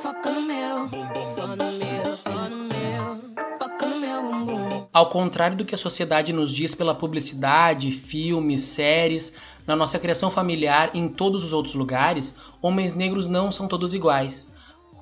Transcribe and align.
Foca 0.00 0.30
no 0.30 0.40
meu, 0.40 0.88
só 1.34 1.46
no 1.48 1.72
meu, 1.72 2.16
só 2.16 2.48
no 2.48 2.56
meu. 2.56 3.58
Foca 3.58 3.86
no 3.86 4.00
meu 4.00 4.22
bumbum. 4.22 4.86
Ao 4.90 5.10
contrário 5.10 5.54
do 5.54 5.64
que 5.66 5.74
a 5.74 5.78
sociedade 5.78 6.32
nos 6.32 6.50
diz 6.50 6.74
pela 6.74 6.94
publicidade, 6.94 7.90
filmes, 7.90 8.62
séries, 8.62 9.34
na 9.66 9.76
nossa 9.76 9.98
criação 9.98 10.30
familiar 10.30 10.90
e 10.94 10.98
em 10.98 11.08
todos 11.08 11.44
os 11.44 11.52
outros 11.52 11.74
lugares, 11.74 12.34
homens 12.62 12.94
negros 12.94 13.28
não 13.28 13.52
são 13.52 13.68
todos 13.68 13.92
iguais. 13.92 14.50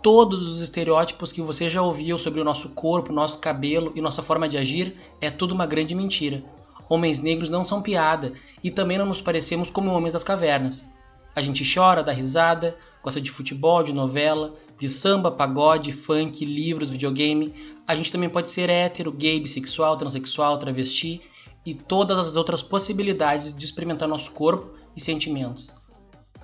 Todos 0.02 0.44
os 0.48 0.60
estereótipos 0.60 1.30
que 1.30 1.40
você 1.40 1.70
já 1.70 1.82
ouviu 1.82 2.18
sobre 2.18 2.40
o 2.40 2.44
nosso 2.44 2.70
corpo, 2.70 3.12
nosso 3.12 3.38
cabelo 3.38 3.92
e 3.94 4.00
nossa 4.00 4.24
forma 4.24 4.48
de 4.48 4.58
agir 4.58 4.96
é 5.20 5.30
tudo 5.30 5.54
uma 5.54 5.66
grande 5.66 5.94
mentira. 5.94 6.42
Homens 6.88 7.20
negros 7.20 7.48
não 7.48 7.64
são 7.64 7.80
piada 7.80 8.32
e 8.62 8.72
também 8.72 8.98
não 8.98 9.06
nos 9.06 9.22
parecemos 9.22 9.70
como 9.70 9.92
homens 9.92 10.12
das 10.12 10.24
cavernas. 10.24 10.92
A 11.34 11.42
gente 11.42 11.64
chora, 11.64 12.02
dá 12.02 12.12
risada, 12.12 12.76
gosta 13.02 13.20
de 13.20 13.30
futebol, 13.30 13.82
de 13.82 13.92
novela, 13.92 14.54
de 14.78 14.88
samba, 14.88 15.30
pagode, 15.30 15.92
funk, 15.92 16.44
livros, 16.44 16.90
videogame. 16.90 17.52
A 17.86 17.94
gente 17.94 18.12
também 18.12 18.28
pode 18.28 18.48
ser 18.48 18.70
hétero, 18.70 19.12
gay, 19.12 19.40
bissexual, 19.40 19.96
transexual, 19.96 20.58
travesti 20.58 21.20
e 21.66 21.74
todas 21.74 22.18
as 22.18 22.36
outras 22.36 22.62
possibilidades 22.62 23.52
de 23.52 23.64
experimentar 23.64 24.08
nosso 24.08 24.30
corpo 24.30 24.70
e 24.96 25.00
sentimentos. 25.00 25.74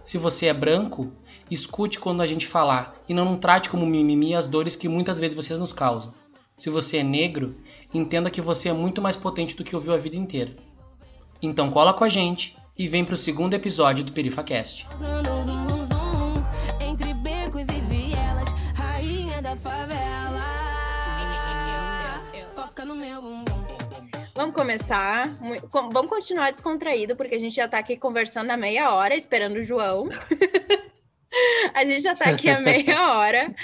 Se 0.02 0.18
você 0.18 0.46
é 0.46 0.54
branco, 0.54 1.12
escute 1.50 2.00
quando 2.00 2.22
a 2.22 2.26
gente 2.26 2.46
falar 2.46 2.96
e 3.08 3.14
não 3.14 3.36
trate 3.36 3.68
como 3.68 3.86
mimimi 3.86 4.34
as 4.34 4.48
dores 4.48 4.74
que 4.74 4.88
muitas 4.88 5.18
vezes 5.18 5.36
vocês 5.36 5.58
nos 5.58 5.72
causam. 5.72 6.12
Se 6.56 6.68
você 6.68 6.98
é 6.98 7.02
negro, 7.02 7.56
entenda 7.92 8.30
que 8.30 8.40
você 8.40 8.68
é 8.70 8.72
muito 8.72 9.00
mais 9.00 9.16
potente 9.16 9.54
do 9.54 9.64
que 9.64 9.76
ouviu 9.76 9.94
a 9.94 9.98
vida 9.98 10.16
inteira. 10.16 10.56
Então 11.40 11.70
cola 11.70 11.94
com 11.94 12.04
a 12.04 12.08
gente 12.08 12.56
e 12.80 12.88
vem 12.88 13.04
pro 13.04 13.14
segundo 13.14 13.52
episódio 13.52 14.02
do 14.02 14.10
PerifaCast. 14.10 14.86
Usando 14.94 15.28
zum, 15.44 15.68
zum, 15.68 15.86
zum. 15.86 16.80
Entre 16.80 17.12
becos 17.12 17.66
e 17.68 17.80
vielas, 17.82 18.48
rainha 18.74 19.42
da 19.42 19.54
favela. 19.54 20.40
Foca 22.54 22.86
no 22.86 22.96
meu 22.96 23.20
bumbum. 23.20 23.66
Vamos 24.34 24.54
começar. 24.54 25.28
Vamos 25.92 26.08
continuar 26.08 26.52
descontraído, 26.52 27.14
porque 27.14 27.34
a 27.34 27.38
gente 27.38 27.54
já 27.54 27.68
tá 27.68 27.78
aqui 27.78 27.98
conversando 27.98 28.50
há 28.50 28.56
meia 28.56 28.94
hora, 28.94 29.14
esperando 29.14 29.56
o 29.56 29.62
João. 29.62 30.08
a 31.74 31.84
gente 31.84 32.00
já 32.00 32.14
tá 32.14 32.30
aqui 32.30 32.48
há 32.48 32.60
meia 32.62 33.14
hora. 33.14 33.54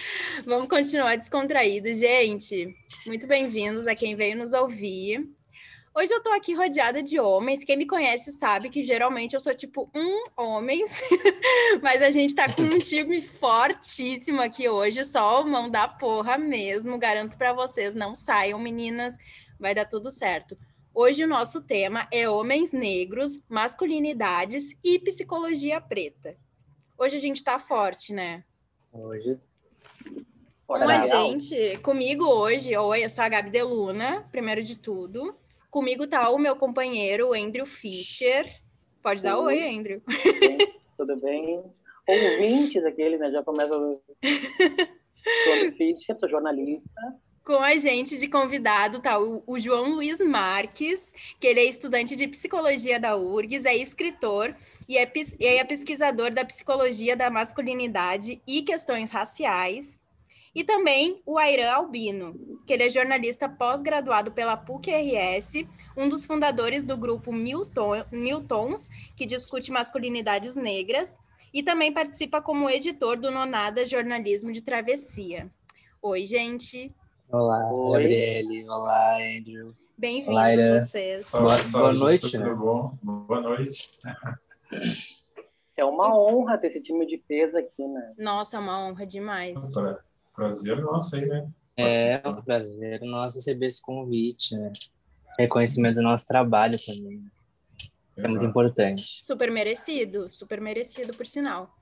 Vamos 0.44 0.68
continuar 0.68 1.16
descontraído. 1.16 1.94
Gente, 1.94 2.68
muito 3.06 3.26
bem-vindos 3.26 3.86
a 3.86 3.94
quem 3.94 4.14
veio 4.14 4.36
nos 4.36 4.52
ouvir. 4.52 5.35
Hoje 5.98 6.12
eu 6.12 6.22
tô 6.22 6.28
aqui 6.28 6.52
rodeada 6.52 7.02
de 7.02 7.18
homens. 7.18 7.64
Quem 7.64 7.74
me 7.74 7.86
conhece 7.86 8.30
sabe 8.32 8.68
que 8.68 8.84
geralmente 8.84 9.32
eu 9.32 9.40
sou 9.40 9.54
tipo 9.54 9.90
um 9.94 10.26
homens, 10.36 11.00
mas 11.80 12.02
a 12.02 12.10
gente 12.10 12.34
tá 12.34 12.52
com 12.52 12.64
um 12.64 12.78
time 12.78 13.22
fortíssimo 13.22 14.42
aqui 14.42 14.68
hoje, 14.68 15.02
só 15.04 15.42
mão 15.42 15.70
da 15.70 15.88
porra 15.88 16.36
mesmo. 16.36 16.98
Garanto 16.98 17.38
pra 17.38 17.54
vocês, 17.54 17.94
não 17.94 18.14
saiam, 18.14 18.58
meninas 18.58 19.16
vai 19.58 19.74
dar 19.74 19.86
tudo 19.86 20.10
certo. 20.10 20.54
Hoje 20.92 21.24
o 21.24 21.28
nosso 21.28 21.62
tema 21.62 22.06
é 22.12 22.28
homens 22.28 22.72
negros, 22.72 23.40
masculinidades 23.48 24.76
e 24.84 24.98
psicologia 24.98 25.80
preta. 25.80 26.36
Hoje 26.98 27.16
a 27.16 27.20
gente 27.20 27.42
tá 27.42 27.58
forte, 27.58 28.12
né? 28.12 28.44
Hoje. 28.92 29.40
Com 30.66 30.74
a 30.74 30.84
Legal. 30.84 31.30
gente, 31.30 31.78
comigo 31.78 32.26
hoje, 32.26 32.76
oi, 32.76 33.02
eu 33.02 33.08
sou 33.08 33.24
a 33.24 33.30
Gabi 33.30 33.48
Deluna, 33.48 34.28
primeiro 34.30 34.62
de 34.62 34.76
tudo. 34.76 35.34
Comigo 35.76 36.06
tá 36.06 36.30
o 36.30 36.38
meu 36.38 36.56
companheiro, 36.56 37.28
o 37.28 37.34
Andrew 37.34 37.66
Fischer. 37.66 38.50
Pode 39.02 39.22
dar 39.22 39.38
Oi. 39.38 39.58
oi, 39.58 39.76
Andrew. 39.76 40.02
Tudo 40.96 41.20
bem? 41.20 41.62
Ouvintes 42.08 42.82
aquele, 42.82 43.18
né? 43.18 43.30
Já 43.30 43.42
começa. 43.42 43.74
Sou 43.74 44.00
Fischer, 45.76 46.18
sou 46.18 46.30
jornalista. 46.30 46.90
Com 47.44 47.58
a 47.58 47.76
gente 47.76 48.16
de 48.16 48.26
convidado 48.26 49.02
tá 49.02 49.18
o, 49.18 49.42
o 49.46 49.58
João 49.58 49.90
Luiz 49.90 50.18
Marques, 50.18 51.12
que 51.38 51.46
ele 51.46 51.60
é 51.60 51.64
estudante 51.66 52.16
de 52.16 52.26
psicologia 52.26 52.98
da 52.98 53.14
URGS, 53.14 53.66
é 53.66 53.76
escritor 53.76 54.56
e 54.88 54.96
é, 54.96 55.12
e 55.38 55.46
é 55.46 55.62
pesquisador 55.62 56.30
da 56.30 56.42
psicologia 56.42 57.14
da 57.14 57.28
masculinidade 57.28 58.40
e 58.46 58.62
questões 58.62 59.10
raciais. 59.10 60.00
E 60.56 60.64
também 60.64 61.20
o 61.26 61.38
Airan 61.38 61.70
Albino, 61.70 62.58
que 62.66 62.72
ele 62.72 62.84
é 62.84 62.88
jornalista 62.88 63.46
pós-graduado 63.46 64.32
pela 64.32 64.56
PUC-RS, 64.56 65.66
um 65.94 66.08
dos 66.08 66.24
fundadores 66.24 66.82
do 66.82 66.96
grupo 66.96 67.30
Milton, 67.30 68.02
Miltons, 68.10 68.88
que 69.14 69.26
discute 69.26 69.70
masculinidades 69.70 70.56
negras, 70.56 71.18
e 71.52 71.62
também 71.62 71.92
participa 71.92 72.40
como 72.40 72.70
editor 72.70 73.18
do 73.18 73.30
Nonada 73.30 73.84
Jornalismo 73.84 74.50
de 74.50 74.62
Travessia. 74.62 75.50
Oi, 76.00 76.24
gente. 76.24 76.90
Olá, 77.30 77.70
Oi. 77.70 77.92
Gabriele. 77.92 78.64
Olá, 78.66 79.18
Andrew. 79.18 79.72
Bem-vindos 79.98 80.88
vocês. 80.88 81.30
Boa- 81.32 81.58
Boa, 81.70 81.92
noite, 81.92 82.30
tudo 82.30 82.44
né? 82.44 82.54
bom? 82.54 82.94
Boa 83.02 83.40
noite. 83.42 83.90
É 85.76 85.84
uma 85.84 86.18
honra 86.18 86.56
ter 86.56 86.68
esse 86.68 86.80
time 86.80 87.04
de 87.04 87.18
peso 87.18 87.58
aqui, 87.58 87.86
né? 87.86 88.14
Nossa, 88.16 88.58
uma 88.58 88.88
honra 88.88 89.04
demais. 89.06 89.70
Pra- 89.70 89.98
Prazer 90.36 90.80
nosso 90.82 91.16
aí, 91.16 91.26
né? 91.26 91.48
É 91.78 92.20
um 92.26 92.42
prazer 92.42 93.00
nosso 93.02 93.36
receber 93.36 93.66
esse 93.66 93.82
convite, 93.82 94.54
né? 94.54 94.72
Reconhecimento 95.38 95.96
do 95.96 96.02
nosso 96.02 96.26
trabalho 96.26 96.78
também. 96.78 97.24
Isso 98.16 98.24
é 98.24 98.28
muito 98.28 98.42
Exato. 98.42 98.46
importante. 98.46 99.24
Super 99.24 99.50
merecido, 99.50 100.30
super 100.30 100.60
merecido, 100.60 101.16
por 101.16 101.26
sinal. 101.26 101.74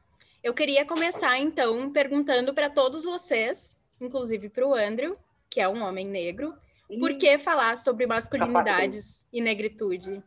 Eu 0.43 0.53
queria 0.53 0.85
começar, 0.85 1.39
então, 1.39 1.93
perguntando 1.93 2.53
para 2.53 2.69
todos 2.69 3.05
vocês, 3.05 3.77
inclusive 4.01 4.49
para 4.49 4.67
o 4.67 4.75
Andrew, 4.75 5.17
que 5.49 5.61
é 5.61 5.69
um 5.69 5.83
homem 5.83 6.07
negro, 6.07 6.55
por 6.99 7.17
que 7.17 7.39
falar 7.39 7.79
sobre 7.79 8.07
masculinidades 8.07 9.25
e 9.33 9.41
negritude? 9.41 10.23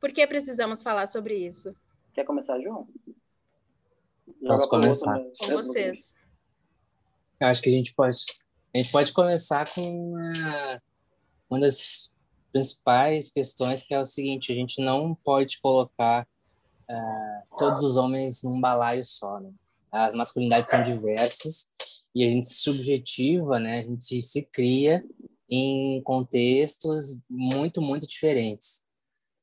Por 0.00 0.12
que 0.12 0.26
precisamos 0.26 0.82
falar 0.82 1.06
sobre 1.06 1.34
isso? 1.34 1.74
Quer 2.12 2.24
começar, 2.24 2.60
João? 2.60 2.88
Posso 4.26 4.40
Joga 4.42 4.58
pro 4.58 4.68
começar. 4.68 5.18
né? 5.18 5.30
Com 5.40 5.50
vocês. 5.50 6.17
Acho 7.40 7.62
que 7.62 7.68
a 7.68 7.72
gente 7.72 7.94
pode, 7.94 8.18
a 8.74 8.78
gente 8.78 8.90
pode 8.90 9.12
começar 9.12 9.72
com 9.72 10.12
uma, 10.12 10.82
uma 11.48 11.60
das 11.60 12.10
principais 12.52 13.30
questões, 13.30 13.82
que 13.82 13.94
é 13.94 14.00
o 14.00 14.06
seguinte: 14.06 14.52
a 14.52 14.54
gente 14.54 14.82
não 14.82 15.14
pode 15.14 15.60
colocar 15.60 16.26
ah, 16.88 17.42
todos 17.56 17.82
os 17.82 17.96
homens 17.96 18.42
num 18.42 18.60
balaio 18.60 19.04
só. 19.04 19.38
Né? 19.40 19.50
As 19.92 20.14
masculinidades 20.14 20.70
são 20.70 20.82
diversas 20.82 21.68
e 22.14 22.24
a 22.24 22.28
gente 22.28 22.48
subjetiva, 22.48 23.58
né? 23.58 23.80
A 23.80 23.82
gente 23.82 24.20
se 24.22 24.42
cria 24.42 25.04
em 25.48 26.02
contextos 26.02 27.20
muito, 27.28 27.80
muito 27.80 28.06
diferentes. 28.06 28.84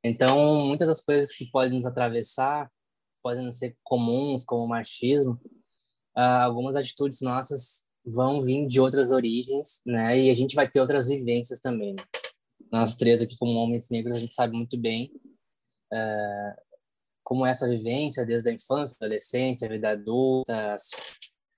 Então, 0.04 0.62
muitas 0.66 0.88
das 0.88 1.04
coisas 1.04 1.32
que 1.32 1.50
podem 1.50 1.74
nos 1.74 1.86
atravessar 1.86 2.70
podem 3.24 3.52
ser 3.52 3.76
comuns, 3.84 4.44
como 4.44 4.66
o 4.66 4.68
machismo, 4.68 5.40
ah, 6.16 6.44
algumas 6.46 6.76
atitudes 6.76 7.22
nossas 7.22 7.86
vão 8.06 8.42
vir 8.42 8.68
de 8.68 8.80
outras 8.80 9.12
origens, 9.12 9.81
né? 9.86 10.18
E 10.20 10.30
a 10.30 10.34
gente 10.34 10.56
vai 10.56 10.70
ter 10.70 10.80
outras 10.80 11.08
vivências 11.08 11.59
também. 11.59 11.94
Né? 11.96 12.03
Nós 12.72 12.96
três 12.96 13.22
aqui, 13.22 13.36
como 13.38 13.58
homens 13.59 13.90
negros, 13.90 14.16
a 14.16 14.20
gente 14.20 14.36
sabe 14.36 14.56
muito 14.56 14.78
bem 14.78 15.12
ah, 15.92 16.56
como 17.24 17.46
essa 17.46 17.68
vivência 17.68 18.26
desde 18.26 18.50
a 18.50 18.53
infância, 18.53 18.96
adolescência, 19.00 19.68
vida 19.70 19.90
adulta, 19.92 20.78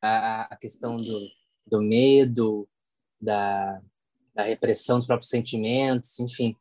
a- 0.02 0.48
a 0.54 0.56
questão 0.56 0.96
do, 0.98 1.28
do 1.66 1.82
medo, 1.82 2.68
da, 3.20 3.82
da 4.34 4.44
repressão 4.44 4.98
dos 4.98 5.08
próprios 5.08 5.30
sentimentos, 5.30 6.18
enfim. 6.20 6.56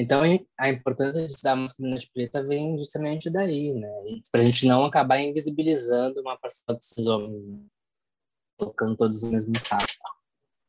Então, 0.00 0.22
a 0.56 0.70
importância 0.70 1.20
de 1.20 1.32
estudar 1.32 1.56
masculinidade 1.56 2.08
preta 2.14 2.46
vem 2.46 2.78
justamente 2.78 3.28
daí, 3.28 3.74
né? 3.74 3.88
Para 4.30 4.42
a 4.42 4.44
gente 4.44 4.64
não 4.64 4.84
acabar 4.84 5.18
invisibilizando 5.18 6.20
uma 6.20 6.38
parcela 6.38 6.78
desses 6.78 7.04
homens, 7.06 7.44
né? 7.44 7.58
colocando 8.56 8.96
todos 8.96 9.24
no 9.24 9.32
mesmo 9.32 9.58
saco. 9.58 9.84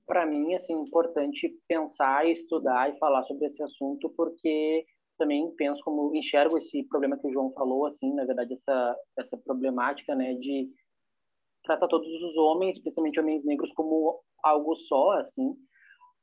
Para 0.08 0.26
mim, 0.26 0.56
assim, 0.56 0.74
importante 0.74 1.56
pensar, 1.68 2.28
estudar 2.28 2.90
e 2.90 2.98
falar 2.98 3.24
sobre 3.24 3.46
esse 3.46 3.62
assunto, 3.62 4.10
porque 4.18 4.84
também 5.16 5.52
penso 5.56 5.84
como 5.84 6.16
enxergo 6.16 6.58
esse 6.58 6.84
problema 6.86 7.18
que 7.18 7.28
o 7.28 7.32
João 7.32 7.52
falou, 7.52 7.86
assim, 7.86 8.12
na 8.16 8.25
verdade, 8.25 8.54
essa 8.56 8.98
essa 9.18 9.38
problemática, 9.38 10.16
né, 10.16 10.34
de 10.36 10.72
tratar 11.64 11.88
todos 11.88 12.08
os 12.24 12.36
homens, 12.38 12.78
especialmente 12.78 13.20
homens 13.20 13.46
negros, 13.46 13.72
como 13.74 14.20
algo 14.44 14.74
só, 14.75 15.12
assim, 15.20 15.56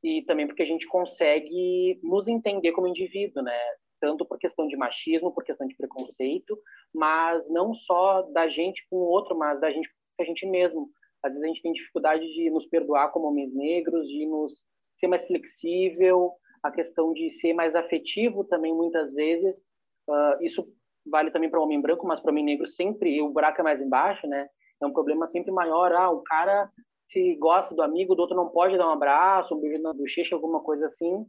e 0.03 0.23
também 0.23 0.47
porque 0.47 0.63
a 0.63 0.67
gente 0.67 0.87
consegue 0.87 1.99
nos 2.03 2.27
entender 2.27 2.71
como 2.71 2.87
indivíduo, 2.87 3.43
né, 3.43 3.57
tanto 3.99 4.25
por 4.25 4.37
questão 4.37 4.67
de 4.67 4.77
machismo, 4.77 5.33
por 5.33 5.43
questão 5.43 5.67
de 5.67 5.75
preconceito, 5.75 6.57
mas 6.93 7.49
não 7.49 7.73
só 7.73 8.21
da 8.33 8.47
gente 8.47 8.85
com 8.89 8.97
o 8.97 9.07
outro, 9.09 9.37
mas 9.37 9.59
da 9.59 9.71
gente 9.71 9.89
com 9.89 10.23
a 10.23 10.25
gente 10.25 10.45
mesmo. 10.45 10.89
Às 11.23 11.33
vezes 11.33 11.43
a 11.43 11.47
gente 11.47 11.61
tem 11.61 11.73
dificuldade 11.73 12.25
de 12.33 12.49
nos 12.49 12.65
perdoar 12.65 13.11
como 13.11 13.27
homens 13.27 13.53
negros, 13.53 14.07
de 14.07 14.25
nos 14.25 14.63
ser 14.95 15.07
mais 15.07 15.25
flexível, 15.25 16.31
a 16.63 16.71
questão 16.71 17.13
de 17.13 17.29
ser 17.29 17.53
mais 17.53 17.75
afetivo 17.75 18.43
também 18.43 18.73
muitas 18.73 19.13
vezes. 19.13 19.59
Uh, 20.07 20.43
isso 20.43 20.67
vale 21.05 21.31
também 21.31 21.49
para 21.49 21.59
o 21.59 21.63
homem 21.63 21.81
branco, 21.81 22.05
mas 22.05 22.19
para 22.19 22.29
o 22.29 22.31
homem 22.31 22.43
negro 22.43 22.67
sempre 22.67 23.21
o 23.21 23.29
buraco 23.29 23.61
é 23.61 23.63
mais 23.63 23.81
embaixo, 23.81 24.27
né? 24.27 24.47
É 24.81 24.85
um 24.85 24.93
problema 24.93 25.27
sempre 25.27 25.51
maior. 25.51 25.91
Ah, 25.93 26.09
o 26.09 26.21
cara 26.21 26.69
se 27.07 27.35
gosta 27.35 27.73
do 27.73 27.81
amigo, 27.81 28.15
do 28.15 28.21
outro 28.21 28.35
não 28.35 28.49
pode 28.49 28.77
dar 28.77 28.87
um 28.87 28.91
abraço, 28.91 29.55
um 29.55 29.59
beijo 29.59 29.81
na 29.81 29.93
bochecha, 29.93 30.35
alguma 30.35 30.61
coisa 30.61 30.87
assim, 30.87 31.25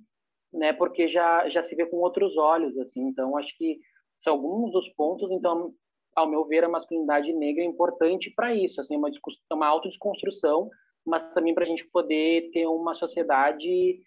né? 0.53 0.73
Porque 0.73 1.09
já 1.09 1.49
já 1.49 1.63
se 1.63 1.75
vê 1.77 1.87
com 1.87 1.99
outros 1.99 2.37
olhos, 2.37 2.77
assim. 2.79 3.01
Então 3.09 3.37
acho 3.39 3.57
que 3.57 3.79
são 4.19 4.35
alguns 4.35 4.73
dos 4.73 4.89
pontos. 4.91 5.31
Então, 5.31 5.73
ao 6.17 6.29
meu 6.29 6.45
ver, 6.47 6.65
a 6.65 6.69
masculinidade 6.69 7.33
negra 7.33 7.63
é 7.63 7.67
importante 7.67 8.33
para 8.35 8.55
isso, 8.55 8.81
assim, 8.81 8.97
uma 8.97 9.09
uma 9.53 9.67
autodesconstrução, 9.67 10.69
mas 11.07 11.23
também 11.33 11.55
para 11.55 11.65
a 11.65 11.69
gente 11.69 11.89
poder 11.91 12.51
ter 12.53 12.67
uma 12.67 12.95
sociedade 12.95 14.01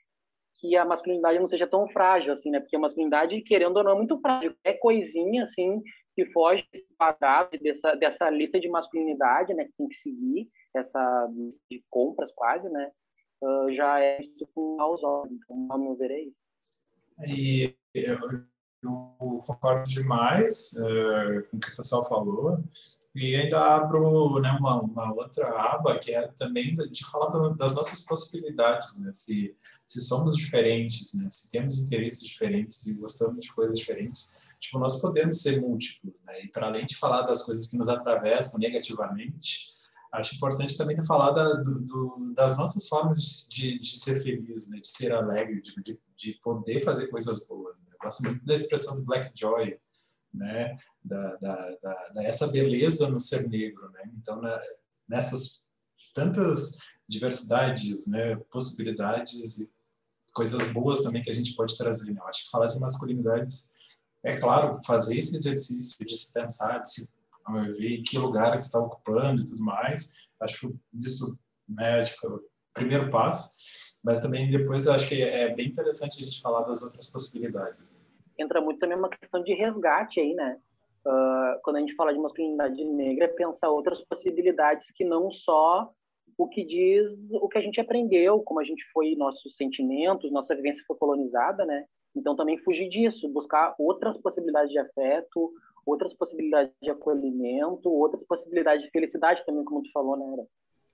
que 0.60 0.76
a 0.76 0.86
masculinidade 0.86 1.40
não 1.40 1.48
seja 1.48 1.66
tão 1.66 1.88
frágil, 1.90 2.34
assim, 2.34 2.52
né? 2.52 2.60
Porque 2.60 2.76
a 2.76 2.80
masculinidade, 2.80 3.42
querendo 3.42 3.78
ou 3.78 3.84
não, 3.84 3.94
é 3.94 3.96
muito 3.96 4.20
frágil. 4.20 4.54
É 4.64 4.74
coisinha, 4.74 5.44
assim, 5.44 5.82
que 6.16 6.26
foge 6.28 6.66
desse 6.72 6.88
quadrado, 6.98 7.58
dessa, 7.60 7.96
dessa 7.96 8.30
lista 8.30 8.60
de 8.60 8.70
masculinidade, 8.70 9.54
né? 9.54 9.66
Que 9.66 9.74
tem 9.78 9.88
que 9.88 9.96
seguir, 9.96 10.48
essa 10.76 11.28
de 11.70 11.84
compras 11.90 12.32
quase, 12.32 12.70
né? 12.70 12.92
Uh, 13.42 13.74
já 13.74 14.00
é 14.00 14.20
com 14.54 14.78
maus 14.78 15.04
olhos. 15.04 15.32
Então, 15.34 15.68
ao 15.70 15.80
meu 15.80 15.96
ver, 15.96 16.12
é. 16.12 17.28
E 17.28 17.76
eu, 17.94 18.18
eu 18.84 19.42
concordo 19.46 19.88
demais 19.88 20.74
uh, 20.74 21.48
com 21.50 21.58
o 21.58 21.60
que 21.60 21.70
o 21.70 21.76
pessoal 21.76 22.04
falou. 22.08 22.64
E 23.14 23.36
ainda 23.36 23.76
abro 23.76 24.40
né, 24.40 24.52
uma, 24.58 24.82
uma, 24.82 25.14
outra 25.14 25.50
aba 25.50 26.00
que 26.00 26.14
é 26.14 26.28
também 26.30 26.74
de 26.74 27.06
falar 27.06 27.50
das 27.56 27.76
nossas 27.76 28.02
possibilidades, 28.06 29.00
né? 29.00 29.12
Se, 29.12 29.56
se 29.86 30.02
somos 30.02 30.38
diferentes, 30.38 31.14
né? 31.16 31.28
Se 31.30 31.52
temos 31.52 31.80
interesses 31.80 32.26
diferentes 32.26 32.88
e 32.88 32.98
gostamos 32.98 33.46
de 33.46 33.54
coisas 33.54 33.78
diferentes, 33.78 34.34
tipo, 34.60 34.80
nós 34.80 35.02
podemos 35.02 35.42
ser 35.42 35.60
múltiplos, 35.60 36.24
né? 36.24 36.46
E 36.46 36.48
para 36.48 36.68
além 36.68 36.86
de 36.86 36.96
falar 36.96 37.24
das 37.24 37.44
coisas 37.44 37.68
que 37.68 37.78
nos 37.78 37.90
atravessam 37.90 38.60
negativamente, 38.60 39.81
acho 40.12 40.36
importante 40.36 40.78
também 40.78 41.02
falar 41.06 41.32
da, 41.32 41.54
do, 41.54 41.80
do, 41.80 42.34
das 42.36 42.58
nossas 42.58 42.88
formas 42.88 43.48
de, 43.50 43.80
de, 43.80 43.98
ser 43.98 44.22
feliz, 44.22 44.70
né? 44.70 44.80
De 44.80 44.88
ser 44.88 45.14
alegre, 45.14 45.62
de, 45.62 45.74
de, 45.82 46.00
de 46.18 46.34
poder 46.42 46.82
fazer 46.82 47.08
coisas 47.08 47.48
boas. 47.48 47.80
Né? 47.80 47.88
Eu 47.94 47.98
gosto 48.00 48.24
muito 48.24 48.46
da 48.46 48.54
expressão 48.54 48.98
do 48.98 49.06
Black 49.06 49.32
Joy, 49.34 49.80
né? 50.34 50.78
Da, 51.04 51.36
da, 51.38 51.56
da, 51.82 52.10
da, 52.14 52.24
essa 52.24 52.48
beleza 52.48 53.10
no 53.10 53.20
ser 53.20 53.48
negro, 53.48 53.90
né? 53.92 54.12
Então, 54.18 54.42
na, 54.42 54.62
nessas 55.08 55.70
tantas 56.14 56.80
diversidades, 57.08 58.08
né? 58.08 58.36
Possibilidades 58.52 59.60
e 59.60 59.72
coisas 60.34 60.72
boas 60.72 61.04
também 61.04 61.24
que 61.24 61.30
a 61.30 61.34
gente 61.34 61.56
pode 61.56 61.78
trazer. 61.78 62.12
Né? 62.12 62.20
Eu 62.20 62.28
acho 62.28 62.46
que 62.46 62.52
falar 62.52 62.68
de 62.68 62.80
masculinidades 62.80 63.76
é 64.24 64.38
claro 64.38 64.78
fazer 64.84 65.18
esse 65.18 65.36
exercício 65.36 66.06
de 66.06 66.16
se 66.16 66.32
pensar, 66.32 66.80
de 66.80 66.94
se 66.94 67.14
ver 67.78 68.02
que 68.04 68.18
lugar 68.18 68.56
está 68.56 68.80
ocupando 68.80 69.42
e 69.42 69.46
tudo 69.46 69.64
mais. 69.64 70.28
Acho 70.40 70.74
isso, 70.94 71.40
né? 71.68 72.04
Tipo, 72.04 72.28
o 72.28 72.42
primeiro 72.74 73.10
passo. 73.10 73.60
Mas 74.04 74.20
também 74.20 74.50
depois 74.50 74.88
acho 74.88 75.08
que 75.08 75.22
é 75.22 75.54
bem 75.54 75.68
interessante 75.68 76.22
a 76.22 76.26
gente 76.26 76.42
falar 76.42 76.62
das 76.62 76.82
outras 76.82 77.12
possibilidades 77.12 78.00
entra 78.42 78.62
muito 78.62 78.80
também 78.80 78.98
uma 78.98 79.10
questão 79.10 79.44
de 79.44 79.54
resgate 79.54 80.20
aí, 80.20 80.34
né? 80.34 80.60
Uh, 81.06 81.60
quando 81.64 81.78
a 81.78 81.80
gente 81.80 81.96
fala 81.96 82.14
de 82.14 82.20
masculinidade 82.20 82.84
negra, 82.84 83.26
é 83.26 83.28
pensar 83.28 83.70
outras 83.70 84.02
possibilidades 84.04 84.92
que 84.92 85.04
não 85.04 85.32
só 85.32 85.92
o 86.38 86.48
que 86.48 86.64
diz 86.64 87.06
o 87.32 87.48
que 87.48 87.58
a 87.58 87.62
gente 87.62 87.80
aprendeu, 87.80 88.40
como 88.42 88.60
a 88.60 88.64
gente 88.64 88.84
foi, 88.92 89.16
nossos 89.16 89.56
sentimentos, 89.56 90.32
nossa 90.32 90.56
vivência 90.56 90.84
foi 90.88 90.98
colonizada, 90.98 91.66
né? 91.66 91.86
Então 92.16 92.36
também 92.36 92.58
fugir 92.58 92.90
disso, 92.90 93.30
buscar 93.30 93.76
outras 93.80 94.18
possibilidades 94.18 94.72
de 94.72 94.80
afeto, 94.80 95.52
outras 95.86 96.14
possibilidades 96.14 96.74
de 96.82 96.90
acolhimento, 96.90 97.90
outras 97.90 98.24
possibilidades 98.26 98.84
de 98.84 98.92
felicidade 98.92 99.46
também, 99.46 99.64
como 99.64 99.84
tu 99.84 99.92
falou, 99.92 100.18
né? 100.18 100.46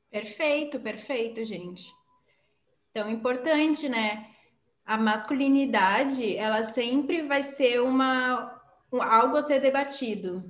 Perfeito, 0.10 0.80
perfeito, 0.80 1.44
gente. 1.44 1.86
Então, 2.92 3.10
importante, 3.10 3.90
né? 3.90 4.34
a 4.88 4.98
masculinidade, 4.98 6.38
ela 6.38 6.64
sempre 6.64 7.22
vai 7.24 7.44
ser 7.44 7.82
uma 7.82 8.58
um, 8.92 9.02
algo 9.02 9.36
a 9.36 9.42
ser 9.42 9.60
debatido. 9.60 10.50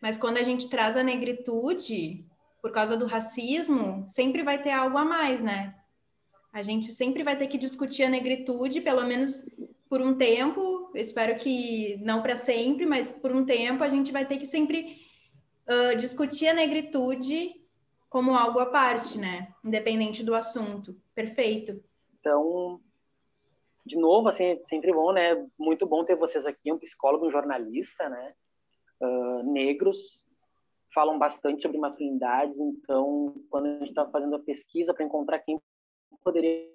Mas 0.00 0.16
quando 0.16 0.36
a 0.38 0.42
gente 0.44 0.70
traz 0.70 0.96
a 0.96 1.02
negritude, 1.02 2.24
por 2.62 2.70
causa 2.70 2.96
do 2.96 3.06
racismo, 3.06 4.04
sempre 4.08 4.44
vai 4.44 4.62
ter 4.62 4.70
algo 4.70 4.96
a 4.96 5.04
mais, 5.04 5.40
né? 5.40 5.74
A 6.52 6.62
gente 6.62 6.92
sempre 6.92 7.24
vai 7.24 7.36
ter 7.36 7.48
que 7.48 7.58
discutir 7.58 8.04
a 8.04 8.08
negritude, 8.08 8.80
pelo 8.80 9.04
menos 9.04 9.46
por 9.88 10.00
um 10.00 10.16
tempo. 10.16 10.90
espero 10.94 11.36
que 11.36 11.96
não 12.02 12.22
para 12.22 12.36
sempre, 12.36 12.86
mas 12.86 13.12
por 13.12 13.32
um 13.32 13.44
tempo 13.44 13.82
a 13.84 13.88
gente 13.88 14.12
vai 14.12 14.24
ter 14.24 14.38
que 14.38 14.46
sempre 14.46 14.98
uh, 15.68 15.96
discutir 15.96 16.48
a 16.48 16.54
negritude 16.54 17.54
como 18.08 18.34
algo 18.34 18.60
à 18.60 18.66
parte, 18.66 19.18
né? 19.18 19.52
Independente 19.64 20.22
do 20.22 20.34
assunto. 20.34 20.96
Perfeito. 21.14 21.82
Então, 22.20 22.80
de 23.84 23.96
novo, 23.96 24.28
assim, 24.28 24.44
é 24.44 24.62
sempre 24.64 24.92
bom, 24.92 25.12
né? 25.12 25.46
Muito 25.58 25.86
bom 25.86 26.04
ter 26.04 26.16
vocês 26.16 26.46
aqui, 26.46 26.72
um 26.72 26.78
psicólogo, 26.78 27.26
um 27.26 27.30
jornalista, 27.30 28.08
né? 28.08 28.34
Uh, 29.00 29.52
negros 29.52 30.24
falam 30.94 31.18
bastante 31.18 31.60
sobre 31.60 31.76
masculinidades, 31.76 32.56
então, 32.56 33.34
quando 33.50 33.66
a 33.66 33.78
gente 33.78 33.88
estava 33.88 34.10
fazendo 34.12 34.36
a 34.36 34.38
pesquisa 34.38 34.94
para 34.94 35.04
encontrar 35.04 35.40
quem 35.40 35.60
poderia 36.24 36.66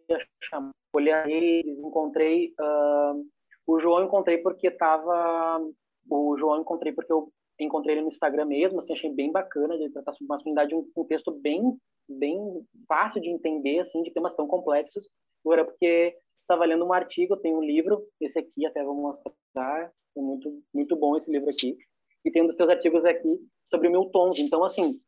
chamar, 0.44 0.72
olhar 0.94 1.30
eles, 1.30 1.80
encontrei 1.80 2.54
uh, 2.60 3.26
o 3.68 3.80
João, 3.80 4.06
encontrei 4.06 4.38
porque 4.38 4.68
estava 4.68 5.62
o 6.10 6.38
João 6.38 6.62
encontrei 6.62 6.92
porque 6.92 7.12
eu 7.12 7.32
encontrei 7.60 7.96
ele 7.96 8.02
no 8.02 8.08
Instagram 8.08 8.46
mesmo, 8.46 8.80
assim, 8.80 8.94
achei 8.94 9.12
bem 9.12 9.32
bacana 9.32 9.78
de 9.78 9.90
tratar 9.90 10.14
sobre 10.14 10.28
masculinidade, 10.28 10.74
um, 10.74 10.90
um 10.96 11.06
texto 11.06 11.32
bem 11.32 11.78
bem 12.08 12.66
fácil 12.88 13.22
de 13.22 13.30
entender, 13.30 13.80
assim, 13.80 14.02
de 14.02 14.12
temas 14.12 14.34
tão 14.36 14.48
complexos. 14.48 15.08
Agora, 15.46 15.64
porque 15.64 16.18
estava 16.42 16.66
lendo 16.66 16.84
um 16.84 16.94
artigo, 16.94 17.38
tem 17.38 17.56
um 17.56 17.62
livro, 17.62 18.04
esse 18.20 18.40
aqui 18.40 18.66
até 18.66 18.84
vou 18.84 18.96
mostrar, 18.96 19.92
é 20.18 20.22
muito 20.22 20.64
muito 20.74 20.96
bom 20.96 21.16
esse 21.18 21.30
livro 21.30 21.50
aqui, 21.50 21.78
e 22.26 22.32
tem 22.32 22.44
um 22.44 22.48
dos 22.48 22.56
seus 22.56 22.70
artigos 22.70 23.06
aqui 23.06 23.40
sobre 23.70 23.88
o 23.88 23.92
Milton. 23.92 24.32
Então, 24.40 24.64
assim, 24.64 25.00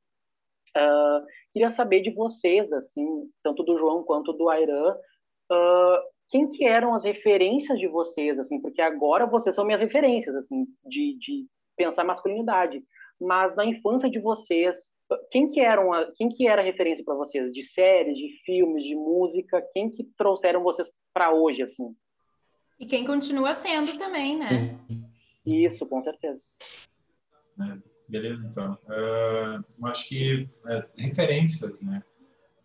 uh, 0.78 1.26
queria 1.54 1.72
saber 1.72 2.02
de 2.02 2.12
vocês, 2.12 2.72
assim, 2.72 3.30
tanto 3.44 3.64
do 3.64 3.78
João 3.78 4.04
quanto 4.04 4.34
do 4.34 4.50
Airan, 4.50 4.94
uh, 5.52 6.12
quem 6.30 6.50
que 6.50 6.66
eram 6.66 6.94
as 6.94 7.04
referências 7.04 7.78
de 7.78 7.88
vocês, 7.88 8.40
assim, 8.40 8.60
porque 8.62 8.82
agora 8.82 9.26
vocês 9.26 9.56
são 9.56 9.66
minhas 9.66 9.82
referências, 9.82 10.36
assim, 10.36 10.66
de, 10.86 11.18
de 11.18 11.46
pensar 11.76 12.04
masculinidade, 12.04 12.82
mas 13.20 13.56
na 13.56 13.66
infância 13.66 14.10
de 14.10 14.20
vocês, 14.20 14.90
quem 15.30 15.48
que 15.48 15.60
eram 15.60 15.92
a, 15.94 16.10
quem 16.16 16.30
que 16.30 16.48
era 16.48 16.62
a 16.62 16.66
referência 16.66 17.04
para 17.04 17.16
vocês 17.16 17.51
de 17.51 17.63
séries, 17.63 18.18
de 18.18 18.30
filmes, 18.46 18.84
de 18.84 18.96
música? 18.96 19.62
Quem 19.74 19.90
que 19.90 20.06
trouxeram 20.18 20.63
vocês 20.63 20.90
para 21.13 21.34
hoje 21.34 21.63
assim? 21.63 21.96
E 22.80 22.86
quem 22.86 23.06
continua 23.06 23.54
sendo 23.54 23.98
também, 23.98 24.38
né? 24.38 24.80
Isso, 25.46 25.86
com 25.86 26.01
certeza. 26.01 26.42
É, 27.60 27.90
beleza, 28.12 28.46
então. 28.46 28.77
Uh, 28.86 29.63
eu 29.80 29.88
acho 29.88 30.08
que 30.08 30.48
é, 30.68 30.86
referências, 30.98 31.82
né? 31.82 32.03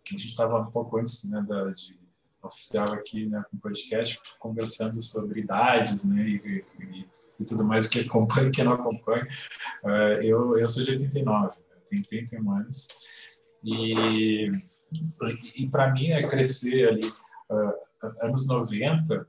A 0.05 0.11
gente 0.11 0.27
estava 0.27 0.59
um 0.59 0.71
pouco 0.71 0.97
antes 0.97 1.29
né, 1.31 1.41
da, 1.47 1.71
de 1.71 1.97
oficial 2.43 2.93
aqui 2.93 3.25
né, 3.25 3.41
com 3.49 3.57
o 3.57 3.59
podcast, 3.59 4.19
conversando 4.39 5.01
sobre 5.01 5.41
idades 5.41 6.05
né, 6.05 6.21
e, 6.21 6.63
e, 6.79 7.07
e 7.39 7.45
tudo 7.45 7.65
mais, 7.65 7.85
o 7.85 7.89
que 7.89 8.01
acompanha 8.01 8.47
e 8.47 8.49
o 8.49 8.51
que 8.51 8.63
não 8.63 8.73
acompanha. 8.73 9.27
Uh, 9.83 10.21
eu, 10.21 10.57
eu 10.57 10.67
sou 10.67 10.83
de 10.83 10.91
89, 10.91 11.55
tenho 11.89 12.03
31 12.03 12.51
anos. 12.51 12.87
E, 13.63 14.49
e 15.55 15.69
para 15.69 15.91
mim, 15.91 16.11
é 16.11 16.21
crescer 16.21 16.89
ali, 16.89 17.05
uh, 17.49 18.25
anos 18.25 18.47
90, 18.47 19.21
uh, 19.21 19.27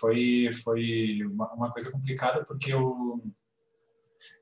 foi, 0.00 0.50
foi 0.64 1.22
uma, 1.24 1.52
uma, 1.52 1.70
coisa 1.70 1.90
complicada, 1.92 2.44
porque 2.44 2.72
eu, 2.72 3.22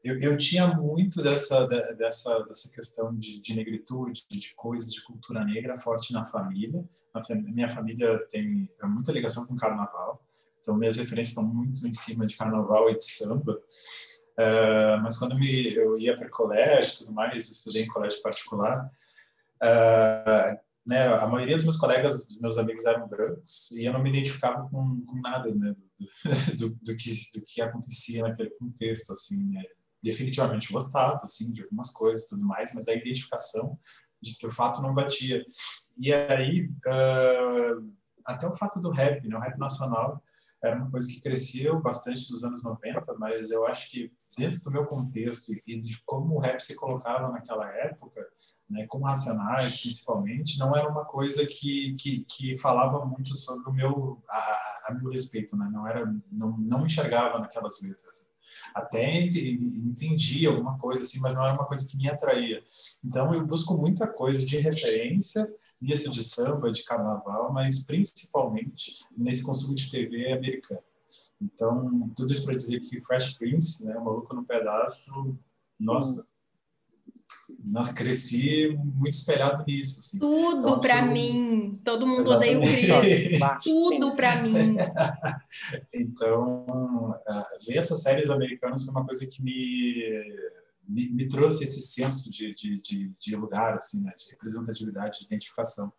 eu, 0.03 0.19
eu 0.21 0.37
tinha 0.37 0.69
muito 0.69 1.23
dessa, 1.23 1.67
dessa, 1.67 2.41
dessa 2.45 2.75
questão 2.75 3.15
de, 3.15 3.41
de 3.41 3.55
negritude, 3.55 4.27
de 4.31 4.55
coisas 4.55 4.93
de 4.93 5.03
cultura 5.03 5.45
negra 5.45 5.77
forte 5.77 6.13
na 6.13 6.25
família. 6.25 6.85
A 7.15 7.21
minha 7.35 7.69
família 7.69 8.19
tem 8.29 8.69
muita 8.85 9.13
ligação 9.13 9.47
com 9.47 9.57
carnaval, 9.57 10.23
então 10.59 10.79
minhas 10.79 10.97
referências 10.97 11.37
estão 11.37 11.55
muito 11.55 11.87
em 11.87 11.93
cima 11.93 12.27
de 12.27 12.37
carnaval 12.37 12.91
e 12.91 12.97
de 12.97 13.05
samba. 13.05 13.61
Uh, 14.39 15.01
mas 15.03 15.17
quando 15.19 15.39
me, 15.39 15.75
eu 15.75 15.99
ia 15.99 16.15
para 16.15 16.29
colégio 16.29 16.95
e 16.95 16.99
tudo 16.99 17.13
mais, 17.13 17.51
estudei 17.51 17.85
em 17.85 17.89
colégio 17.89 18.21
particular, 18.21 18.91
uh, 19.63 20.66
né, 20.89 21.09
a 21.09 21.27
maioria 21.27 21.57
dos 21.57 21.65
meus 21.65 21.77
colegas, 21.77 22.29
dos 22.29 22.41
meus 22.41 22.59
amigos 22.59 22.85
eram 22.85 23.09
brancos 23.09 23.71
e 23.73 23.85
eu 23.85 23.93
não 23.93 24.03
me 24.03 24.11
identificava 24.11 24.69
com, 24.69 25.03
com 25.05 25.21
nada 25.21 25.53
né, 25.55 25.75
do, 25.75 26.69
do, 26.69 26.75
do, 26.83 26.97
que, 26.97 27.11
do 27.35 27.45
que 27.45 27.61
acontecia 27.61 28.23
naquele 28.23 28.51
contexto. 28.51 29.13
Assim, 29.13 29.45
né. 29.47 29.63
Definitivamente 30.03 30.73
gostava 30.73 31.17
assim, 31.17 31.53
de 31.53 31.63
algumas 31.63 31.91
coisas 31.91 32.25
e 32.25 32.29
tudo 32.29 32.47
mais, 32.47 32.73
mas 32.75 32.87
a 32.87 32.95
identificação 32.95 33.79
de 34.23 34.37
que 34.37 34.47
o 34.47 34.53
fato 34.53 34.81
não 34.81 34.95
batia. 34.95 35.45
E 35.99 36.13
aí, 36.13 36.69
uh, 36.87 37.93
até 38.27 38.47
o 38.47 38.55
fato 38.55 38.79
do 38.81 38.91
rap, 38.91 39.27
né, 39.27 39.37
o 39.37 39.41
rap 39.41 39.59
nacional, 39.59 40.23
era 40.63 40.77
uma 40.77 40.91
coisa 40.91 41.07
que 41.07 41.21
cresceu 41.21 41.81
bastante 41.81 42.31
nos 42.31 42.43
anos 42.43 42.65
90, 42.65 43.15
mas 43.19 43.51
eu 43.51 43.67
acho 43.67 43.91
que 43.91 44.11
dentro 44.37 44.61
do 44.61 44.71
meu 44.71 44.87
contexto 44.87 45.53
e 45.67 45.81
de 45.81 46.03
como 46.05 46.35
o 46.35 46.39
rap 46.39 46.61
se 46.61 46.75
colocava 46.75 47.31
naquela 47.31 47.69
época, 47.69 48.27
né, 48.69 48.87
como 48.89 49.05
Racionais 49.05 49.81
principalmente, 49.81 50.59
não 50.59 50.75
era 50.75 50.89
uma 50.89 51.05
coisa 51.05 51.47
que, 51.47 51.95
que, 51.95 52.25
que 52.25 52.59
falava 52.59 53.05
muito 53.05 53.35
sobre 53.35 53.69
o 53.69 53.73
meu 53.73 54.23
a, 54.29 54.39
a 54.89 54.95
meu 54.95 55.11
respeito, 55.11 55.57
né? 55.57 55.69
Não 55.73 55.87
era 55.87 56.05
não 56.33 56.57
não 56.59 56.81
me 56.81 56.87
enxergava 56.87 57.39
naquelas 57.39 57.83
letras. 57.83 58.27
Até 58.75 59.21
entendi 59.21 60.47
alguma 60.47 60.79
coisa 60.79 61.03
assim, 61.03 61.21
mas 61.21 61.35
não 61.35 61.45
era 61.45 61.55
uma 61.55 61.67
coisa 61.67 61.87
que 61.89 61.97
me 61.97 62.09
atraía. 62.09 62.63
Então 63.05 63.33
eu 63.33 63.47
busco 63.47 63.77
muita 63.77 64.07
coisa 64.07 64.45
de 64.45 64.57
referência 64.59 65.47
nisso 65.81 66.11
de 66.11 66.25
samba, 66.25 66.71
de 66.71 66.85
carnaval, 66.85 67.53
mas 67.53 67.85
principalmente 67.85 69.05
nesse 69.17 69.45
consumo 69.45 69.75
de 69.75 69.91
TV 69.91 70.33
americano. 70.33 70.83
Então, 71.41 72.11
tudo 72.17 72.33
isso 72.33 72.45
para 72.45 72.57
dizer 72.57 72.81
que 72.81 73.01
Fresh 73.01 73.35
Prince, 73.35 73.85
né, 73.85 73.97
o 73.97 74.05
Maluco 74.05 74.35
no 74.35 74.45
Pedaço, 74.45 75.37
nossa, 75.79 76.29
nós 77.65 77.91
cresci 77.91 78.77
muito 78.95 79.15
espelhado 79.15 79.65
nisso. 79.67 80.01
Assim. 80.01 80.19
Tudo 80.19 80.59
então, 80.61 80.81
para 80.81 81.03
mim. 81.03 81.81
Todo 81.85 82.07
mundo 82.07 82.29
odeia 82.31 82.59
o 82.59 82.63
Chris. 82.63 83.39
Tudo 83.63 84.17
para 84.17 84.43
mim. 84.43 84.77
então, 85.95 87.11
uh, 87.11 87.67
ver 87.67 87.77
essas 87.79 88.03
séries 88.03 88.31
americanas 88.31 88.85
foi 88.85 88.93
uma 88.93 89.05
coisa 89.05 89.27
que 89.27 89.43
me 89.43 90.25
me, 90.89 91.11
me, 91.13 91.29
trouxe 91.29 91.65
esse 91.65 91.83
senso 91.83 92.31
de, 92.31 92.55
de, 92.55 92.81
de, 92.81 93.13
de 93.19 93.37
lugar, 93.37 93.75
assim, 93.75 94.03
né, 94.03 94.13
de 94.17 94.31
representatividade, 94.31 95.19
de 95.19 95.25
identificação. 95.25 95.93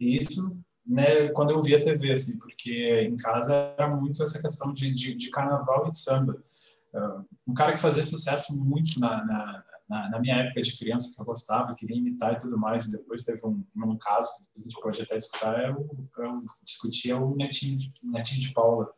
E 0.00 0.16
isso, 0.16 0.58
né, 0.86 1.28
quando 1.28 1.50
eu 1.50 1.62
via 1.62 1.82
TV, 1.82 2.12
assim, 2.12 2.38
porque 2.38 3.02
em 3.02 3.16
casa 3.16 3.74
era 3.76 3.94
muito 3.94 4.22
essa 4.22 4.40
questão 4.40 4.72
de, 4.72 4.90
de, 4.92 5.14
de 5.14 5.30
carnaval 5.30 5.86
e 5.86 5.90
de 5.90 5.98
samba. 5.98 6.42
Uh, 6.92 7.24
um 7.48 7.54
cara 7.54 7.72
que 7.72 7.80
fazia 7.80 8.02
sucesso 8.02 8.62
muito 8.62 9.00
na, 9.00 9.24
na, 9.24 9.64
na, 9.88 10.10
na, 10.10 10.20
minha 10.20 10.36
época 10.36 10.60
de 10.60 10.76
criança, 10.78 11.14
que 11.14 11.20
eu 11.20 11.24
gostava, 11.24 11.74
queria 11.74 11.96
imitar 11.96 12.34
e 12.34 12.38
tudo 12.38 12.58
mais, 12.58 12.86
e 12.86 12.98
depois 12.98 13.22
teve 13.22 13.40
um, 13.46 13.64
um 13.82 13.96
caso 13.96 14.30
que 14.54 14.60
a 14.60 14.62
gente 14.62 14.80
pode 14.80 15.00
até 15.00 15.16
escutar, 15.16 15.58
é 15.58 15.70
o, 15.70 15.88
eu 16.18 16.42
discutia 16.62 17.16
o 17.16 17.34
Netinho 17.34 17.78
de, 17.78 17.92
Netinho 18.02 18.40
de 18.42 18.52
Paula. 18.52 18.92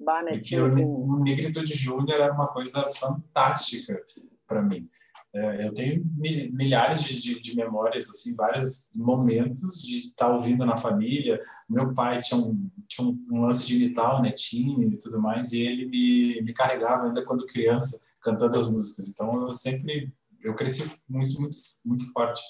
Bah, 0.00 0.24
Porque 0.24 0.60
o, 0.60 0.66
o 0.66 1.22
Negritude 1.22 1.72
Júnior 1.74 2.20
era 2.20 2.32
uma 2.32 2.48
coisa 2.48 2.82
fantástica 2.94 4.02
para 4.46 4.62
mim. 4.62 4.88
É, 5.34 5.66
eu 5.66 5.74
tenho 5.74 6.04
milhares 6.16 7.04
de, 7.04 7.20
de, 7.20 7.40
de, 7.40 7.56
memórias, 7.56 8.08
assim, 8.08 8.34
vários 8.34 8.92
momentos 8.94 9.82
de 9.82 9.98
estar 9.98 10.26
tá 10.26 10.32
ouvindo 10.32 10.64
na 10.64 10.76
família. 10.76 11.40
Meu 11.68 11.92
pai 11.92 12.20
tinha 12.22 12.40
um, 12.40 12.70
tinha 12.86 13.08
um, 13.08 13.42
lance 13.42 13.66
de 13.66 13.76
imitar 13.76 14.22
netinho 14.22 14.90
e 14.90 14.98
tudo 14.98 15.20
mais, 15.20 15.52
e 15.52 15.60
ele 15.60 15.86
me, 15.86 16.40
me 16.42 16.52
carregava 16.52 17.06
ainda 17.06 17.24
quando 17.24 17.46
criança, 17.46 18.02
cantando 18.20 18.58
as 18.58 18.70
músicas. 18.70 19.10
Então, 19.10 19.42
eu 19.42 19.50
sempre, 19.50 20.12
eu 20.42 20.54
cresci 20.54 20.88
com 21.06 21.20
isso 21.20 21.40
muito, 21.40 21.56
muito 21.84 22.12
forte. 22.12 22.40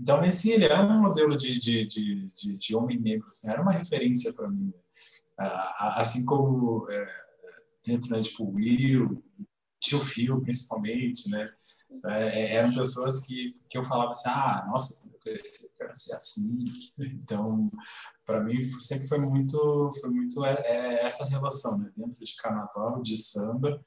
Então, 0.00 0.20
assim, 0.20 0.52
ele 0.52 0.64
era 0.64 0.80
um 0.80 1.00
modelo 1.00 1.36
de, 1.36 1.58
de, 1.58 1.86
de, 1.86 2.26
de, 2.26 2.56
de 2.56 2.76
homem 2.76 3.00
negro, 3.00 3.26
assim, 3.26 3.50
era 3.50 3.60
uma 3.60 3.72
referência 3.72 4.32
para 4.32 4.48
mim. 4.48 4.72
Assim 5.78 6.24
como 6.24 6.88
é, 6.90 7.08
dentro, 7.84 8.10
né, 8.10 8.20
tipo, 8.20 8.44
Will, 8.44 9.22
tio 9.80 10.00
Fio, 10.00 10.40
principalmente, 10.40 11.30
né? 11.30 11.50
É, 12.06 12.40
é, 12.40 12.54
eram 12.56 12.74
pessoas 12.74 13.24
que, 13.26 13.54
que 13.68 13.78
eu 13.78 13.82
falava 13.82 14.10
assim, 14.10 14.28
ah, 14.28 14.66
nossa, 14.68 15.02
quando 15.02 15.14
eu 15.14 15.20
crescer, 15.20 15.66
eu 15.66 15.76
quero 15.76 15.96
ser 15.96 16.14
assim. 16.14 16.64
Então, 17.00 17.70
para 18.26 18.40
mim, 18.40 18.62
sempre 18.62 19.08
foi 19.08 19.18
muito, 19.18 19.90
foi 20.00 20.10
muito 20.10 20.44
é, 20.44 20.54
é, 20.64 21.06
essa 21.06 21.24
relação, 21.26 21.78
né? 21.78 21.90
Dentro 21.96 22.18
de 22.18 22.36
carnaval, 22.36 23.00
de 23.00 23.16
samba 23.16 23.82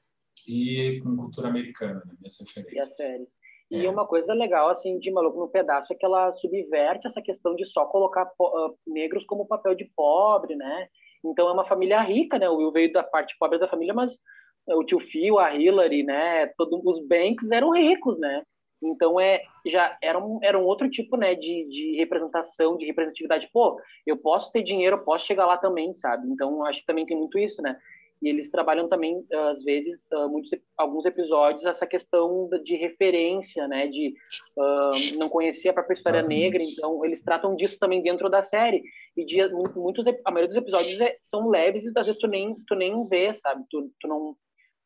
e 0.48 1.00
com 1.03 1.15
cultura 1.15 1.50
americana, 1.50 2.01
né? 2.05 2.13
Minhas 2.19 2.39
referências. 2.39 2.74
E 2.74 2.79
a 2.79 2.95
série. 2.95 3.27
E 3.69 3.86
é. 3.86 3.89
uma 3.89 4.05
coisa 4.05 4.33
legal, 4.33 4.69
assim, 4.69 5.00
de 5.00 5.10
Maluco 5.12 5.39
no 5.39 5.48
Pedaço 5.48 5.93
é 5.93 5.95
que 5.95 6.05
ela 6.05 6.31
subverte 6.33 7.07
essa 7.07 7.21
questão 7.21 7.55
de 7.55 7.65
só 7.65 7.86
colocar 7.86 8.25
uh, 8.25 8.77
negros 8.86 9.25
como 9.25 9.48
papel 9.48 9.75
de 9.75 9.86
pobre, 9.95 10.55
né? 10.55 10.88
Então 11.24 11.48
é 11.48 11.53
uma 11.53 11.65
família 11.65 12.01
rica, 12.01 12.38
né? 12.38 12.50
O 12.50 12.57
Will 12.57 12.71
veio 12.71 12.91
da 12.91 13.03
parte 13.03 13.36
pobre 13.39 13.60
da 13.60 13.69
família, 13.69 13.93
mas 13.93 14.19
o 14.68 14.84
tio 14.84 15.00
Phil, 15.00 15.39
a 15.39 15.56
Hillary, 15.56 16.03
né? 16.03 16.48
Todos 16.58 16.82
os 16.86 17.00
Banks 17.08 17.51
eram 17.51 17.72
ricos, 17.72 18.20
né? 18.20 18.44
Então 18.84 19.20
é 19.20 19.41
já 19.68 19.96
era 20.01 20.18
um, 20.18 20.39
era 20.41 20.58
um 20.58 20.63
outro 20.63 20.89
tipo, 20.89 21.15
né, 21.15 21.36
de, 21.36 21.68
de 21.70 21.96
representação, 21.98 22.77
de 22.77 22.86
representatividade. 22.86 23.50
Pô, 23.53 23.80
eu 24.08 24.18
posso 24.18 24.51
ter 24.51 24.63
dinheiro, 24.63 24.96
eu 24.96 25.03
posso 25.03 25.27
chegar 25.27 25.46
lá 25.46 25.58
também, 25.58 25.94
sabe? 25.94 26.27
Então 26.27 26.65
acho 26.65 26.80
que 26.80 26.86
também 26.86 27.06
tem 27.06 27.15
muito 27.15 27.38
isso, 27.38 27.62
né? 27.62 27.77
E 28.22 28.30
eles 28.30 28.51
trabalham 28.51 28.88
também 28.88 29.25
às 29.50 29.63
vezes 29.63 30.06
uh, 30.13 30.30
muitos 30.30 30.51
alguns 30.77 31.06
episódios 31.06 31.65
essa 31.65 31.88
questão 31.88 32.50
de 32.63 32.75
referência, 32.75 33.68
né? 33.68 33.88
De 33.88 34.13
uh, 34.58 35.18
não 35.18 35.30
conhecer 35.30 35.70
a 35.70 35.74
própria 35.74 35.96
história 35.96 36.20
Exatamente. 36.20 36.41
negra. 36.41 36.63
Então 36.63 37.06
eles 37.06 37.24
tratam 37.24 37.56
disso 37.56 37.77
também 37.80 38.01
dentro 38.01 38.30
da 38.30 38.44
série. 38.44 38.84
E 39.15 39.25
de, 39.25 39.48
muitos 39.75 40.06
a 40.25 40.32
maioria 40.32 40.48
dos 40.48 40.58
episódios 40.58 41.00
é, 41.01 41.18
são 41.22 41.50
leves 41.50 41.84
e 41.84 41.91
às 41.96 42.06
vezes 42.08 42.20
tu 42.20 42.27
nem 42.27 42.56
tu 42.68 42.75
nem 42.75 43.08
vê, 43.08 43.34
sabe? 43.34 43.63
Tu, 43.70 43.91
tu 44.00 44.08
não 44.08 44.36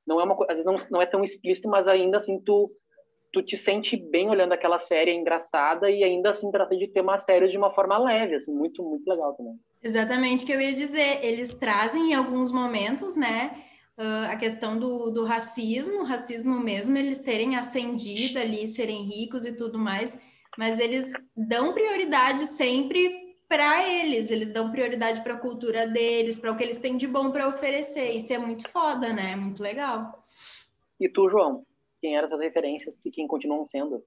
não 0.05 0.19
é 0.19 0.23
uma 0.23 0.35
às 0.43 0.57
vezes 0.57 0.65
não, 0.65 0.77
não 0.91 1.01
é 1.01 1.05
tão 1.05 1.23
explícito, 1.23 1.67
mas 1.67 1.87
ainda 1.87 2.17
assim 2.17 2.39
tu 2.39 2.71
tu 3.33 3.43
te 3.43 3.57
sente 3.57 3.97
bem 3.97 4.29
olhando 4.29 4.53
aquela 4.53 4.79
série, 4.79 5.11
é 5.11 5.13
engraçada 5.13 5.91
e 5.91 6.05
ainda 6.05 6.29
assim 6.29 6.49
trata 6.49 6.73
de 6.77 6.87
temas 6.87 7.23
sérios 7.23 7.51
de 7.51 7.57
uma 7.57 7.69
forma 7.69 7.97
leve, 7.97 8.35
assim, 8.35 8.53
muito 8.53 8.81
muito 8.81 9.05
legal 9.09 9.33
também. 9.33 9.55
Exatamente 9.83 10.43
o 10.43 10.47
que 10.47 10.53
eu 10.53 10.61
ia 10.61 10.71
dizer, 10.71 11.19
eles 11.21 11.53
trazem 11.53 12.11
em 12.11 12.13
alguns 12.13 12.49
momentos, 12.49 13.15
né, 13.17 13.51
uh, 13.97 14.31
a 14.31 14.37
questão 14.37 14.79
do, 14.79 15.11
do 15.11 15.25
racismo, 15.25 16.03
racismo 16.03 16.57
mesmo, 16.59 16.97
eles 16.97 17.19
terem 17.19 17.57
ascendido 17.57 18.39
ali, 18.39 18.69
serem 18.69 19.03
ricos 19.03 19.45
e 19.45 19.55
tudo 19.55 19.77
mais, 19.77 20.17
mas 20.57 20.79
eles 20.79 21.11
dão 21.35 21.73
prioridade 21.73 22.47
sempre 22.47 23.24
para 23.55 23.87
eles, 23.89 24.29
eles 24.29 24.51
dão 24.51 24.69
prioridade 24.69 25.21
para 25.21 25.35
a 25.35 25.39
cultura 25.39 25.87
deles, 25.87 26.37
para 26.37 26.51
o 26.51 26.57
que 26.57 26.63
eles 26.63 26.77
têm 26.77 26.97
de 26.97 27.07
bom 27.07 27.31
para 27.31 27.47
oferecer. 27.47 28.11
Isso 28.11 28.33
é 28.33 28.37
muito 28.37 28.67
foda, 28.67 29.13
né? 29.13 29.31
É 29.31 29.35
muito 29.37 29.63
legal. 29.63 30.25
E 30.99 31.07
tu, 31.07 31.29
João? 31.29 31.65
Quem 32.01 32.17
eram 32.17 32.27
essas 32.27 32.41
referências 32.41 32.93
e 33.05 33.09
quem 33.09 33.25
continuam 33.25 33.65
sendo? 33.65 34.03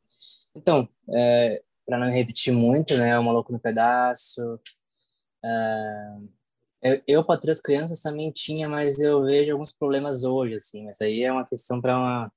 Então, 0.54 0.86
é, 1.14 1.62
para 1.86 1.98
não 1.98 2.12
repetir 2.12 2.52
muito, 2.52 2.94
né? 2.98 3.18
O 3.18 3.24
Maluco 3.24 3.50
no 3.50 3.58
Pedaço. 3.58 4.60
É, 5.42 6.16
eu, 6.82 7.02
eu 7.08 7.24
para 7.24 7.40
três 7.40 7.58
crianças 7.58 8.02
também 8.02 8.30
tinha, 8.30 8.68
mas 8.68 9.00
eu 9.00 9.24
vejo 9.24 9.52
alguns 9.52 9.74
problemas 9.74 10.24
hoje, 10.24 10.56
assim. 10.56 10.84
Mas 10.84 11.00
aí 11.00 11.22
é 11.22 11.32
uma 11.32 11.46
questão 11.46 11.80
para 11.80 11.96
uma. 11.96 12.32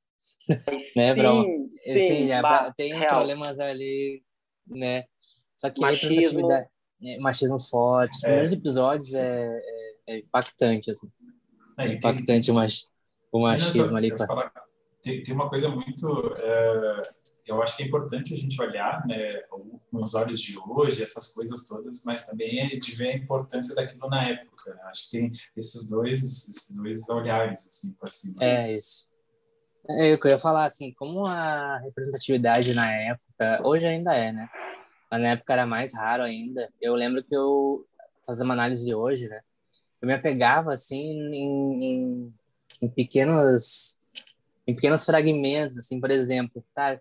né, 0.95 1.13
sim, 1.13 1.19
uma, 1.19 1.43
sim, 1.43 2.07
sim 2.07 2.31
é 2.31 2.39
pra, 2.39 2.71
tem 2.71 2.93
real. 2.93 3.17
problemas 3.17 3.59
ali, 3.59 4.23
né? 4.65 5.03
Só 5.57 5.69
que 5.69 5.81
Machismo. 5.81 6.07
a 6.07 6.09
representatividade 6.09 6.65
é, 6.65 6.70
machismo 7.19 7.59
forte. 7.59 8.15
Os 8.15 8.23
é. 8.23 8.27
primeiros 8.27 8.53
episódios 8.53 9.13
é, 9.15 9.61
é, 10.07 10.15
é 10.15 10.19
impactante, 10.19 10.91
assim. 10.91 11.09
É, 11.77 11.87
impactante 11.93 12.45
tem, 12.45 12.53
o, 12.53 12.57
mach, 12.57 12.83
o 13.31 13.41
machismo 13.41 13.97
ali. 13.97 14.15
Falar, 14.17 14.51
tem, 15.01 15.21
tem 15.23 15.33
uma 15.33 15.49
coisa 15.49 15.69
muito... 15.69 16.33
É, 16.37 17.01
eu 17.47 17.61
acho 17.61 17.75
que 17.75 17.83
é 17.83 17.87
importante 17.87 18.33
a 18.33 18.37
gente 18.37 18.61
olhar 18.61 19.05
né, 19.07 19.41
com 19.49 19.79
os 19.93 20.13
olhos 20.13 20.39
de 20.39 20.57
hoje, 20.57 21.03
essas 21.03 21.33
coisas 21.33 21.67
todas, 21.67 22.03
mas 22.05 22.25
também 22.25 22.59
é 22.59 22.75
de 22.77 22.95
ver 22.95 23.09
a 23.09 23.17
importância 23.17 23.75
daquilo 23.75 24.07
na 24.09 24.23
época. 24.29 24.73
Né? 24.73 24.81
Acho 24.85 25.05
que 25.05 25.17
tem 25.17 25.31
esses 25.57 25.89
dois, 25.89 26.23
esses 26.23 26.71
dois 26.75 27.09
olhares, 27.09 27.65
assim, 27.67 27.93
por 27.93 28.07
assim 28.07 28.33
É, 28.39 28.71
isso. 28.71 29.09
É, 29.89 30.13
eu 30.13 30.19
ia 30.25 30.37
falar, 30.37 30.65
assim, 30.65 30.93
como 30.93 31.25
a 31.25 31.79
representatividade 31.79 32.73
na 32.73 32.91
época, 32.91 33.67
hoje 33.67 33.87
ainda 33.87 34.15
é, 34.15 34.31
né? 34.31 34.47
Mas 35.11 35.21
na 35.21 35.27
época 35.31 35.51
era 35.51 35.67
mais 35.67 35.93
raro 35.93 36.23
ainda. 36.23 36.71
Eu 36.79 36.95
lembro 36.95 37.21
que 37.21 37.35
eu, 37.35 37.85
fazendo 38.25 38.45
uma 38.45 38.53
análise 38.53 38.95
hoje, 38.95 39.27
né? 39.27 39.41
Eu 40.01 40.07
me 40.07 40.13
apegava, 40.13 40.73
assim, 40.73 41.11
em, 41.33 41.83
em, 41.83 42.33
em 42.81 42.89
pequenos 42.89 43.99
em 44.65 44.75
pequenos 44.75 45.03
fragmentos, 45.03 45.77
assim, 45.77 45.99
por 45.99 46.11
exemplo, 46.11 46.63
tá, 46.73 46.99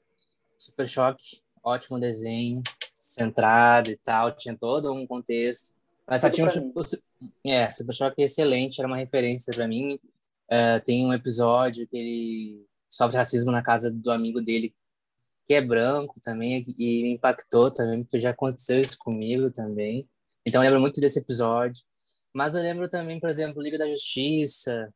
Super 0.59 0.89
Choque, 0.89 1.41
ótimo 1.63 2.01
desenho, 2.01 2.63
centrado 2.93 3.91
e 3.91 3.97
tal, 3.97 4.35
tinha 4.35 4.57
todo 4.57 4.93
um 4.93 5.07
contexto. 5.07 5.77
Mas 6.07 6.23
só 6.23 6.31
tinha 6.31 6.47
um, 6.47 6.73
é, 7.45 7.71
Super 7.71 7.95
Choque 7.95 8.23
é 8.23 8.25
excelente, 8.25 8.81
era 8.81 8.89
uma 8.89 8.97
referência 8.97 9.53
para 9.55 9.69
mim. 9.69 9.99
Uh, 10.51 10.81
tem 10.85 11.07
um 11.07 11.13
episódio 11.13 11.87
que 11.87 11.97
ele 11.97 12.67
sofre 12.89 13.19
racismo 13.19 13.53
na 13.53 13.63
casa 13.63 13.93
do 13.93 14.11
amigo 14.11 14.41
dele 14.41 14.75
que 15.51 15.55
é 15.55 15.61
branco 15.61 16.21
também 16.23 16.65
e 16.79 17.03
me 17.03 17.11
impactou 17.15 17.73
também, 17.73 18.05
porque 18.05 18.21
já 18.21 18.31
aconteceu 18.31 18.81
isso 18.81 18.97
comigo 18.97 19.51
também. 19.51 20.09
Então 20.47 20.63
eu 20.63 20.69
lembro 20.69 20.81
muito 20.81 21.01
desse 21.01 21.19
episódio. 21.19 21.83
Mas 22.33 22.55
eu 22.55 22.63
lembro 22.63 22.89
também, 22.89 23.19
por 23.19 23.29
exemplo, 23.29 23.61
Liga 23.61 23.77
da 23.77 23.89
Justiça, 23.89 24.89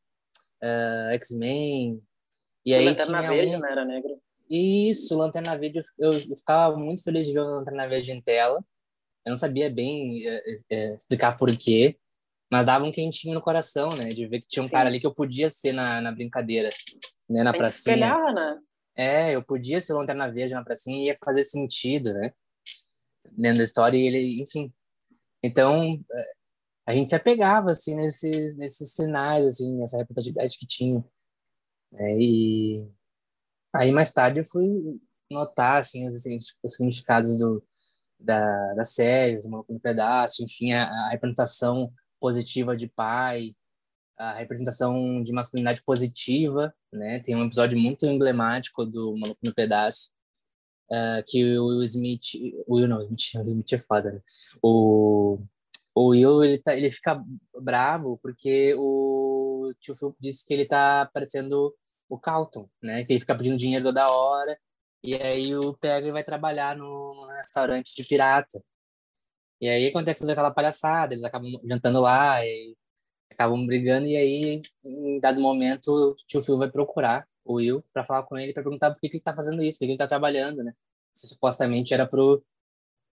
uh, 0.63 1.11
X-Men. 1.15 2.01
E 2.65 2.73
aí 2.73 2.85
Lanterna 2.85 3.19
tinha 3.19 3.31
Verde, 3.33 3.57
um... 3.57 3.59
né? 3.59 3.73
Era 3.73 3.85
negro. 3.85 4.17
Isso, 4.49 5.19
Lanterna 5.19 5.59
Verde. 5.59 5.81
Eu, 5.99 6.13
eu 6.13 6.37
ficava 6.37 6.77
muito 6.77 7.03
feliz 7.03 7.27
de 7.27 7.33
ver 7.33 7.41
o 7.41 7.57
Lanterna 7.57 7.89
Verde 7.89 8.13
em 8.13 8.23
tela. 8.23 8.65
Eu 9.27 9.31
não 9.31 9.37
sabia 9.37 9.69
bem 9.69 10.25
é, 10.25 10.55
é, 10.71 10.95
explicar 10.95 11.37
por 11.37 11.51
quê. 11.57 11.99
Mas 12.49 12.67
dava 12.67 12.85
um 12.85 12.93
quentinho 12.93 13.35
no 13.35 13.43
coração, 13.43 13.91
né? 13.97 14.11
De 14.11 14.25
ver 14.29 14.43
que 14.43 14.47
tinha 14.47 14.63
um 14.63 14.67
Sim. 14.67 14.73
cara 14.73 14.89
ali 14.89 15.01
que 15.01 15.07
eu 15.07 15.15
podia 15.15 15.51
ser 15.51 15.73
na, 15.73 16.01
na 16.01 16.13
brincadeira, 16.13 16.69
né? 17.29 17.43
Na 17.43 17.53
pracinha. 17.53 17.97
espelhava, 17.97 18.33
né? 18.33 18.61
É, 18.97 19.35
eu 19.35 19.43
podia 19.43 19.81
ser 19.81 19.95
Lanterna 19.95 20.31
Verde 20.31 20.55
na 20.55 20.65
pracinha 20.65 20.99
e 20.99 21.07
ia 21.07 21.19
fazer 21.25 21.43
sentido, 21.43 22.13
né? 22.15 22.33
Dentro 23.33 23.59
da 23.59 23.65
história 23.65 23.97
e 23.97 24.07
ele, 24.07 24.43
enfim. 24.43 24.73
Então, 25.43 26.01
é, 26.13 26.33
a 26.87 26.95
gente 26.95 27.11
se 27.11 27.17
apegava, 27.17 27.71
assim, 27.71 27.97
nesses, 27.97 28.57
nesses 28.57 28.93
sinais, 28.93 29.45
assim, 29.47 29.77
nessa 29.79 29.99
representatividade 29.99 30.59
que 30.59 30.67
tinha. 30.67 31.05
né? 31.93 32.17
E 32.19 32.89
aí, 33.75 33.93
mais 33.93 34.13
tarde, 34.13 34.41
eu 34.41 34.45
fui 34.45 34.69
notar, 35.31 35.79
assim, 35.81 36.07
os, 36.07 36.15
os 36.63 36.75
significados 36.75 37.39
do, 37.39 37.65
da, 38.19 38.75
das 38.75 38.95
séries, 38.95 39.43
do 39.43 39.51
Maluco 39.51 39.73
no 39.73 39.81
Pedaço, 39.81 40.43
enfim, 40.45 40.73
a, 40.73 40.85
a 40.85 41.11
representação 41.11 41.93
positiva 42.21 42.77
de 42.77 42.89
pai, 42.89 43.55
a 44.17 44.35
representação 44.35 45.23
de 45.23 45.33
masculinidade 45.33 45.83
positiva, 45.85 46.75
né? 46.95 47.21
Tem 47.21 47.35
um 47.37 47.47
episódio 47.47 47.79
muito 47.79 48.07
emblemático 48.07 48.85
do 48.85 49.17
Maluco 49.17 49.41
no 49.43 49.55
Pedaço, 49.55 50.11
ah, 50.91 51.23
que 51.27 51.59
o 51.59 51.67
Will 51.67 51.83
Smith, 51.85 52.35
o 52.67 52.77
Will 52.77 52.89
não, 52.89 52.99
o 52.99 53.15
Smith, 53.15 53.73
é 53.73 53.79
foda, 53.79 54.13
né? 54.13 54.21
O, 54.63 55.39
o 55.95 56.09
Will, 56.11 56.45
ele, 56.45 56.59
tá, 56.59 56.77
ele 56.77 56.91
fica 56.91 57.23
bravo 57.61 58.19
porque 58.23 58.75
o 58.79 59.73
tio 59.81 59.95
Phil 59.95 60.17
disse 60.21 60.47
que 60.47 60.55
ele 60.55 60.67
tá 60.67 61.11
parecendo 61.13 61.75
o 62.09 62.19
Carlton, 62.19 62.69
né? 62.83 63.05
Que 63.05 63.13
ele 63.15 63.21
fica 63.21 63.37
pedindo 63.37 63.57
dinheiro 63.57 63.85
toda 63.85 64.11
hora, 64.11 64.59
e 65.03 65.15
aí 65.17 65.57
o 65.57 65.75
pega 65.77 66.09
e 66.09 66.13
vai 66.13 66.25
trabalhar 66.25 66.77
no, 66.77 67.15
no 67.15 67.27
restaurante 67.37 67.95
de 67.97 68.05
pirata. 68.05 68.63
E 69.61 69.69
aí 69.69 69.87
acontece 69.89 70.31
aquela 70.31 70.51
palhaçada, 70.51 71.15
eles 71.15 71.25
acabam 71.25 71.51
jantando 71.65 72.01
lá, 72.01 72.45
e 72.45 72.77
acabam 73.31 73.67
brigando 73.67 74.07
e 74.07 74.17
aí 74.17 74.63
em 74.85 75.19
dado 75.21 75.41
momento 75.41 75.89
o 75.89 76.15
tio 76.27 76.41
Phil 76.41 76.57
vai 76.57 76.71
procurar 76.71 77.27
o 77.45 77.55
Will 77.55 77.85
para 77.93 78.05
falar 78.05 78.23
com 78.25 78.39
ele 78.39 78.53
para 78.53 78.63
perguntar 78.63 78.91
por 78.91 79.01
que, 79.01 79.09
ele 79.09 79.21
tá 79.21 79.35
fazendo 79.35 79.63
isso, 79.63 79.79
por 79.79 79.87
que 79.87 79.93
ele 79.93 79.99
tá 79.99 80.07
trabalhando, 80.07 80.63
né? 80.63 80.73
Se 81.13 81.29
supostamente 81.29 81.93
era 81.93 82.07
pro 82.07 82.43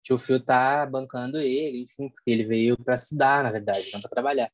tio 0.03 0.17
Phil 0.17 0.43
tá 0.43 0.85
bancando 0.85 1.37
ele, 1.37 1.83
enfim, 1.83 2.09
porque 2.09 2.31
ele 2.31 2.45
veio 2.45 2.77
para 2.77 2.95
estudar, 2.95 3.43
na 3.43 3.51
verdade, 3.51 3.89
não 3.93 4.01
para 4.01 4.09
trabalhar. 4.09 4.51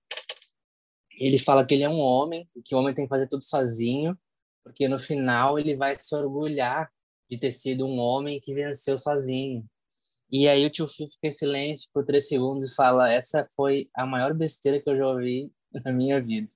Ele 1.19 1.37
fala 1.37 1.65
que 1.65 1.75
ele 1.75 1.83
é 1.83 1.89
um 1.89 1.99
homem, 1.99 2.47
que 2.65 2.73
o 2.73 2.79
homem 2.79 2.93
tem 2.93 3.05
que 3.05 3.09
fazer 3.09 3.27
tudo 3.27 3.43
sozinho, 3.43 4.17
porque 4.63 4.87
no 4.87 4.97
final 4.97 5.59
ele 5.59 5.75
vai 5.75 5.95
se 5.95 6.15
orgulhar 6.15 6.91
de 7.29 7.37
ter 7.37 7.51
sido 7.51 7.85
um 7.85 7.99
homem 7.99 8.39
que 8.39 8.53
venceu 8.53 8.97
sozinho. 8.97 9.65
E 10.35 10.47
aí 10.49 10.65
o 10.65 10.69
tio 10.71 10.87
Phil 10.87 11.07
fica 11.07 11.27
em 11.27 11.31
silêncio 11.31 11.87
por 11.93 12.03
três 12.03 12.27
segundos 12.27 12.71
e 12.71 12.75
fala: 12.75 13.11
Essa 13.13 13.45
foi 13.55 13.87
a 13.93 14.03
maior 14.03 14.33
besteira 14.33 14.81
que 14.81 14.89
eu 14.89 14.97
já 14.97 15.05
ouvi 15.07 15.51
na 15.85 15.91
minha 15.91 16.19
vida. 16.19 16.47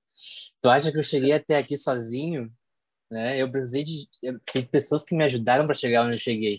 Tu 0.60 0.68
acha 0.68 0.90
que 0.90 0.98
eu 0.98 1.02
cheguei 1.02 1.32
até 1.32 1.56
aqui 1.58 1.76
sozinho? 1.78 2.52
Né? 3.08 3.40
Eu 3.40 3.48
precisei 3.50 3.84
de. 3.84 4.08
Tem 4.52 4.64
pessoas 4.66 5.04
que 5.04 5.14
me 5.14 5.22
ajudaram 5.24 5.64
para 5.64 5.74
chegar 5.76 6.04
onde 6.04 6.16
eu 6.16 6.20
cheguei. 6.20 6.58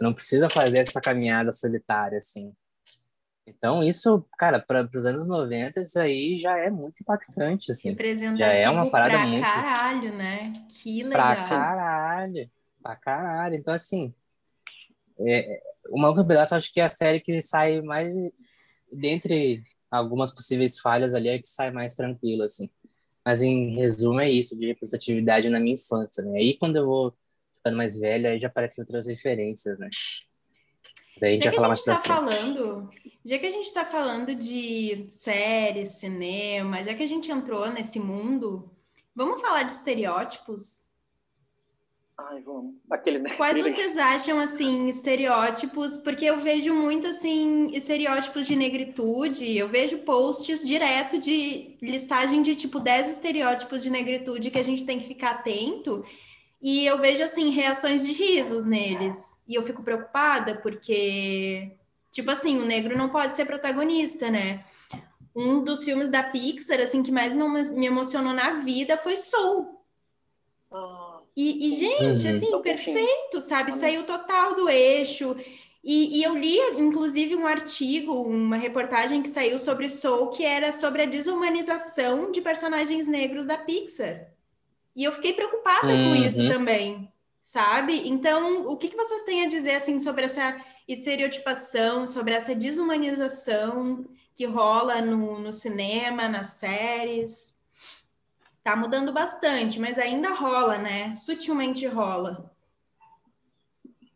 Não 0.00 0.12
precisa 0.12 0.50
fazer 0.50 0.78
essa 0.78 1.00
caminhada 1.00 1.50
solitária, 1.50 2.18
assim. 2.18 2.52
Então, 3.46 3.82
isso, 3.82 4.24
cara, 4.38 4.60
para 4.60 4.88
os 4.94 5.06
anos 5.06 5.26
90, 5.26 5.80
isso 5.80 5.98
aí 5.98 6.36
já 6.36 6.56
é 6.58 6.70
muito 6.70 7.00
impactante, 7.00 7.72
assim. 7.72 7.96
Já 8.36 8.52
é 8.52 8.68
uma 8.68 8.90
parada 8.90 9.14
pra 9.14 9.26
muito- 9.26 9.42
caralho, 9.42 10.14
né? 10.14 10.52
Que 10.68 11.02
Pra 11.08 11.30
legal. 11.30 11.48
caralho. 11.48 12.50
Pra 12.82 12.96
caralho. 12.96 13.54
Então, 13.56 13.72
assim, 13.74 14.14
é, 15.18 15.60
o 15.88 16.00
Maluco 16.00 16.26
Pedaço 16.26 16.54
acho 16.54 16.72
que 16.72 16.80
é 16.80 16.84
a 16.84 16.90
série 16.90 17.20
que 17.20 17.40
sai 17.40 17.80
mais, 17.80 18.12
dentre 18.92 19.62
algumas 19.90 20.32
possíveis 20.32 20.78
falhas 20.78 21.14
ali, 21.14 21.28
é 21.28 21.38
que 21.38 21.48
sai 21.48 21.70
mais 21.70 21.94
tranquilo, 21.94 22.42
assim. 22.42 22.70
Mas, 23.24 23.42
em 23.42 23.76
resumo, 23.76 24.20
é 24.20 24.30
isso, 24.30 24.58
de 24.58 24.66
representatividade 24.66 25.48
na 25.48 25.60
minha 25.60 25.74
infância, 25.74 26.24
né? 26.24 26.38
Aí, 26.38 26.56
quando 26.58 26.76
eu 26.76 26.86
vou 26.86 27.14
ficando 27.56 27.76
mais 27.76 27.98
velho, 27.98 28.28
aí 28.28 28.40
já 28.40 28.48
aparecem 28.48 28.82
outras 28.82 29.06
referências, 29.06 29.78
né? 29.78 29.88
Daí 31.20 31.32
a 31.32 31.34
gente 31.34 31.44
Já 31.44 31.50
vai 31.50 31.56
falar 31.56 31.68
mais 31.68 31.84
tá 31.84 32.00
falando, 32.00 32.90
já 33.24 33.38
que 33.38 33.46
a 33.46 33.50
gente 33.50 33.72
tá 33.72 33.84
falando 33.84 34.34
de 34.34 35.04
séries, 35.08 35.90
cinema, 35.90 36.82
já 36.82 36.94
que 36.94 37.02
a 37.02 37.06
gente 37.06 37.30
entrou 37.30 37.70
nesse 37.70 38.00
mundo, 38.00 38.68
vamos 39.14 39.40
falar 39.40 39.62
de 39.62 39.72
estereótipos? 39.72 40.90
Ai, 42.18 42.40
vamos. 42.42 42.74
Aqueles, 42.90 43.22
né? 43.22 43.34
Quais 43.36 43.60
vocês 43.60 43.96
acham, 43.96 44.38
assim, 44.38 44.86
estereótipos? 44.86 45.98
Porque 45.98 46.24
eu 46.24 46.38
vejo 46.38 46.74
muito, 46.74 47.06
assim, 47.06 47.70
estereótipos 47.74 48.46
de 48.46 48.54
negritude. 48.54 49.56
Eu 49.56 49.68
vejo 49.68 49.98
posts 49.98 50.64
direto 50.64 51.18
de 51.18 51.76
listagem 51.80 52.42
de, 52.42 52.54
tipo, 52.54 52.78
10 52.78 53.10
estereótipos 53.10 53.82
de 53.82 53.90
negritude 53.90 54.50
que 54.50 54.58
a 54.58 54.62
gente 54.62 54.84
tem 54.84 54.98
que 55.00 55.08
ficar 55.08 55.30
atento. 55.32 56.04
E 56.60 56.86
eu 56.86 56.98
vejo, 56.98 57.24
assim, 57.24 57.50
reações 57.50 58.06
de 58.06 58.12
risos 58.12 58.64
neles. 58.64 59.42
E 59.48 59.54
eu 59.54 59.62
fico 59.62 59.82
preocupada 59.82 60.56
porque, 60.56 61.72
tipo 62.10 62.30
assim, 62.30 62.58
o 62.60 62.64
negro 62.64 62.96
não 62.96 63.08
pode 63.08 63.34
ser 63.34 63.46
protagonista, 63.46 64.30
né? 64.30 64.64
Um 65.34 65.64
dos 65.64 65.82
filmes 65.82 66.10
da 66.10 66.22
Pixar, 66.22 66.78
assim, 66.78 67.02
que 67.02 67.10
mais 67.10 67.32
me 67.32 67.70
me 67.70 67.86
emocionou 67.86 68.34
na 68.34 68.58
vida 68.58 68.98
foi 68.98 69.16
Soul. 69.16 69.82
Ah, 70.70 71.01
E, 71.36 71.66
e, 71.66 71.70
gente, 71.70 72.26
Uhum. 72.26 72.30
assim, 72.30 72.62
perfeito, 72.62 73.40
sabe? 73.40 73.72
Saiu 73.72 74.04
total 74.04 74.54
do 74.54 74.68
eixo. 74.68 75.34
E, 75.82 76.18
e 76.20 76.22
eu 76.22 76.36
li, 76.36 76.58
inclusive, 76.78 77.34
um 77.36 77.46
artigo, 77.46 78.12
uma 78.22 78.56
reportagem 78.56 79.22
que 79.22 79.28
saiu 79.28 79.58
sobre 79.58 79.88
Soul, 79.88 80.28
que 80.30 80.44
era 80.44 80.72
sobre 80.72 81.02
a 81.02 81.06
desumanização 81.06 82.30
de 82.30 82.40
personagens 82.40 83.06
negros 83.06 83.46
da 83.46 83.58
Pixar. 83.58 84.28
E 84.96 85.04
eu 85.04 85.12
fiquei 85.12 85.32
preocupada 85.32 85.98
com 85.98 86.10
Uhum. 86.10 86.14
isso 86.14 86.46
também, 86.46 87.12
sabe? 87.42 88.08
Então, 88.08 88.66
o 88.68 88.76
que, 88.76 88.88
que 88.88 88.96
vocês 88.96 89.22
têm 89.22 89.42
a 89.44 89.48
dizer, 89.48 89.76
assim, 89.76 89.98
sobre 89.98 90.24
essa 90.26 90.60
estereotipação, 90.88 92.06
sobre 92.06 92.34
essa 92.34 92.54
desumanização 92.54 94.04
que 94.34 94.44
rola 94.46 95.00
no, 95.02 95.38
no 95.40 95.52
cinema, 95.52 96.28
nas 96.28 96.48
séries? 96.48 97.51
Tá 98.64 98.76
mudando 98.76 99.12
bastante, 99.12 99.80
mas 99.80 99.98
ainda 99.98 100.32
rola, 100.34 100.78
né? 100.78 101.16
Sutilmente 101.16 101.84
rola. 101.86 102.50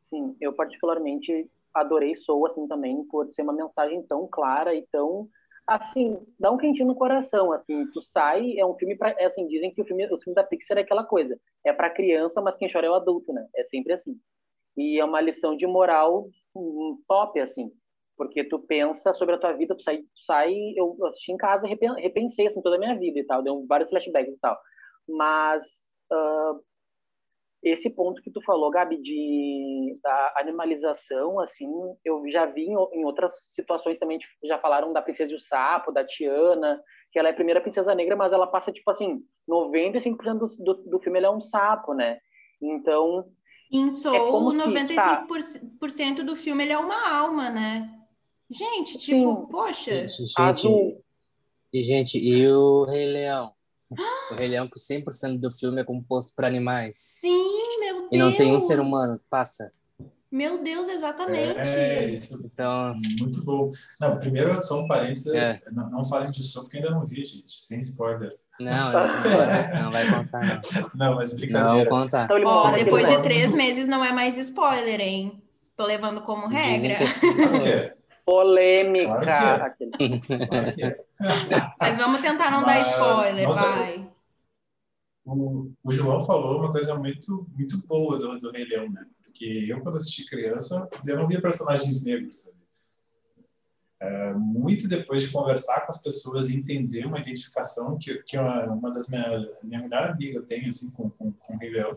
Sim, 0.03 0.37
eu 0.41 0.53
particularmente 0.53 1.51
adorei 1.75 2.15
Soul, 2.15 2.47
assim, 2.47 2.67
também, 2.69 3.05
por 3.05 3.27
ser 3.33 3.43
uma 3.43 3.53
mensagem 3.53 4.03
tão 4.05 4.27
clara 4.29 4.73
e 4.75 4.87
tão, 4.87 5.29
assim, 5.67 6.17
dá 6.39 6.51
um 6.51 6.57
quentinho 6.57 6.87
no 6.87 6.95
coração, 6.95 7.53
assim, 7.53 7.91
tu 7.91 8.01
sai, 8.01 8.57
é 8.57 8.65
um 8.65 8.75
filme 8.77 8.97
para 8.97 9.15
assim, 9.27 9.49
dizem 9.49 9.75
que 9.75 9.83
o 9.83 9.85
filme, 9.85 10.07
o 10.07 10.19
filme 10.19 10.35
da 10.35 10.45
Pixar 10.45 10.79
é 10.79 10.83
aquela 10.83 11.05
coisa, 11.05 11.39
é 11.65 11.73
para 11.73 11.91
criança, 11.91 12.41
mas 12.41 12.57
quem 12.57 12.71
chora 12.71 12.87
é 12.87 12.91
o 12.91 12.95
adulto, 12.95 13.33
né? 13.33 13.47
É 13.55 13.65
sempre 13.65 13.93
assim. 13.93 14.19
E 14.77 14.99
é 14.99 15.05
uma 15.05 15.21
lição 15.21 15.57
de 15.57 15.67
moral 15.67 16.29
hum, 16.55 17.03
top, 17.09 17.41
assim, 17.41 17.73
porque 18.16 18.44
tu 18.44 18.59
pensa 18.61 19.12
sobre 19.12 19.35
a 19.35 19.38
tua 19.38 19.52
vida, 19.52 19.76
tu 19.76 19.83
sai, 19.83 19.98
tu 19.98 20.20
sai 20.26 20.55
eu 20.76 20.96
assisti 21.07 21.33
em 21.33 21.37
casa 21.37 21.66
repen- 21.66 21.94
repensei, 22.00 22.46
assim, 22.46 22.62
toda 22.62 22.76
a 22.76 22.79
minha 22.79 22.98
vida 22.98 23.18
e 23.20 23.24
tal, 23.26 23.42
deu 23.42 23.64
vários 23.68 23.90
flashbacks 23.90 24.35
e 24.35 24.38
tal, 24.40 24.59
mas 25.09 25.64
ah, 26.12 26.55
esse 27.62 27.90
ponto 27.90 28.22
que 28.22 28.31
tu 28.31 28.40
falou, 28.42 28.70
Gabi, 28.70 29.00
de 29.00 29.98
da 30.02 30.35
animalização, 30.37 31.40
assim, 31.40 31.68
eu 32.05 32.22
já 32.29 32.46
vi 32.46 32.62
em, 32.66 32.74
em 32.92 33.05
outras 33.05 33.33
situações 33.55 33.98
também, 33.98 34.18
tipo, 34.18 34.33
já 34.44 34.59
falaram 34.59 34.92
da 34.92 35.02
Princesa 35.02 35.33
e 35.33 35.35
o 35.35 35.40
Sapo, 35.40 35.90
da 35.90 36.05
Tiana, 36.05 36.81
que 37.11 37.18
ela 37.18 37.29
é 37.29 37.33
a 37.33 37.35
primeira 37.35 37.61
princesa 37.61 37.94
negra, 37.94 38.14
mas 38.14 38.33
ela 38.33 38.46
passa, 38.46 38.70
tipo 38.72 38.88
assim, 38.90 39.20
95% 39.48 40.38
do, 40.59 40.74
do, 40.74 40.90
do 40.90 41.00
filme 41.00 41.18
ela 41.18 41.29
é 41.29 41.31
um 41.31 41.40
sapo, 41.40 41.92
né? 41.92 42.18
Então, 42.62 43.24
Em 43.70 43.87
É 43.88 43.90
Soul, 43.90 44.31
como 44.31 44.52
se, 44.52 44.59
95% 44.59 46.24
do 46.24 46.37
filme 46.37 46.62
ele 46.64 46.72
é 46.72 46.79
uma 46.79 47.11
alma, 47.11 47.50
né? 47.50 47.90
Gente, 48.51 48.99
tipo, 48.99 49.41
Sim. 49.41 49.47
poxa, 49.51 50.09
Gente, 50.09 50.41
azul, 50.41 51.05
e, 51.73 51.83
gente, 51.85 52.19
e 52.19 52.49
o 52.49 52.85
Rei 52.85 53.07
Leão? 53.07 53.53
O 54.31 54.35
Rei 54.35 54.49
Leão, 54.49 54.69
que 54.69 54.79
100% 54.79 55.39
do 55.39 55.51
filme 55.51 55.81
é 55.81 55.85
composto 55.85 56.33
por 56.35 56.45
animais. 56.45 56.97
sim, 56.97 57.79
meu 57.81 57.95
Deus. 58.01 58.09
E 58.13 58.19
não 58.19 58.33
tem 58.35 58.53
um 58.55 58.59
ser 58.61 58.79
humano 58.81 59.21
passa. 59.29 59.73
Meu 60.31 60.63
Deus, 60.63 60.89
exatamente. 60.89 61.59
É, 61.59 62.09
isso 62.11 62.45
Então, 62.45 62.95
Muito 63.19 63.45
bom. 63.45 63.71
Não, 64.01 64.19
primeiro, 64.19 64.61
só 64.61 64.81
um 64.81 64.87
parênteses, 64.89 65.33
É. 65.33 65.59
não, 65.73 65.89
não 65.89 66.05
falem 66.05 66.31
de 66.31 66.43
som, 66.43 66.63
porque 66.63 66.79
ainda 66.79 66.91
não 66.91 67.05
vi, 67.05 67.25
gente, 67.25 67.45
sem 67.53 67.79
spoiler. 67.81 68.37
não, 68.61 68.91
gente 68.91 69.15
não 69.15 69.23
vai, 69.37 69.83
não 69.83 69.91
vai 69.93 70.11
contar, 70.15 70.41
não. 70.41 70.91
Não, 70.95 71.15
mas 71.15 71.33
Não, 71.33 71.39
brincadeira. 71.39 71.91
vou 71.91 71.99
contar. 72.01 72.29
Ó, 72.31 72.67
aquele 72.67 72.85
depois 72.85 73.05
de 73.05 73.11
negócio. 73.11 73.23
três 73.23 73.55
meses 73.55 73.87
não 73.89 74.05
é 74.05 74.13
mais 74.13 74.37
spoiler, 74.37 75.01
hein? 75.01 75.43
Tô 75.77 75.87
levando 75.87 76.21
como 76.23 76.49
Dizem 76.49 76.63
regra. 76.91 76.97
Claro 77.07 77.61
que 77.63 77.69
é. 77.69 77.96
Polêmica. 78.27 79.07
Claro 79.07 79.31
é. 79.31 80.47
Claro 80.47 80.75
que 80.75 80.85
é. 80.85 81.07
Mas 81.81 81.97
vamos 81.97 82.21
tentar 82.21 82.51
não 82.51 82.61
dar 82.61 82.75
Mas, 82.75 82.91
spoiler, 82.91 83.47
nossa, 83.47 83.71
vai. 83.71 84.11
O, 85.25 85.73
o 85.83 85.93
João 85.93 86.25
falou 86.27 86.59
uma 86.59 86.71
coisa 86.71 86.97
muito, 86.97 87.47
muito 87.55 87.87
boa 87.87 88.19
do, 88.19 88.39
do 88.39 88.51
Rei 88.51 88.65
Leão, 88.65 88.91
né? 88.91 89.07
Porque 89.25 89.65
eu, 89.69 89.81
quando 89.81 89.97
assisti 89.97 90.29
criança, 90.29 90.89
eu 91.07 91.17
não 91.17 91.29
via 91.29 91.41
personagens 91.41 92.05
negros. 92.05 92.51
é, 94.01 94.35
muito 94.35 94.89
depois 94.89 95.23
de 95.23 95.31
conversar 95.31 95.83
com 95.83 95.89
as 95.89 96.03
pessoas 96.03 96.51
e 96.51 96.57
entender 96.57 97.07
uma 97.07 97.19
identificação 97.19 97.97
que, 97.99 98.23
que 98.25 98.39
uma, 98.39 98.65
uma 98.67 98.93
das 98.93 99.09
minhas 99.09 99.65
minha 99.65 99.83
melhor 99.83 100.11
amiga 100.11 100.43
tem 100.43 100.69
assim 100.69 100.93
com, 100.93 101.11
com, 101.11 101.33
com 101.33 101.55
o 101.55 101.59
Rei 101.59 101.71
Leão, 101.71 101.97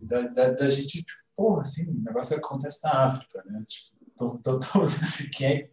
da, 0.00 0.22
da, 0.28 0.50
da, 0.50 0.68
gente, 0.68 1.02
tipo, 1.02 1.20
porra, 1.34 1.60
assim, 1.62 1.90
o 1.90 2.02
negócio 2.02 2.36
acontece 2.36 2.84
na 2.84 3.06
África, 3.06 3.42
né? 3.46 3.62
Tipo, 3.66 3.95
tô, 4.16 4.38
tô, 4.38 4.58
tô, 4.58 4.80
quem 5.36 5.46
é, 5.46 5.70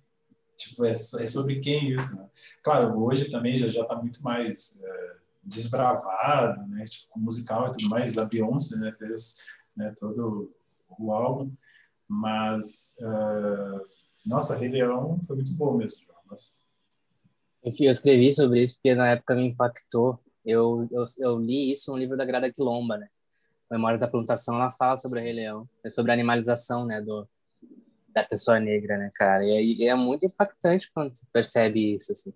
tipo, 0.55 0.85
é, 0.85 0.91
é 0.91 0.93
sobre 0.93 1.59
quem 1.59 1.89
isso, 1.89 2.15
né? 2.15 2.29
Claro, 2.63 2.97
hoje 2.97 3.29
também 3.29 3.57
já 3.57 3.67
já 3.69 3.81
está 3.81 3.95
muito 3.95 4.23
mais 4.23 4.81
é, 4.83 5.15
desbravado, 5.43 6.65
né? 6.67 6.85
Tipo, 6.85 7.09
com 7.11 7.19
musical 7.19 7.67
e 7.67 7.71
tudo 7.73 7.89
mais. 7.89 8.17
A 8.17 8.25
Beyoncé, 8.25 8.77
né? 8.77 8.93
Fez 8.97 9.37
né, 9.75 9.93
todo 9.99 10.53
o 10.99 11.11
álbum, 11.11 11.51
mas 12.07 12.97
uh, 13.01 13.81
nossa, 14.25 14.57
Rei 14.57 14.69
Leão 14.69 15.19
foi 15.25 15.37
muito 15.37 15.53
bom 15.55 15.75
mesmo. 15.75 16.13
Nossa. 16.29 16.61
Enfim, 17.63 17.85
eu 17.85 17.91
escrevi 17.91 18.31
sobre 18.31 18.61
isso 18.61 18.75
porque 18.75 18.95
na 18.95 19.09
época 19.09 19.35
me 19.35 19.45
impactou. 19.45 20.19
Eu, 20.45 20.87
eu, 20.91 21.03
eu 21.19 21.39
li 21.39 21.71
isso 21.71 21.91
no 21.91 21.97
livro 21.97 22.17
da 22.17 22.25
Grada 22.25 22.51
Quilomba, 22.51 22.97
né? 22.97 23.07
Memórias 23.71 23.99
da 23.99 24.07
Plantação, 24.07 24.55
ela 24.55 24.69
fala 24.69 24.97
sobre 24.97 25.19
o 25.19 25.23
Rei 25.23 25.33
Leão, 25.33 25.67
é 25.83 25.89
sobre 25.89 26.11
a 26.11 26.13
animalização, 26.13 26.85
né, 26.85 27.01
do, 27.01 27.27
da 28.13 28.23
pessoa 28.23 28.59
negra, 28.59 28.97
né, 28.97 29.09
cara? 29.15 29.43
E, 29.43 29.87
é 29.87 29.95
muito 29.95 30.25
impactante 30.25 30.91
quando 30.93 31.13
tu 31.13 31.21
percebe 31.31 31.95
isso, 31.95 32.11
assim. 32.11 32.33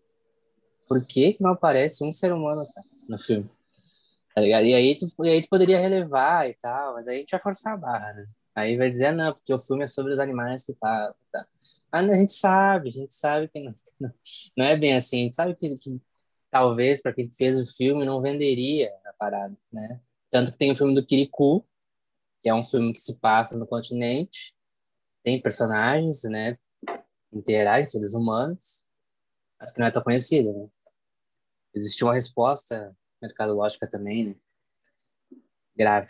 Por 0.87 1.05
que, 1.05 1.33
que 1.33 1.43
não 1.43 1.51
aparece 1.51 2.03
um 2.03 2.11
ser 2.11 2.31
humano 2.31 2.65
cara, 2.73 2.87
no 3.09 3.19
filme? 3.19 3.49
Tá 4.33 4.41
ligado? 4.41 4.65
E 4.65 4.73
aí, 4.73 4.95
tu, 4.95 5.11
e 5.23 5.29
aí 5.29 5.41
tu 5.41 5.49
poderia 5.49 5.79
relevar 5.79 6.49
e 6.49 6.53
tal, 6.53 6.93
mas 6.93 7.07
aí 7.07 7.17
a 7.17 7.19
gente 7.19 7.31
vai 7.31 7.39
forçar 7.39 7.73
a 7.73 7.77
barra, 7.77 8.13
né? 8.13 8.27
Aí 8.55 8.75
vai 8.75 8.89
dizer, 8.89 9.07
ah, 9.07 9.11
não, 9.11 9.33
porque 9.33 9.53
o 9.53 9.57
filme 9.59 9.83
é 9.83 9.87
sobre 9.87 10.13
os 10.13 10.19
animais 10.19 10.65
que 10.65 10.73
falam. 10.75 11.13
Tá. 11.31 11.47
Ah, 11.91 11.99
a 11.99 12.13
gente 12.15 12.33
sabe, 12.33 12.89
a 12.89 12.91
gente 12.91 13.13
sabe 13.13 13.47
que 13.49 13.59
não, 13.99 14.13
não 14.57 14.65
é 14.65 14.75
bem 14.75 14.95
assim. 14.95 15.21
A 15.21 15.23
gente 15.25 15.35
sabe 15.35 15.53
que, 15.53 15.77
que 15.77 16.01
talvez 16.49 17.01
para 17.01 17.13
quem 17.13 17.31
fez 17.31 17.59
o 17.59 17.65
filme 17.65 18.05
não 18.05 18.21
venderia 18.21 18.91
a 19.05 19.13
parada, 19.13 19.55
né? 19.71 19.99
Tanto 20.31 20.51
que 20.51 20.57
tem 20.57 20.71
o 20.71 20.75
filme 20.75 20.95
do 20.95 21.05
Kirikou, 21.05 21.67
que 22.41 22.49
é 22.49 22.53
um 22.53 22.63
filme 22.63 22.93
que 22.93 23.01
se 23.01 23.19
passa 23.19 23.57
no 23.57 23.67
continente, 23.67 24.55
tem 25.27 25.41
personagens, 25.41 26.23
né? 26.23 26.57
Interagem, 27.33 27.83
seres 27.83 28.13
humanos, 28.13 28.87
mas 29.59 29.73
que 29.73 29.79
não 29.81 29.87
é 29.87 29.91
tão 29.91 30.01
conhecido, 30.01 30.53
né? 30.53 30.69
Existiu 31.75 32.07
uma 32.07 32.13
resposta 32.13 32.95
mercadológica 33.21 33.85
também, 33.89 34.27
né? 34.27 34.35
Grave. 35.75 36.07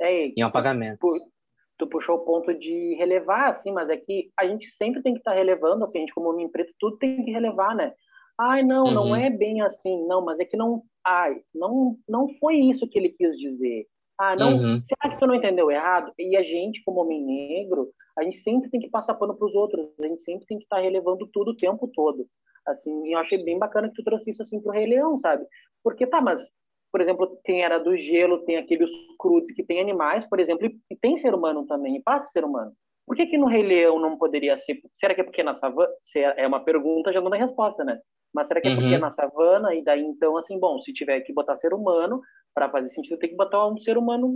É, 0.00 0.32
em 0.36 0.44
um 0.44 0.50
pagamento. 0.50 0.98
Tu, 0.98 1.32
tu, 1.78 1.86
puxou 1.86 2.16
o 2.16 2.24
ponto 2.24 2.52
de 2.58 2.96
relevar, 2.96 3.50
assim, 3.50 3.70
mas 3.70 3.88
é 3.88 3.96
que 3.96 4.32
a 4.36 4.44
gente 4.44 4.68
sempre 4.72 5.00
tem 5.00 5.12
que 5.12 5.20
estar 5.20 5.30
tá 5.30 5.36
relevando, 5.36 5.84
assim, 5.84 5.98
a 5.98 6.00
gente 6.00 6.12
como 6.12 6.28
homem 6.28 6.50
preto, 6.50 6.74
tudo 6.76 6.98
tem 6.98 7.24
que 7.24 7.30
relevar, 7.30 7.76
né? 7.76 7.94
Ai, 8.36 8.64
não, 8.64 8.82
uhum. 8.82 8.94
não 8.94 9.14
é 9.14 9.30
bem 9.30 9.60
assim, 9.60 10.04
não, 10.08 10.24
mas 10.24 10.40
é 10.40 10.44
que 10.44 10.56
não, 10.56 10.82
ai, 11.06 11.40
não, 11.54 11.96
não 12.08 12.28
foi 12.40 12.56
isso 12.56 12.88
que 12.88 12.98
ele 12.98 13.10
quis 13.10 13.38
dizer. 13.38 13.86
Ah, 14.22 14.36
não, 14.36 14.52
uhum. 14.52 14.80
será 14.80 15.12
que 15.12 15.18
tu 15.18 15.26
não 15.26 15.34
entendeu 15.34 15.68
errado? 15.68 16.12
E 16.16 16.36
a 16.36 16.44
gente, 16.44 16.80
como 16.84 17.00
homem 17.00 17.24
negro, 17.24 17.90
a 18.16 18.22
gente 18.22 18.36
sempre 18.36 18.70
tem 18.70 18.80
que 18.80 18.88
passar 18.88 19.14
pano 19.14 19.34
para 19.34 19.46
os 19.46 19.54
outros, 19.54 19.88
a 19.98 20.06
gente 20.06 20.22
sempre 20.22 20.46
tem 20.46 20.58
que 20.58 20.64
estar 20.64 20.76
tá 20.76 20.82
relevando 20.82 21.26
tudo 21.32 21.50
o 21.50 21.56
tempo 21.56 21.88
todo. 21.88 22.26
Assim, 22.64 23.08
e 23.08 23.12
eu 23.14 23.18
achei 23.18 23.42
bem 23.44 23.58
bacana 23.58 23.88
que 23.88 23.96
tu 23.96 24.04
trouxe 24.04 24.30
isso 24.30 24.42
assim 24.42 24.60
pro 24.60 24.70
Rei 24.70 24.86
Leão, 24.86 25.18
sabe? 25.18 25.44
Porque 25.82 26.06
tá, 26.06 26.20
mas 26.20 26.48
por 26.92 27.00
exemplo, 27.00 27.26
tem 27.42 27.64
Era 27.64 27.78
do 27.78 27.96
Gelo, 27.96 28.44
tem 28.44 28.58
aqueles 28.58 28.90
crudes 29.18 29.50
que 29.52 29.64
tem 29.64 29.80
animais, 29.80 30.26
por 30.26 30.38
exemplo, 30.38 30.70
e 30.90 30.96
tem 30.96 31.16
ser 31.16 31.34
humano 31.34 31.66
também, 31.66 31.96
e 31.96 32.02
passa 32.02 32.26
ser 32.26 32.44
humano. 32.44 32.72
Por 33.06 33.16
que, 33.16 33.26
que 33.26 33.38
no 33.38 33.46
Rei 33.46 33.62
Leão 33.62 33.98
não 33.98 34.16
poderia 34.16 34.56
ser? 34.58 34.78
Será 34.92 35.14
que 35.14 35.22
é 35.22 35.24
porque 35.24 35.42
na 35.42 35.54
savana? 35.54 35.90
É 36.36 36.46
uma 36.46 36.62
pergunta 36.62 37.12
já 37.12 37.20
dando 37.20 37.34
a 37.34 37.38
resposta, 37.38 37.82
né? 37.82 37.98
Mas 38.32 38.48
será 38.48 38.60
que 38.60 38.68
é 38.68 38.74
porque 38.74 38.94
uhum. 38.94 39.00
na 39.00 39.10
savana? 39.10 39.74
E 39.74 39.82
daí, 39.84 40.00
então, 40.02 40.36
assim, 40.36 40.58
bom, 40.58 40.80
se 40.80 40.92
tiver 40.92 41.20
que 41.20 41.32
botar 41.32 41.58
ser 41.58 41.74
humano, 41.74 42.20
para 42.54 42.70
fazer 42.70 42.88
sentido, 42.88 43.18
tem 43.18 43.30
que 43.30 43.36
botar 43.36 43.66
um 43.66 43.78
ser 43.78 43.98
humano 43.98 44.34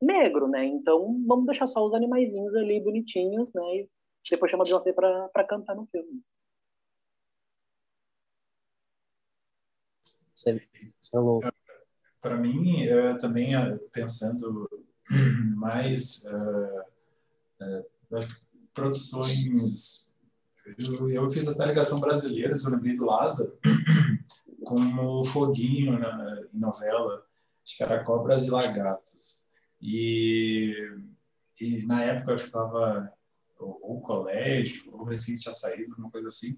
negro, 0.00 0.48
né? 0.48 0.64
Então, 0.64 1.22
vamos 1.26 1.46
deixar 1.46 1.66
só 1.66 1.84
os 1.86 1.94
animaizinhos 1.94 2.54
ali 2.54 2.80
bonitinhos, 2.80 3.52
né? 3.54 3.62
E 3.76 3.88
depois 4.30 4.50
chama 4.50 4.64
Beyoncé 4.64 4.92
para 4.92 5.44
cantar 5.44 5.74
no 5.74 5.86
filme. 5.86 6.22
Você, 10.34 10.50
é 11.14 11.18
louco 11.18 11.48
para 12.24 12.38
mim, 12.38 12.88
uh, 12.88 13.18
também 13.18 13.54
uh, 13.54 13.78
pensando 13.92 14.66
mais 15.56 16.24
uh, 16.32 17.84
produções, 18.72 20.13
eu, 20.78 21.10
eu, 21.10 21.28
fiz 21.28 21.48
até 21.48 21.64
a 21.64 21.66
ligação 21.66 22.00
brasileira, 22.00 22.54
eu 22.54 22.70
lembrei 22.70 22.94
do 22.94 23.04
Lázaro, 23.04 23.58
como 24.64 25.24
Foguinho 25.24 25.98
na, 25.98 26.42
em 26.52 26.58
novela, 26.58 27.24
acho 27.64 27.76
que 27.76 27.82
era 27.82 28.02
Cobras 28.02 28.44
e 28.44 28.50
Lagartos. 28.50 29.48
E, 29.80 30.74
e 31.60 31.86
na 31.86 32.02
época 32.02 32.32
eu 32.32 32.36
estava 32.36 33.12
o 33.58 34.00
colégio, 34.00 34.92
ou 34.92 35.04
recente 35.04 35.40
tinha 35.40 35.54
saído, 35.54 35.94
uma 35.98 36.10
coisa 36.10 36.28
assim, 36.28 36.56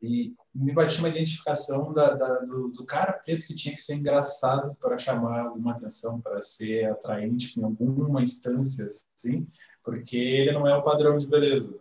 e 0.00 0.32
me 0.54 0.72
batia 0.72 1.00
uma 1.00 1.08
identificação 1.08 1.92
da, 1.92 2.14
da, 2.14 2.40
do, 2.40 2.68
do, 2.68 2.84
cara 2.86 3.12
preto 3.14 3.46
que 3.46 3.54
tinha 3.54 3.74
que 3.74 3.80
ser 3.80 3.96
engraçado 3.96 4.74
para 4.76 4.96
chamar 4.96 5.40
alguma 5.40 5.72
atenção, 5.72 6.20
para 6.20 6.40
ser 6.40 6.84
atraente 6.84 7.58
em 7.58 7.64
alguma 7.64 8.22
instância, 8.22 8.86
assim, 9.16 9.46
porque 9.82 10.16
ele 10.16 10.52
não 10.52 10.66
é 10.68 10.76
o 10.76 10.84
padrão 10.84 11.16
de 11.16 11.26
beleza. 11.26 11.80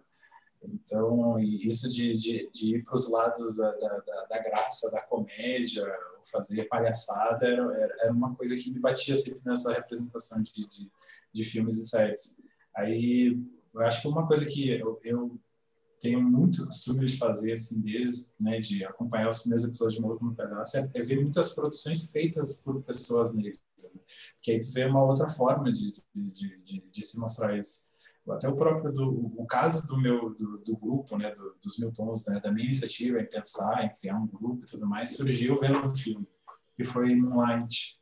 Então, 0.63 1.39
isso 1.39 1.89
de, 1.89 2.17
de, 2.17 2.49
de 2.51 2.75
ir 2.75 2.83
para 2.83 2.95
os 2.95 3.11
lados 3.11 3.57
da, 3.57 3.71
da, 3.71 4.25
da, 4.29 4.39
graça, 4.39 4.91
da 4.91 5.01
comédia, 5.01 5.83
ou 6.17 6.23
fazer 6.23 6.65
palhaçada, 6.65 7.47
era, 7.47 7.95
era, 8.01 8.11
uma 8.11 8.35
coisa 8.35 8.55
que 8.55 8.71
me 8.71 8.79
batia 8.79 9.15
sempre 9.15 9.41
nessa 9.45 9.73
representação 9.73 10.41
de, 10.41 10.67
de, 10.67 10.91
de 11.31 11.43
filmes 11.43 11.77
e 11.77 11.87
séries. 11.87 12.41
Aí, 12.75 13.39
eu 13.73 13.81
acho 13.81 14.01
que 14.01 14.07
uma 14.07 14.25
coisa 14.25 14.45
que 14.45 14.69
eu, 14.69 14.97
eu 15.03 15.39
tenho 15.99 16.21
muito 16.21 16.65
costume 16.65 17.05
de 17.05 17.17
fazer, 17.17 17.53
assim, 17.53 17.81
desde, 17.81 18.33
né, 18.39 18.59
de 18.59 18.83
acompanhar 18.85 19.29
os 19.29 19.39
primeiros 19.39 19.67
episódios 19.67 19.95
de 19.95 20.01
Maluco 20.01 20.25
no 20.25 20.35
Pedaço, 20.35 20.77
é, 20.77 20.89
é 20.95 21.03
ver 21.03 21.21
muitas 21.21 21.53
produções 21.53 22.11
feitas 22.11 22.63
por 22.63 22.81
pessoas 22.83 23.33
negras, 23.33 23.59
né? 23.77 23.89
que 24.41 24.51
aí 24.51 24.59
tu 24.59 24.71
vê 24.71 24.85
uma 24.85 25.03
outra 25.03 25.27
forma 25.29 25.71
de, 25.71 25.91
de, 26.13 26.57
de, 26.61 26.81
de 26.81 27.01
se 27.01 27.19
mostrar 27.19 27.57
isso. 27.57 27.91
Até 28.29 28.47
o 28.49 28.55
próprio 28.55 28.91
do, 28.91 29.31
o 29.37 29.45
caso 29.45 29.87
do 29.87 29.97
meu 29.97 30.33
do, 30.35 30.57
do 30.57 30.77
grupo, 30.77 31.17
né, 31.17 31.31
do, 31.31 31.55
dos 31.63 31.79
mil 31.79 31.91
tons, 31.93 32.25
né, 32.27 32.39
da 32.39 32.51
minha 32.51 32.65
iniciativa 32.65 33.19
em 33.19 33.25
pensar, 33.25 33.85
em 33.85 33.93
criar 33.93 34.17
um 34.17 34.27
grupo 34.27 34.63
e 34.63 34.65
tudo 34.65 34.87
mais, 34.87 35.15
surgiu 35.15 35.57
vendo 35.57 35.79
um 35.79 35.89
filme, 35.89 36.27
que 36.75 36.83
foi 36.83 37.15
Moonlight. 37.15 37.97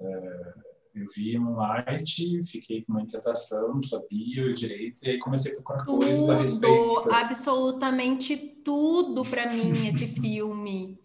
É, 0.00 0.54
eu 0.94 1.06
vi 1.14 1.38
Moonlight, 1.38 2.42
fiquei 2.44 2.84
com 2.84 2.92
uma 2.92 3.02
inquietação, 3.02 3.74
não 3.74 3.82
sabia 3.82 4.52
direito, 4.52 5.04
e 5.04 5.10
aí 5.10 5.18
comecei 5.18 5.52
a 5.52 5.54
procurar 5.54 5.84
tudo, 5.84 5.98
coisas 5.98 6.28
a 6.28 6.38
respeito. 6.38 7.10
Absolutamente 7.10 8.36
tudo 8.36 9.22
para 9.24 9.50
mim 9.50 9.70
esse 9.70 10.08
filme. 10.08 10.98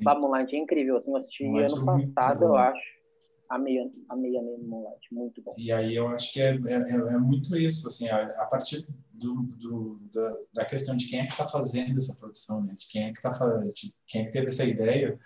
Moonlight 0.00 0.54
é 0.54 0.58
incrível, 0.58 0.96
assim, 0.96 1.10
eu 1.10 1.16
assisti 1.16 1.44
Moonlight 1.44 1.72
ano 1.74 1.90
é 1.98 2.12
passado, 2.12 2.44
eu 2.44 2.56
acho. 2.56 2.91
Amei, 3.52 3.78
amei, 4.08 4.34
amei 4.38 4.56
Moonlight, 4.56 5.12
muito 5.12 5.42
bom. 5.42 5.54
E 5.58 5.70
aí 5.70 5.94
eu 5.94 6.08
acho 6.08 6.32
que 6.32 6.40
é, 6.40 6.52
é, 6.52 7.14
é 7.14 7.18
muito 7.18 7.54
isso, 7.54 7.86
assim, 7.86 8.08
a, 8.08 8.24
a 8.42 8.46
partir 8.46 8.86
do, 9.12 9.42
do, 9.42 10.00
da, 10.10 10.38
da, 10.54 10.64
questão 10.64 10.96
de 10.96 11.06
quem 11.06 11.20
é 11.20 11.26
que 11.26 11.32
está 11.32 11.46
fazendo 11.46 11.98
essa 11.98 12.18
produção, 12.18 12.64
né? 12.64 12.74
de 12.74 12.88
quem 12.88 13.04
é 13.04 13.12
que 13.12 13.20
tá, 13.20 13.28
de 13.28 13.94
quem 14.06 14.22
é 14.22 14.24
que 14.24 14.32
teve 14.32 14.46
essa 14.46 14.64
ideia, 14.64 15.18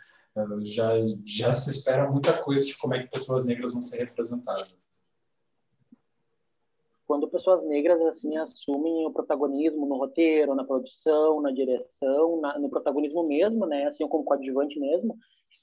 já, 0.63 0.91
já 1.25 1.53
se 1.53 1.71
espera 1.71 2.11
muita 2.11 2.37
coisa 2.43 2.65
de 2.65 2.77
como 2.77 2.95
é 2.95 3.05
que 3.05 3.11
pessoas 3.11 3.47
negras 3.47 3.75
vão 3.75 3.81
ser 3.81 4.05
representadas. 4.05 4.85
Quando 7.07 7.29
pessoas 7.29 7.65
negras 7.65 8.01
assim 8.03 8.37
assumem 8.39 9.07
o 9.07 9.13
protagonismo 9.13 9.87
no 9.87 9.99
roteiro, 9.99 10.53
na 10.57 10.65
produção, 10.65 11.41
na 11.41 11.53
direção, 11.53 12.41
na, 12.41 12.59
no 12.59 12.69
protagonismo 12.69 13.23
mesmo, 13.23 13.67
né, 13.67 13.85
assim 13.85 14.07
como 14.09 14.25
coadjuvante 14.25 14.81
mesmo, 14.81 15.17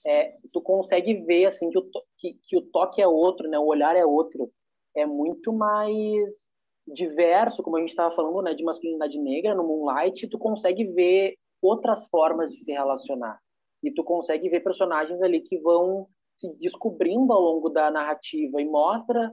é, 0.07 0.35
tu 0.51 0.61
consegue 0.61 1.25
ver 1.25 1.45
assim 1.45 1.69
que 1.69 1.77
o, 1.77 1.89
que, 2.17 2.33
que 2.47 2.57
o 2.57 2.61
toque 2.61 3.01
é 3.01 3.07
outro, 3.07 3.49
né, 3.49 3.57
o 3.57 3.65
olhar 3.65 3.95
é 3.95 4.05
outro, 4.05 4.51
é 4.95 5.05
muito 5.05 5.51
mais 5.51 6.51
diverso, 6.87 7.63
como 7.63 7.77
a 7.77 7.79
gente 7.79 7.89
estava 7.89 8.13
falando, 8.15 8.41
né, 8.41 8.53
de 8.53 8.63
masculinidade 8.63 9.17
negra 9.19 9.55
no 9.55 9.63
Moonlight, 9.63 10.27
tu 10.27 10.37
consegue 10.37 10.85
ver 10.85 11.35
outras 11.61 12.05
formas 12.07 12.49
de 12.49 12.57
se 12.57 12.71
relacionar. 12.71 13.39
E 13.81 13.91
tu 13.91 14.03
consegue 14.03 14.49
ver 14.49 14.61
personagens 14.61 15.21
ali 15.21 15.41
que 15.41 15.57
vão 15.59 16.07
se 16.35 16.49
descobrindo 16.59 17.31
ao 17.31 17.41
longo 17.41 17.69
da 17.69 17.89
narrativa 17.91 18.61
e 18.61 18.65
mostra 18.65 19.31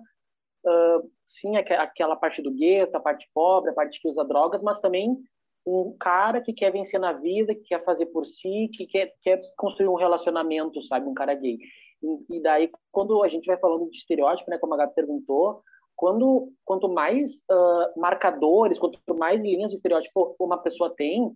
uh, 0.65 1.11
sim 1.25 1.57
aquela 1.57 2.17
parte 2.17 2.43
do 2.43 2.53
gueto, 2.53 2.97
a 2.97 3.01
parte 3.01 3.29
pobre, 3.35 3.71
a 3.71 3.75
parte 3.75 4.01
que 4.01 4.09
usa 4.09 4.25
drogas, 4.25 4.63
mas 4.63 4.81
também 4.81 5.17
um 5.67 5.95
cara 5.99 6.41
que 6.41 6.53
quer 6.53 6.73
vencer 6.73 6.99
na 6.99 7.13
vida, 7.13 7.55
que 7.55 7.63
quer 7.63 7.85
fazer 7.85 8.07
por 8.07 8.25
si, 8.25 8.69
que 8.73 8.87
quer, 8.87 9.13
quer 9.23 9.39
construir 9.57 9.89
um 9.89 9.95
relacionamento, 9.95 10.83
sabe, 10.83 11.09
um 11.09 11.15
cara 11.15 11.35
gay. 11.35 11.59
E, 12.03 12.37
e 12.37 12.43
daí, 12.43 12.71
quando 12.91 13.23
a 13.23 13.29
gente 13.29 13.47
vai 13.47 13.59
falando 13.59 13.89
de 13.91 13.97
estereótipo, 13.97 14.51
né, 14.51 14.59
como 14.59 14.75
a 14.75 14.77
Gabi 14.77 14.95
perguntou, 14.95 15.63
quando 15.95 16.51
quanto 16.65 16.89
mais 16.89 17.41
uh, 17.51 18.01
marcadores, 18.01 18.79
quanto 18.79 18.99
mais 19.15 19.43
linhas 19.43 19.71
de 19.71 19.77
estereótipo 19.77 20.35
uma 20.41 20.57
pessoa 20.57 20.95
tem, 20.97 21.31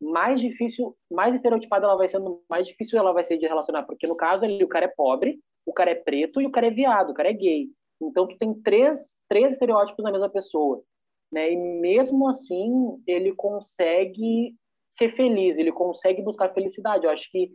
mais 0.00 0.40
difícil, 0.40 0.96
mais 1.10 1.34
estereotipada 1.34 1.86
ela 1.86 1.96
vai 1.96 2.08
sendo, 2.08 2.42
mais 2.48 2.66
difícil 2.66 2.98
ela 2.98 3.12
vai 3.12 3.24
ser 3.24 3.36
de 3.36 3.46
relacionar, 3.46 3.82
porque 3.82 4.06
no 4.06 4.16
caso 4.16 4.44
ali 4.44 4.64
o 4.64 4.68
cara 4.68 4.86
é 4.86 4.92
pobre, 4.94 5.38
o 5.66 5.72
cara 5.72 5.90
é 5.90 5.94
preto 5.94 6.40
e 6.40 6.46
o 6.46 6.50
cara 6.50 6.66
é 6.66 6.70
viado, 6.70 7.10
o 7.10 7.14
cara 7.14 7.28
é 7.28 7.34
gay. 7.34 7.68
Então 8.00 8.26
tu 8.26 8.36
tem 8.38 8.54
três, 8.54 9.18
três 9.28 9.52
estereótipos 9.52 10.02
na 10.02 10.12
mesma 10.12 10.30
pessoa, 10.30 10.82
né? 11.30 11.52
E 11.52 11.56
mesmo 11.56 12.28
assim 12.28 13.02
ele 13.06 13.32
consegue 13.34 14.54
ser 14.90 15.14
feliz, 15.14 15.56
ele 15.58 15.72
consegue 15.72 16.22
buscar 16.22 16.54
felicidade. 16.54 17.04
Eu 17.04 17.10
acho 17.10 17.30
que 17.30 17.50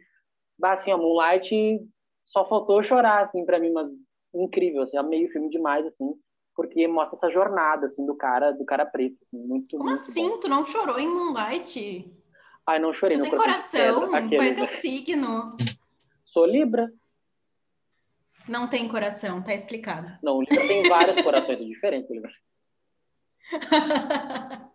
assim, 0.62 0.92
a 0.92 0.98
Moonlight 0.98 1.82
só 2.24 2.48
faltou 2.48 2.84
chorar 2.84 3.24
assim 3.24 3.46
para 3.46 3.60
mim, 3.60 3.72
mas 3.72 3.92
incrível, 4.34 4.84
assim, 4.84 4.98
amei 4.98 5.26
o 5.26 5.32
filme 5.32 5.50
demais 5.50 5.86
assim, 5.86 6.14
porque 6.56 6.88
mostra 6.88 7.18
essa 7.18 7.32
jornada 7.32 7.88
assim 7.88 8.06
do 8.06 8.16
cara, 8.16 8.52
do 8.52 8.64
cara 8.64 8.86
preto, 8.86 9.18
assim, 9.22 9.38
muito 9.38 9.78
Como 9.78 9.90
muito 9.90 10.02
assim? 10.02 10.30
bom. 10.30 10.40
Tu 10.40 10.48
não 10.48 10.64
chorou 10.64 11.00
em 11.00 11.08
Moonlight? 11.08 12.14
Ai, 12.66 12.80
não 12.80 12.94
chorei, 12.94 13.18
Tu 13.18 13.24
não 13.24 13.30
tem 13.30 13.38
coração? 13.38 14.10
Qual 14.10 14.42
é 14.44 14.54
teu 14.54 14.68
signo? 14.68 15.58
Sou 16.24 16.46
Libra. 16.46 16.92
Não 18.48 18.68
tem 18.68 18.88
coração, 18.88 19.42
tá 19.42 19.54
explicado. 19.54 20.18
Não, 20.24 20.38
o 20.38 20.42
Libra 20.42 20.68
tem 20.68 20.88
vários 20.88 21.22
corações 21.22 21.60
diferentes, 21.60 22.10
Libra. 22.10 22.32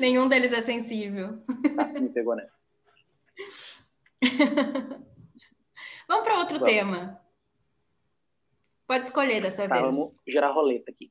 Nenhum 0.00 0.28
deles 0.28 0.52
é 0.52 0.60
sensível. 0.60 1.38
Tá, 1.76 1.86
me 1.86 2.08
pegou 2.10 2.34
nessa. 2.36 2.52
Vamos 6.08 6.24
para 6.24 6.38
outro 6.38 6.58
Vamos. 6.58 6.72
tema. 6.74 7.20
Pode 8.86 9.06
escolher 9.06 9.40
dessa 9.40 9.68
Tá, 9.68 9.74
vez. 9.80 9.94
vamos 9.94 10.16
gerar 10.26 10.50
roleta 10.50 10.90
aqui. 10.90 11.10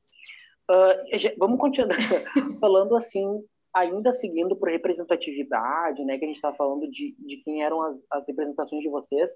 Ah, 0.68 1.02
já- 1.18 1.32
vamos 1.38 1.58
continuar 1.58 1.88
falando 2.60 2.94
assim, 2.94 3.26
ainda 3.74 4.12
seguindo 4.12 4.54
por 4.54 4.68
representatividade, 4.68 6.04
né? 6.04 6.18
Que 6.18 6.24
a 6.26 6.28
gente 6.28 6.36
estava 6.36 6.54
falando 6.56 6.88
de, 6.90 7.16
de 7.18 7.38
quem 7.38 7.64
eram 7.64 7.80
as, 7.82 7.98
as 8.10 8.26
representações 8.28 8.82
de 8.82 8.90
vocês, 8.90 9.30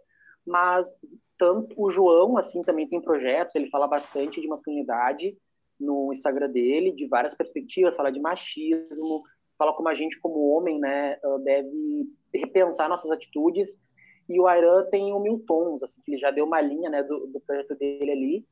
mas 0.46 0.94
tanto 1.38 1.74
o 1.82 1.90
João, 1.90 2.36
assim, 2.36 2.62
também 2.62 2.86
tem 2.86 3.00
projetos, 3.00 3.54
ele 3.54 3.70
fala 3.70 3.88
bastante 3.88 4.40
de 4.42 4.46
masculinidade 4.46 5.34
no 5.78 6.12
Instagram 6.12 6.50
dele, 6.50 6.92
de 6.92 7.06
várias 7.06 7.34
perspectivas, 7.34 7.96
fala 7.96 8.10
de 8.10 8.20
machismo, 8.20 9.22
fala 9.58 9.72
como 9.74 9.88
a 9.88 9.94
gente, 9.94 10.18
como 10.20 10.50
homem, 10.50 10.78
né, 10.78 11.18
deve 11.42 12.08
repensar 12.32 12.88
nossas 12.88 13.10
atitudes. 13.10 13.78
E 14.28 14.40
o 14.40 14.46
Airan 14.46 14.86
tem 14.90 15.12
o 15.12 15.20
Mil 15.20 15.42
Tons, 15.46 15.82
assim, 15.82 16.00
que 16.02 16.12
ele 16.12 16.20
já 16.20 16.30
deu 16.30 16.46
uma 16.46 16.60
linha, 16.60 16.88
né, 16.88 17.02
do, 17.02 17.26
do 17.26 17.40
projeto 17.40 17.74
dele 17.76 18.10
ali. 18.10 18.46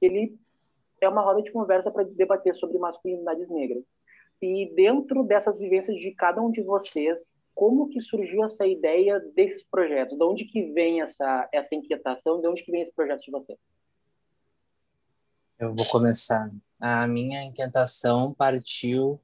Ele 0.00 0.36
é 1.00 1.08
uma 1.08 1.22
roda 1.22 1.42
de 1.42 1.52
conversa 1.52 1.90
para 1.90 2.04
debater 2.04 2.54
sobre 2.54 2.78
masculinidades 2.78 3.48
negras. 3.48 3.84
E 4.40 4.72
dentro 4.74 5.22
dessas 5.22 5.58
vivências 5.58 5.96
de 5.96 6.10
cada 6.12 6.42
um 6.42 6.50
de 6.50 6.62
vocês, 6.62 7.32
como 7.54 7.88
que 7.88 8.00
surgiu 8.00 8.44
essa 8.44 8.66
ideia 8.66 9.20
desse 9.34 9.64
projeto? 9.70 10.16
De 10.16 10.24
onde 10.24 10.44
que 10.44 10.72
vem 10.72 11.00
essa 11.00 11.48
essa 11.52 11.74
inquietação? 11.74 12.40
De 12.40 12.48
onde 12.48 12.64
que 12.64 12.72
vem 12.72 12.82
esse 12.82 12.92
projeto 12.92 13.20
de 13.22 13.30
vocês? 13.30 13.78
Eu 15.62 15.72
vou 15.76 15.86
começar. 15.86 16.50
A 16.80 17.06
minha 17.06 17.44
inquietação 17.44 18.34
partiu 18.34 19.20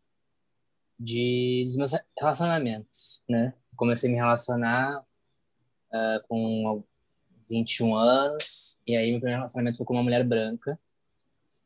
de 0.96 1.64
dos 1.66 1.76
meus 1.76 1.90
relacionamentos, 2.16 3.24
né? 3.28 3.54
Comecei 3.74 4.08
a 4.08 4.12
me 4.12 4.18
relacionar 4.20 5.04
ah, 5.92 6.22
com 6.28 6.84
21 7.50 7.92
anos, 7.96 8.80
e 8.86 8.96
aí 8.96 9.10
meu 9.10 9.18
primeiro 9.18 9.40
relacionamento 9.40 9.78
foi 9.78 9.84
com 9.86 9.94
uma 9.94 10.02
mulher 10.04 10.22
branca. 10.22 10.78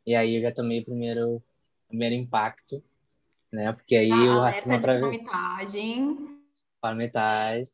E 0.07 0.15
aí 0.15 0.37
eu 0.37 0.41
já 0.43 0.51
tomei 0.51 0.81
o 0.81 0.85
primeiro, 0.87 1.43
primeiro 1.87 2.15
impacto, 2.15 2.83
né? 3.53 3.75
Porque 3.75 3.95
aí 3.95 4.11
o 4.11 4.41
Ah, 4.41 4.45
racismo 4.47 4.73
essa 4.73 4.87
de 4.87 4.91
através 4.91 5.05
vomitagem. 5.05 6.41
para 6.81 6.95
metade. 6.95 7.71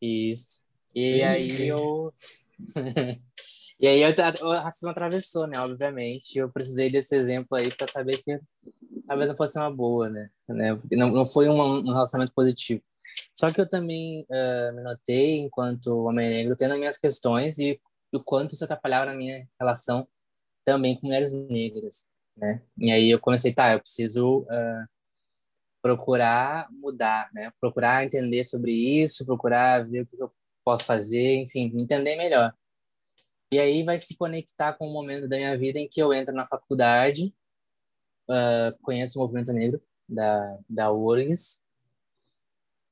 Isso. 0.00 0.62
E 0.94 1.20
aí 1.20 1.66
eu. 1.66 2.14
e 3.82 3.88
aí 3.88 4.02
o 4.42 4.52
racismo 4.52 4.90
atravessou, 4.90 5.48
né? 5.48 5.58
Obviamente. 5.58 6.38
Eu 6.38 6.48
precisei 6.48 6.88
desse 6.88 7.16
exemplo 7.16 7.58
aí 7.58 7.68
para 7.74 7.88
saber 7.88 8.22
que 8.22 8.40
talvez 9.08 9.28
não 9.28 9.36
fosse 9.36 9.58
uma 9.58 9.74
boa, 9.74 10.08
né? 10.08 10.30
né? 10.48 10.80
Não, 10.92 11.10
não 11.10 11.26
foi 11.26 11.48
um, 11.48 11.60
um 11.60 11.92
relacionamento 11.92 12.32
positivo. 12.32 12.80
Só 13.34 13.52
que 13.52 13.60
eu 13.60 13.68
também 13.68 14.24
eh, 14.30 14.72
me 14.72 14.82
notei, 14.82 15.40
enquanto 15.40 16.04
homem 16.04 16.30
negro, 16.30 16.56
tendo 16.56 16.74
as 16.74 16.78
minhas 16.78 16.96
questões 16.96 17.58
e 17.58 17.80
o 18.14 18.20
quanto 18.20 18.54
isso 18.54 18.64
atrapalhava 18.64 19.06
na 19.06 19.14
minha 19.14 19.48
relação 19.58 20.06
também 20.64 20.94
com 20.94 21.08
mulheres 21.08 21.32
negras, 21.32 22.08
né? 22.36 22.62
E 22.78 22.92
aí 22.92 23.10
eu 23.10 23.18
comecei, 23.18 23.52
tá, 23.52 23.72
eu 23.72 23.80
preciso 23.80 24.46
eh, 24.48 24.84
procurar 25.82 26.68
mudar, 26.70 27.28
né? 27.34 27.52
Procurar 27.60 28.04
entender 28.04 28.44
sobre 28.44 28.72
isso, 28.72 29.26
procurar 29.26 29.84
ver 29.88 30.02
o 30.02 30.06
que 30.06 30.22
eu 30.22 30.32
posso 30.64 30.84
fazer, 30.84 31.42
enfim, 31.42 31.72
entender 31.74 32.16
melhor. 32.16 32.54
E 33.52 33.58
aí 33.58 33.82
vai 33.84 33.98
se 33.98 34.16
conectar 34.16 34.72
com 34.72 34.88
o 34.88 34.92
momento 34.92 35.28
da 35.28 35.36
minha 35.36 35.56
vida 35.58 35.78
em 35.78 35.86
que 35.88 36.00
eu 36.00 36.12
entro 36.12 36.34
na 36.34 36.46
faculdade, 36.46 37.34
ah, 38.28 38.74
conheço 38.82 39.18
o 39.18 39.22
movimento 39.22 39.52
negro 39.52 39.80
da 40.08 40.58
da 40.68 40.92
URGS 40.92 41.62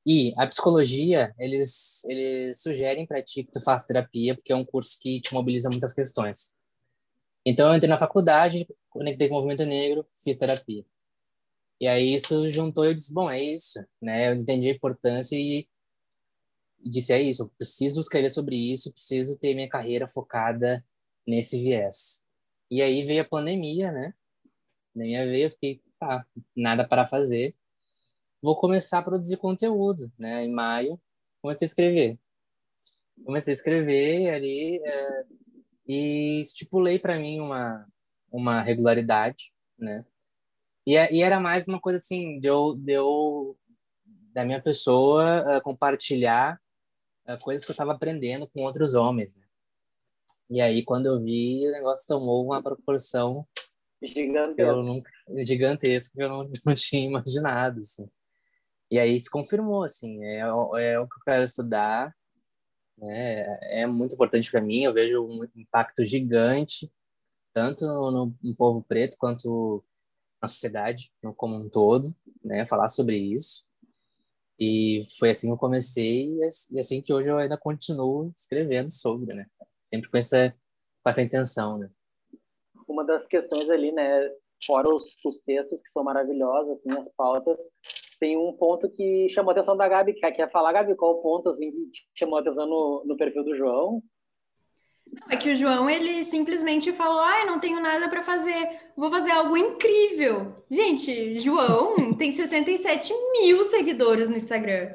e 0.05 0.33
a 0.37 0.47
psicologia 0.47 1.33
eles 1.39 2.03
eles 2.05 2.61
sugerem 2.61 3.05
para 3.05 3.21
ti 3.21 3.43
que 3.43 3.51
tu 3.51 3.61
faça 3.63 3.87
terapia 3.87 4.35
porque 4.35 4.51
é 4.53 4.55
um 4.55 4.65
curso 4.65 4.99
que 4.99 5.21
te 5.21 5.33
mobiliza 5.33 5.69
muitas 5.69 5.93
questões. 5.93 6.53
Então 7.45 7.69
eu 7.69 7.75
entrei 7.75 7.89
na 7.89 7.97
faculdade, 7.97 8.67
conectei 8.89 9.27
com 9.27 9.35
o 9.35 9.37
movimento 9.37 9.65
negro, 9.65 10.05
fiz 10.23 10.37
terapia. 10.37 10.85
E 11.79 11.87
aí 11.87 12.15
isso 12.15 12.49
juntou 12.49 12.85
e 12.85 12.89
eu 12.89 12.93
disse, 12.93 13.13
bom, 13.13 13.29
é 13.29 13.41
isso, 13.41 13.83
né? 14.01 14.29
Eu 14.29 14.35
entendi 14.35 14.69
a 14.69 14.73
importância 14.73 15.35
e 15.35 15.67
disse, 16.89 17.13
é 17.13 17.21
isso, 17.21 17.43
eu 17.43 17.49
preciso 17.57 18.01
escrever 18.01 18.29
sobre 18.29 18.55
isso, 18.55 18.93
preciso 18.93 19.37
ter 19.37 19.53
minha 19.53 19.69
carreira 19.69 20.07
focada 20.07 20.83
nesse 21.27 21.61
viés. 21.61 22.23
E 22.69 22.81
aí 22.81 23.03
veio 23.03 23.21
a 23.21 23.27
pandemia, 23.27 23.91
né? 23.91 24.13
Na 24.95 25.03
minha 25.03 25.25
veia 25.25 25.45
eu 25.45 25.51
fiquei, 25.51 25.81
tá, 25.99 26.25
nada 26.55 26.87
para 26.87 27.07
fazer. 27.07 27.55
Vou 28.41 28.55
começar 28.55 28.99
a 28.99 29.03
produzir 29.03 29.37
conteúdo, 29.37 30.11
né? 30.17 30.43
Em 30.45 30.51
maio, 30.51 30.99
comecei 31.41 31.65
a 31.65 31.69
escrever. 31.69 32.19
Comecei 33.23 33.53
a 33.53 33.55
escrever 33.55 34.33
ali 34.33 34.81
é, 34.83 35.25
e 35.87 36.41
estipulei 36.41 36.97
para 36.97 37.19
mim 37.19 37.39
uma, 37.39 37.87
uma 38.31 38.61
regularidade, 38.61 39.53
né? 39.77 40.05
E, 40.85 40.95
é- 40.97 41.13
e 41.13 41.21
era 41.21 41.39
mais 41.39 41.67
uma 41.67 41.79
coisa 41.79 41.97
assim, 41.97 42.39
de 42.39 42.47
eu, 42.49 42.75
de 42.75 42.93
da 44.33 44.45
minha 44.45 44.61
pessoa 44.61 45.57
eh, 45.57 45.61
compartilhar 45.61 46.60
coisas 47.37 47.65
que 47.65 47.71
eu 47.71 47.73
estava 47.73 47.93
aprendendo 47.93 48.47
com 48.47 48.61
outros 48.63 48.95
homens. 48.95 49.35
Né? 49.35 49.43
E 50.49 50.59
aí, 50.61 50.83
quando 50.83 51.05
eu 51.05 51.21
vi, 51.21 51.67
o 51.67 51.71
negócio 51.71 52.05
tomou 52.07 52.45
uma 52.45 52.61
proporção 52.61 53.47
que 53.99 54.07
eu 54.09 54.13
Gigantesco. 54.25 54.83
nunca, 54.83 55.11
gigantesca 55.45 56.13
que 56.15 56.23
eu 56.23 56.29
não, 56.29 56.45
não 56.65 56.75
tinha 56.75 57.05
imaginado. 57.05 57.79
Assim. 57.79 58.09
E 58.89 58.99
aí 58.99 59.19
se 59.19 59.29
confirmou, 59.29 59.83
assim, 59.83 60.23
é, 60.25 60.51
o- 60.53 60.75
é 60.77 60.99
o 60.99 61.07
que 61.07 61.15
eu 61.15 61.23
quero 61.25 61.43
estudar, 61.43 62.13
né? 62.97 63.45
é 63.81 63.85
muito 63.87 64.15
importante 64.15 64.51
para 64.51 64.61
mim, 64.61 64.83
eu 64.83 64.93
vejo 64.93 65.23
um 65.25 65.43
impacto 65.55 66.03
gigante, 66.03 66.91
tanto 67.53 67.85
no, 67.85 68.11
no- 68.11 68.35
no 68.41 68.55
povo 68.55 68.83
preto 68.83 69.15
quanto 69.17 69.83
na 70.41 70.47
sociedade 70.47 71.11
no- 71.23 71.33
como 71.33 71.55
um 71.55 71.69
todo, 71.69 72.13
né? 72.43 72.65
falar 72.65 72.87
sobre 72.89 73.15
isso. 73.17 73.65
E 74.63 75.07
foi 75.17 75.31
assim 75.31 75.47
que 75.47 75.53
eu 75.53 75.57
comecei 75.57 76.35
e 76.35 76.43
as- 76.43 76.69
e 76.69 76.77
assim 76.77 77.01
que 77.01 77.11
hoje 77.11 77.31
eu 77.31 77.37
ainda 77.39 77.57
continuo 77.57 78.31
escrevendo 78.35 78.91
sobre, 78.91 79.33
né? 79.33 79.47
Sempre 79.85 80.07
com 80.11 80.17
essa, 80.17 80.55
com 81.03 81.09
essa 81.09 81.23
intenção, 81.23 81.79
né? 81.79 81.89
Uma 82.87 83.03
das 83.03 83.25
questões 83.25 83.67
ali, 83.71 83.91
né, 83.91 84.29
fora 84.63 84.87
os, 84.87 85.05
os 85.25 85.39
textos 85.39 85.81
que 85.81 85.89
são 85.89 86.03
maravilhosos, 86.03 86.77
assim, 86.77 86.91
as 86.91 87.09
pautas, 87.15 87.57
tem 88.19 88.37
um 88.37 88.53
ponto 88.53 88.87
que 88.91 89.29
chamou 89.29 89.49
a 89.49 89.53
atenção 89.53 89.75
da 89.75 89.87
Gabi, 89.89 90.13
que 90.13 90.31
quer 90.31 90.51
falar, 90.51 90.73
Gabi, 90.73 90.95
qual 90.95 91.13
o 91.13 91.21
ponto, 91.23 91.49
assim, 91.49 91.71
que 91.71 91.99
chamou 92.19 92.37
a 92.37 92.41
atenção 92.41 92.67
no, 92.67 93.03
no 93.03 93.17
perfil 93.17 93.43
do 93.43 93.55
João? 93.55 94.03
Não, 95.11 95.27
é 95.29 95.35
que 95.35 95.51
o 95.51 95.55
João, 95.55 95.89
ele 95.89 96.23
simplesmente 96.23 96.91
falou, 96.93 97.19
ai, 97.21 97.45
não 97.45 97.59
tenho 97.59 97.79
nada 97.79 98.07
para 98.07 98.23
fazer, 98.23 98.79
vou 98.95 99.09
fazer 99.09 99.31
algo 99.31 99.57
incrível. 99.57 100.63
Gente, 100.69 101.37
João 101.39 102.13
tem 102.15 102.31
67 102.31 103.13
mil 103.33 103.63
seguidores 103.63 104.29
no 104.29 104.37
Instagram. 104.37 104.93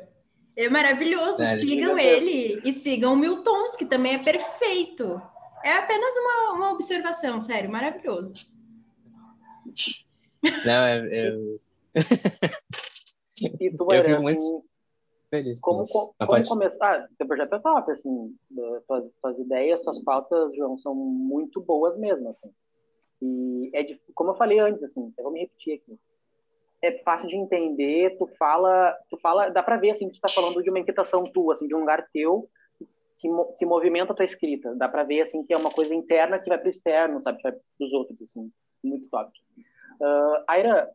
É 0.56 0.70
maravilhoso, 0.70 1.38
Sério? 1.38 1.68
sigam 1.68 1.98
ele 1.98 2.62
e 2.64 2.72
sigam 2.72 3.12
o 3.12 3.16
Miltons, 3.16 3.76
que 3.76 3.84
também 3.84 4.14
é 4.14 4.18
perfeito. 4.18 5.20
É 5.62 5.74
apenas 5.74 6.16
uma, 6.16 6.52
uma 6.54 6.72
observação, 6.72 7.38
sério, 7.38 7.70
maravilhoso. 7.70 8.54
Não, 10.64 10.86
é, 10.86 11.28
eu, 11.28 11.56
E 13.60 13.70
tu, 13.70 13.84
Eu 13.92 14.00
Aran, 14.00 14.04
fico 14.04 14.64
feliz 15.28 15.60
com 15.60 15.70
como, 15.72 15.82
isso. 15.82 15.92
co- 15.92 16.14
Mas 16.18 16.26
como 16.28 16.36
pode- 16.38 16.48
começar? 16.48 17.00
Ah, 17.00 17.08
teu 17.18 17.26
projeto 17.26 17.54
é 17.54 17.58
top, 17.58 17.90
assim, 17.92 18.36
tuas, 18.86 19.14
tuas 19.16 19.38
ideias, 19.38 19.80
tuas 19.82 19.98
pautas, 20.02 20.54
João, 20.54 20.78
são 20.78 20.94
muito 20.94 21.60
boas 21.60 21.96
mesmo, 21.98 22.30
assim. 22.30 22.50
E 23.22 23.70
é 23.74 23.82
de, 23.82 24.00
como 24.14 24.30
eu 24.30 24.34
falei 24.36 24.58
antes, 24.58 24.82
assim, 24.82 25.12
eu 25.16 25.24
vou 25.24 25.32
me 25.32 25.40
repetir 25.40 25.74
aqui. 25.82 25.98
É 26.82 26.92
fácil 27.02 27.26
de 27.28 27.36
entender, 27.36 28.16
tu 28.18 28.26
fala, 28.38 28.94
tu 29.08 29.16
fala, 29.18 29.48
dá 29.48 29.62
para 29.62 29.78
ver 29.78 29.90
assim 29.90 30.08
que 30.08 30.14
tu 30.16 30.20
tá 30.20 30.28
falando 30.28 30.62
de 30.62 30.68
uma 30.70 30.78
inquietação 30.78 31.24
tua, 31.24 31.54
assim, 31.54 31.66
de 31.66 31.74
um 31.74 31.80
lugar 31.80 32.06
teu 32.12 32.48
que, 33.18 33.28
que 33.58 33.64
movimenta 33.64 34.12
a 34.12 34.16
tua 34.16 34.26
escrita. 34.26 34.74
Dá 34.74 34.86
para 34.88 35.02
ver 35.02 35.22
assim 35.22 35.42
que 35.42 35.54
é 35.54 35.56
uma 35.56 35.70
coisa 35.70 35.94
interna 35.94 36.38
que 36.38 36.48
vai 36.48 36.58
para 36.58 36.66
o 36.66 36.70
externo, 36.70 37.22
sabe, 37.22 37.40
vai 37.42 37.52
os 37.80 37.92
outros 37.94 38.20
assim. 38.20 38.52
Muito 38.84 39.08
top. 39.08 39.32
Uh, 40.00 40.44
Aira, 40.46 40.90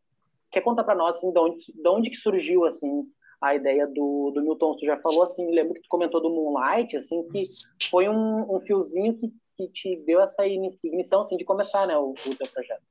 quer 0.51 0.61
contar 0.61 0.83
para 0.83 0.93
nós 0.95 1.17
assim, 1.17 1.31
de 1.31 1.39
onde, 1.39 1.73
de 1.73 1.89
onde 1.89 2.09
que 2.11 2.17
surgiu 2.17 2.63
assim 2.65 3.11
a 3.41 3.55
ideia 3.55 3.87
do, 3.87 4.31
do 4.31 4.41
Milton? 4.41 4.77
Tu 4.77 4.85
já 4.85 4.97
falou 4.97 5.23
assim, 5.23 5.49
lembro 5.51 5.73
que 5.73 5.81
tu 5.81 5.89
comentou 5.89 6.21
do 6.21 6.29
Moonlight, 6.29 6.95
assim, 6.97 7.23
que 7.29 7.41
foi 7.89 8.07
um, 8.07 8.55
um 8.55 8.59
fiozinho 8.61 9.17
que 9.17 9.33
que 9.61 9.67
te 9.67 10.03
deu 10.05 10.21
essa 10.21 10.45
ignição 10.45 11.21
assim, 11.21 11.37
de 11.37 11.43
começar 11.43 11.85
né, 11.87 11.97
o, 11.97 12.11
o 12.11 12.35
teu 12.35 12.47
projeto? 12.51 12.83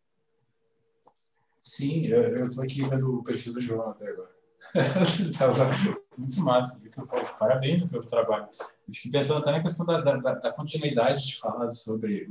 Sim, 1.61 2.07
eu 2.07 2.43
estou 2.43 2.65
aqui 2.65 2.83
vendo 2.83 3.19
o 3.19 3.23
perfil 3.23 3.53
do 3.53 3.61
João 3.61 3.91
até 3.91 4.09
agora. 4.09 4.31
Muito 6.19 6.41
massa, 6.43 6.79
muito 6.79 7.07
bom. 7.07 7.17
Parabéns 7.39 7.83
pelo 7.85 8.07
trabalho. 8.07 8.47
Eu 8.87 8.95
fiquei 8.95 9.11
pensando 9.11 9.39
até 9.39 9.53
na 9.53 9.63
questão 9.63 9.87
da, 9.87 10.01
da, 10.03 10.35
da 10.35 10.53
continuidade 10.53 11.27
de 11.27 11.39
falar 11.39 11.71
sobre 11.71 12.29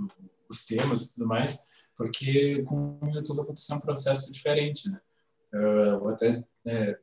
os 0.47 0.63
temas 0.63 1.01
e 1.01 1.13
tudo 1.15 1.27
mais, 1.27 1.69
porque 1.97 2.61
com 2.63 2.99
o 3.01 3.09
YouTube 3.11 3.41
aconteceu 3.41 3.77
um 3.77 3.81
processo 3.81 4.31
diferente, 4.31 4.91
né? 4.91 5.01
Eu 5.51 6.07
até 6.07 6.43
né, 6.63 6.99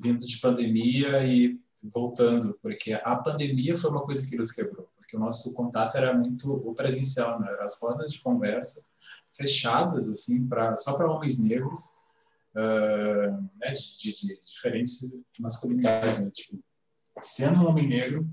vindo 0.00 0.26
de 0.26 0.38
pandemia 0.38 1.24
e 1.26 1.58
voltando, 1.84 2.58
porque 2.62 2.92
a 2.92 3.16
pandemia 3.16 3.76
foi 3.76 3.90
uma 3.90 4.04
coisa 4.04 4.28
que 4.28 4.36
nos 4.36 4.52
quebrou 4.52 4.88
porque 5.04 5.16
o 5.16 5.20
nosso 5.20 5.54
contato 5.54 5.96
era 5.96 6.16
muito 6.16 6.52
o 6.52 6.74
presencial, 6.74 7.38
né? 7.40 7.48
As 7.60 7.80
rodas 7.80 8.12
de 8.12 8.20
conversa 8.20 8.88
fechadas, 9.32 10.08
assim, 10.08 10.46
para 10.46 10.74
só 10.76 10.96
para 10.96 11.10
homens 11.10 11.42
negros, 11.42 11.80
uh, 12.54 13.32
né? 13.60 13.72
De, 13.72 13.98
de, 13.98 14.26
de, 14.26 14.40
diferentes 14.42 15.16
masculinidades, 15.38 16.24
né? 16.24 16.30
Tipo, 16.32 16.62
sendo 17.20 17.60
um 17.60 17.68
homem 17.68 17.88
negro, 17.88 18.28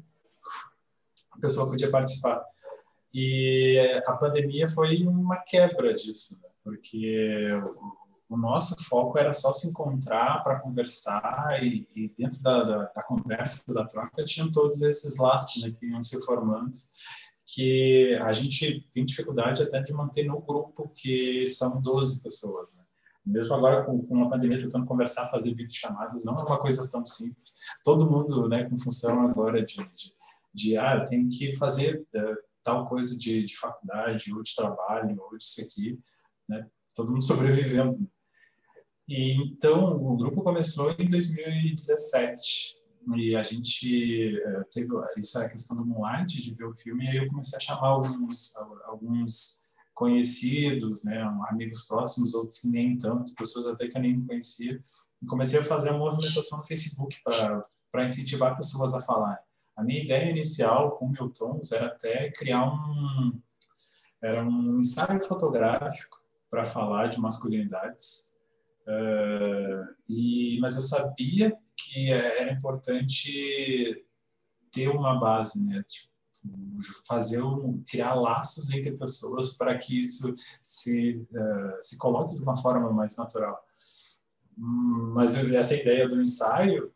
a 1.32 1.40
pessoa 1.40 1.70
podia 1.70 1.90
participar. 1.90 2.44
E 3.14 3.78
a 4.06 4.14
pandemia 4.14 4.68
foi 4.68 5.06
uma 5.06 5.38
quebra 5.38 5.94
disso, 5.94 6.40
né? 6.42 6.50
porque 6.64 7.46
o 8.32 8.38
nosso 8.38 8.82
foco 8.86 9.20
era 9.20 9.34
só 9.34 9.52
se 9.52 9.68
encontrar 9.68 10.42
para 10.42 10.62
conversar 10.62 11.62
e, 11.62 11.86
e 11.94 12.08
dentro 12.18 12.42
da, 12.42 12.64
da, 12.64 12.86
da, 12.86 13.04
conversa, 13.04 13.74
da 13.74 13.86
troca, 13.86 14.24
tinham 14.24 14.50
todos 14.50 14.82
esses 14.82 15.18
laços 15.18 15.66
né, 15.66 15.76
que 15.78 15.86
iam 15.86 16.02
se 16.02 16.26
formando, 16.26 16.72
que 17.46 18.18
a 18.24 18.32
gente 18.32 18.88
tem 18.90 19.04
dificuldade 19.04 19.62
até 19.62 19.82
de 19.82 19.94
manter 19.94 20.24
no 20.24 20.40
grupo, 20.42 20.90
que 20.96 21.46
são 21.46 21.82
12 21.82 22.24
pessoas. 22.24 22.74
Né? 22.74 22.84
Mesmo 23.34 23.54
agora 23.54 23.84
com, 23.84 24.02
com 24.02 24.24
a 24.24 24.30
pandemia, 24.30 24.60
tentando 24.60 24.86
conversar, 24.86 25.30
fazer 25.30 25.54
videochamadas, 25.54 26.24
não 26.24 26.40
é 26.40 26.44
uma 26.44 26.58
coisa 26.58 26.90
tão 26.90 27.06
simples. 27.06 27.56
Todo 27.84 28.10
mundo 28.10 28.48
né, 28.48 28.64
com 28.64 28.78
função 28.78 29.28
agora 29.28 29.62
de, 29.62 29.76
de, 29.94 30.16
de 30.54 30.78
ah, 30.78 31.00
eu 31.00 31.04
tenho 31.04 31.28
que 31.28 31.54
fazer 31.58 32.08
uh, 32.16 32.38
tal 32.64 32.88
coisa 32.88 33.20
de, 33.20 33.44
de 33.44 33.58
faculdade, 33.58 34.34
ou 34.34 34.42
de 34.42 34.56
trabalho, 34.56 35.22
ou 35.22 35.38
disso 35.38 35.62
aqui, 35.62 36.00
né? 36.48 36.66
todo 36.96 37.12
mundo 37.12 37.24
sobrevivendo. 37.26 38.10
E 39.12 39.34
então 39.34 39.94
o 39.98 40.16
grupo 40.16 40.42
começou 40.42 40.96
em 40.98 41.06
2017 41.06 42.80
e 43.14 43.36
a 43.36 43.44
gente 43.44 44.38
uh, 44.38 44.64
teve 44.72 44.88
essa 45.18 45.50
questão 45.50 45.76
do 45.76 45.86
Moonlight, 45.86 46.42
de 46.42 46.54
ver 46.54 46.64
o 46.64 46.74
filme, 46.74 47.04
e 47.04 47.10
aí 47.10 47.18
eu 47.18 47.28
comecei 47.28 47.58
a 47.58 47.60
chamar 47.60 47.90
alguns, 47.90 48.56
alguns 48.86 49.70
conhecidos, 49.94 51.04
né, 51.04 51.22
amigos 51.50 51.82
próximos, 51.88 52.34
outros 52.34 52.62
nem 52.72 52.98
tanto, 52.98 53.36
pessoas 53.36 53.68
até 53.68 53.90
que 53.90 53.98
eu 53.98 54.02
nem 54.02 54.26
conhecia, 54.26 54.82
e 55.22 55.26
comecei 55.26 55.60
a 55.60 55.66
fazer 55.66 55.90
a 55.90 55.98
movimentação 55.98 56.60
no 56.60 56.64
Facebook 56.64 57.22
para 57.22 58.06
incentivar 58.06 58.56
pessoas 58.56 58.94
a 58.94 59.02
falar. 59.02 59.38
A 59.76 59.84
minha 59.84 60.02
ideia 60.02 60.30
inicial 60.30 60.92
com 60.92 61.08
o 61.08 61.10
Miltons 61.10 61.74
era 61.74 61.88
até 61.88 62.32
criar 62.32 62.64
um, 62.66 63.42
era 64.24 64.42
um 64.42 64.80
ensaio 64.80 65.22
fotográfico 65.24 66.18
para 66.50 66.64
falar 66.64 67.08
de 67.08 67.20
masculinidades, 67.20 68.32
Uh, 68.88 69.96
e, 70.10 70.60
mas 70.60 70.76
eu 70.76 70.82
sabia 70.82 71.56
que 71.78 72.12
era 72.12 72.52
importante 72.52 74.06
ter 74.72 74.88
uma 74.90 75.20
base, 75.20 75.68
né? 75.68 75.84
Tipo, 75.88 76.12
fazer 77.08 77.42
um, 77.44 77.84
criar 77.88 78.16
laços 78.16 78.72
entre 78.72 78.94
pessoas 78.94 79.56
para 79.56 79.78
que 79.78 80.00
isso 80.00 80.34
se 80.64 81.18
uh, 81.32 81.78
se 81.82 81.98
coloque 81.98 82.36
de 82.36 82.42
uma 82.42 82.58
forma 82.58 82.92
mais 82.92 83.16
natural. 83.16 83.64
Mas 84.58 85.36
essa 85.36 85.76
ideia 85.76 86.08
do 86.08 86.20
ensaio 86.20 86.92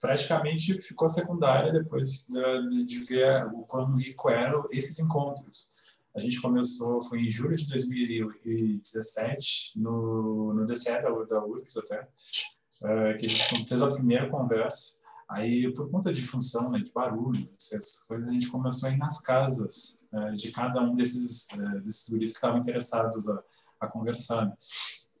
praticamente 0.00 0.80
ficou 0.80 1.08
secundária 1.08 1.72
depois 1.72 2.28
de, 2.70 2.84
de 2.84 2.98
ver 3.04 3.46
o 3.48 3.62
quão 3.62 3.96
rico 3.96 4.30
eram 4.30 4.64
esses 4.70 4.98
encontros 5.00 5.77
a 6.14 6.20
gente 6.20 6.40
começou, 6.40 7.02
foi 7.02 7.20
em 7.20 7.30
julho 7.30 7.56
de 7.56 7.68
2017, 7.68 9.78
no, 9.78 10.54
no 10.54 10.66
DCE 10.66 11.02
da, 11.02 11.10
da 11.10 11.44
URGS 11.44 11.76
até, 11.78 12.02
uh, 12.02 13.18
que 13.18 13.26
a 13.26 13.28
gente 13.28 13.66
fez 13.66 13.82
a 13.82 13.92
primeira 13.92 14.30
conversa. 14.30 14.98
Aí, 15.28 15.72
por 15.74 15.90
conta 15.90 16.12
de 16.12 16.22
função, 16.22 16.70
né, 16.70 16.78
de 16.78 16.90
barulho, 16.90 17.46
essas 17.56 18.04
coisas, 18.04 18.28
a 18.28 18.32
gente 18.32 18.48
começou 18.48 18.88
a 18.88 18.92
ir 18.92 18.96
nas 18.96 19.20
casas 19.20 20.06
uh, 20.12 20.34
de 20.34 20.50
cada 20.50 20.80
um 20.80 20.94
desses, 20.94 21.48
uh, 21.52 21.80
desses 21.82 22.08
guris 22.08 22.30
que 22.30 22.36
estavam 22.36 22.60
interessados 22.60 23.28
a, 23.28 23.42
a 23.80 23.86
conversar. 23.86 24.46
Né? 24.46 24.54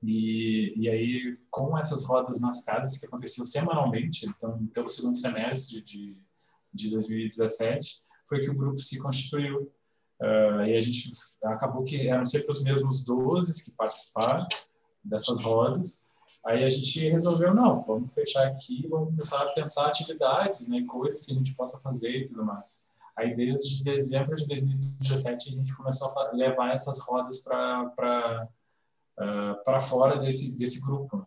E, 0.02 0.72
e 0.76 0.88
aí, 0.88 1.38
com 1.50 1.76
essas 1.76 2.04
rodas 2.04 2.40
nas 2.40 2.64
casas, 2.64 2.98
que 2.98 3.06
aconteciam 3.06 3.44
semanalmente, 3.44 4.26
então, 4.26 4.66
pelo 4.68 4.88
segundo 4.88 5.18
semestre 5.18 5.82
de, 5.82 6.16
de 6.72 6.90
2017, 6.90 8.04
foi 8.28 8.40
que 8.40 8.50
o 8.50 8.56
grupo 8.56 8.78
se 8.78 8.98
constituiu. 8.98 9.72
Uh, 10.20 10.62
e 10.66 10.76
a 10.76 10.80
gente 10.80 11.12
acabou 11.44 11.84
que 11.84 12.08
eram 12.08 12.24
sempre 12.24 12.50
os 12.50 12.62
mesmos 12.62 13.04
12 13.04 13.64
que 13.64 13.76
participaram 13.76 14.46
dessas 15.04 15.40
rodas. 15.40 16.08
Aí 16.44 16.64
a 16.64 16.68
gente 16.68 17.08
resolveu, 17.08 17.54
não, 17.54 17.84
vamos 17.84 18.12
fechar 18.14 18.46
aqui, 18.46 18.86
vamos 18.88 19.10
começar 19.10 19.42
a 19.42 19.52
pensar 19.52 19.86
atividades, 19.86 20.68
né, 20.68 20.84
coisas 20.86 21.22
que 21.22 21.32
a 21.32 21.34
gente 21.34 21.54
possa 21.54 21.80
fazer 21.82 22.10
e 22.10 22.24
tudo 22.24 22.44
mais. 22.44 22.90
Aí 23.16 23.34
desde 23.34 23.82
dezembro 23.82 24.34
de 24.36 24.46
2017 24.46 25.48
a 25.48 25.52
gente 25.52 25.74
começou 25.76 26.08
a 26.18 26.32
levar 26.32 26.72
essas 26.72 27.00
rodas 27.00 27.42
para 27.42 28.48
uh, 29.18 29.64
para 29.64 29.80
fora 29.80 30.16
desse 30.18 30.56
desse 30.56 30.80
grupo. 30.80 31.26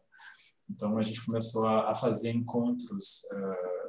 Então 0.70 0.98
a 0.98 1.04
gente 1.04 1.26
começou 1.26 1.68
a, 1.68 1.92
a 1.92 1.96
fazer 1.96 2.32
encontros 2.32 3.24
uh, 3.34 3.81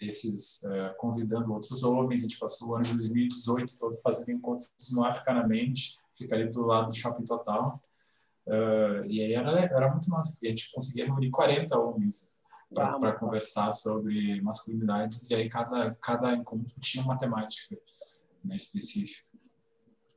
esses 0.00 0.62
uh, 0.64 0.94
convidando 0.98 1.52
outros 1.52 1.82
homens. 1.82 2.20
A 2.20 2.22
gente 2.24 2.38
passou 2.38 2.70
o 2.70 2.74
ano 2.74 2.84
de 2.84 2.92
2018 2.92 3.78
todo 3.78 3.96
fazendo 4.02 4.36
encontros 4.36 4.70
no 4.92 5.04
Africanamente, 5.04 5.98
fica 6.16 6.34
ali 6.34 6.48
do 6.48 6.64
lado 6.64 6.88
do 6.88 6.94
Shopping 6.94 7.24
Total. 7.24 7.82
Uh, 8.46 9.04
e 9.06 9.22
aí 9.22 9.32
era, 9.34 9.60
era 9.60 9.90
muito 9.90 10.08
massa, 10.10 10.32
porque 10.32 10.46
a 10.46 10.50
gente 10.50 10.72
conseguia 10.72 11.06
reunir 11.06 11.30
40 11.30 11.78
homens 11.78 12.40
para 12.72 13.12
conversar 13.12 13.72
sobre 13.72 14.40
masculinidades, 14.42 15.30
e 15.30 15.34
aí 15.36 15.48
cada, 15.48 15.94
cada 15.94 16.34
encontro 16.34 16.74
tinha 16.80 17.04
uma 17.04 17.16
temática 17.16 17.78
né, 18.44 18.56
específica. 18.56 19.28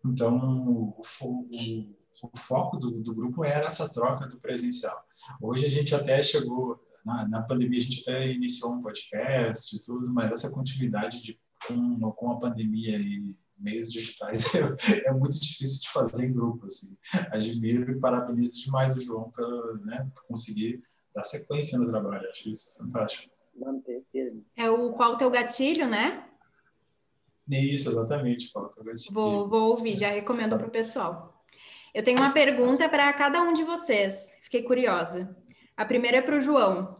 Então, 0.04 0.38
o, 0.68 1.00
o, 1.22 1.96
o 2.24 2.38
foco 2.38 2.78
do, 2.78 3.02
do 3.02 3.13
grupo 3.13 3.44
era 3.46 3.68
essa 3.68 3.92
troca 3.92 4.26
do 4.26 4.40
presencial. 4.40 5.06
Hoje 5.42 5.66
a 5.66 5.70
gente 5.70 5.94
até 5.94 6.22
chegou 6.22 6.80
na, 7.08 7.26
na 7.26 7.41
pandemia 7.41 7.78
a 7.78 7.82
gente 7.82 8.02
até 8.02 8.28
iniciou 8.34 8.74
um 8.74 8.82
podcast 8.82 9.74
e 9.74 9.80
tudo, 9.80 10.13
mas 10.13 10.30
essa 10.30 10.52
continuidade 10.52 11.24
de, 11.24 11.39
com, 11.65 12.12
com 12.12 12.32
a 12.32 12.38
pandemia 12.38 12.98
e 12.98 13.34
meios 13.58 13.88
digitais 13.88 14.54
é, 14.54 14.60
é, 15.08 15.13
muito 15.13 15.39
difícil 15.39 15.82
de 15.82 15.89
fazer 15.89 16.28
em 16.28 16.34
grupo. 16.34 16.65
Assim. 16.65 16.98
Admiro 17.32 17.89
e 17.89 18.00
parabenizo 18.00 18.62
demais 18.62 18.96
o 18.96 19.00
João 19.00 19.32
pelo, 19.32 19.78
né, 19.86 20.06
por 20.13 20.26
conseguir 20.28 20.84
dar 21.15 21.24
sequência 21.24 21.80
no 21.80 21.88
trabalho. 21.88 22.30
Acho 22.30 22.50
isso 22.50 22.78
fantástico. 22.78 23.34
É 24.56 24.69
o 24.69 24.92
qual 24.92 25.13
o 25.13 25.17
teu 25.17 25.31
gatilho, 25.31 25.88
né? 25.88 26.25
Isso, 27.50 27.90
exatamente. 27.90 28.52
Qual 28.52 28.65
o 28.65 28.69
teu 28.69 28.84
gatilho. 28.84 29.13
Vou, 29.13 29.48
vou 29.48 29.69
ouvir, 29.69 29.98
já 29.98 30.10
recomendo 30.10 30.58
para 30.58 30.67
o 30.67 30.71
pessoal. 30.71 31.42
Eu 31.94 32.04
tenho 32.04 32.19
uma 32.19 32.34
pergunta 32.34 32.88
para 32.90 33.12
cada 33.13 33.42
um 33.42 33.54
de 33.54 33.63
vocês. 33.63 34.38
Fiquei 34.44 34.62
curiosa. 34.62 35.36
A 35.75 35.86
primeira 35.86 36.17
é 36.17 36.21
para 36.21 36.38
o 36.38 36.42
João. 36.42 36.98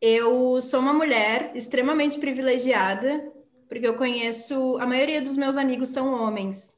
Eu 0.00 0.60
sou 0.60 0.80
uma 0.80 0.92
mulher 0.92 1.52
extremamente 1.54 2.18
privilegiada, 2.18 3.32
porque 3.68 3.86
eu 3.86 3.96
conheço. 3.96 4.76
A 4.78 4.86
maioria 4.86 5.20
dos 5.22 5.36
meus 5.36 5.56
amigos 5.56 5.88
são 5.88 6.12
homens. 6.12 6.74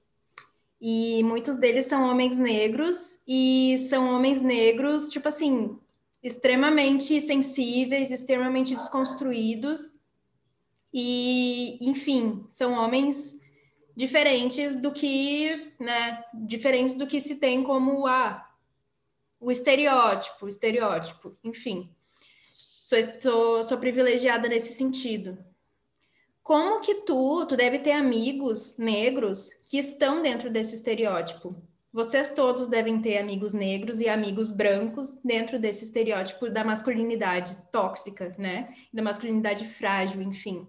E 0.80 1.22
muitos 1.24 1.56
deles 1.56 1.86
são 1.86 2.08
homens 2.08 2.38
negros, 2.38 3.20
e 3.26 3.76
são 3.78 4.14
homens 4.14 4.42
negros, 4.42 5.08
tipo 5.08 5.26
assim, 5.26 5.76
extremamente 6.22 7.20
sensíveis, 7.20 8.10
extremamente 8.10 8.76
desconstruídos. 8.76 9.96
E, 10.92 11.78
enfim, 11.80 12.46
são 12.48 12.72
homens 12.72 13.40
diferentes 13.96 14.76
do 14.76 14.92
que, 14.92 15.50
né, 15.80 16.22
diferentes 16.32 16.94
do 16.94 17.06
que 17.06 17.20
se 17.20 17.36
tem 17.36 17.64
como 17.64 18.06
a 18.06 18.44
o 19.40 19.52
estereótipo, 19.52 20.46
o 20.46 20.48
estereótipo, 20.48 21.36
enfim. 21.44 21.94
Sou, 22.88 23.02
sou, 23.20 23.64
sou 23.64 23.76
privilegiada 23.76 24.48
nesse 24.48 24.72
sentido. 24.72 25.36
Como 26.42 26.80
que 26.80 26.94
tu, 27.02 27.44
tu 27.44 27.54
deve 27.54 27.80
ter 27.80 27.92
amigos 27.92 28.78
negros 28.78 29.50
que 29.68 29.76
estão 29.76 30.22
dentro 30.22 30.48
desse 30.48 30.74
estereótipo? 30.74 31.54
Vocês 31.92 32.32
todos 32.32 32.66
devem 32.66 32.98
ter 33.02 33.18
amigos 33.18 33.52
negros 33.52 34.00
e 34.00 34.08
amigos 34.08 34.50
brancos 34.50 35.20
dentro 35.22 35.58
desse 35.58 35.84
estereótipo 35.84 36.48
da 36.48 36.64
masculinidade 36.64 37.58
tóxica, 37.70 38.34
né? 38.38 38.74
Da 38.90 39.02
masculinidade 39.02 39.66
frágil, 39.66 40.22
enfim. 40.22 40.66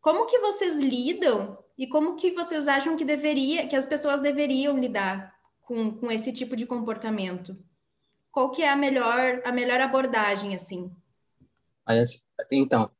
Como 0.00 0.24
que 0.24 0.38
vocês 0.38 0.80
lidam 0.80 1.58
e 1.76 1.86
como 1.86 2.16
que 2.16 2.30
vocês 2.30 2.68
acham 2.68 2.96
que 2.96 3.04
deveria, 3.04 3.66
que 3.66 3.76
as 3.76 3.84
pessoas 3.84 4.22
deveriam 4.22 4.78
lidar 4.78 5.38
com, 5.60 5.90
com 5.90 6.10
esse 6.10 6.32
tipo 6.32 6.56
de 6.56 6.64
comportamento? 6.64 7.54
Qual 8.32 8.50
que 8.50 8.62
é 8.62 8.70
a 8.70 8.76
melhor, 8.76 9.42
a 9.44 9.52
melhor 9.52 9.82
abordagem, 9.82 10.54
assim? 10.54 10.90
Olha, 11.88 12.02
então, 12.52 12.90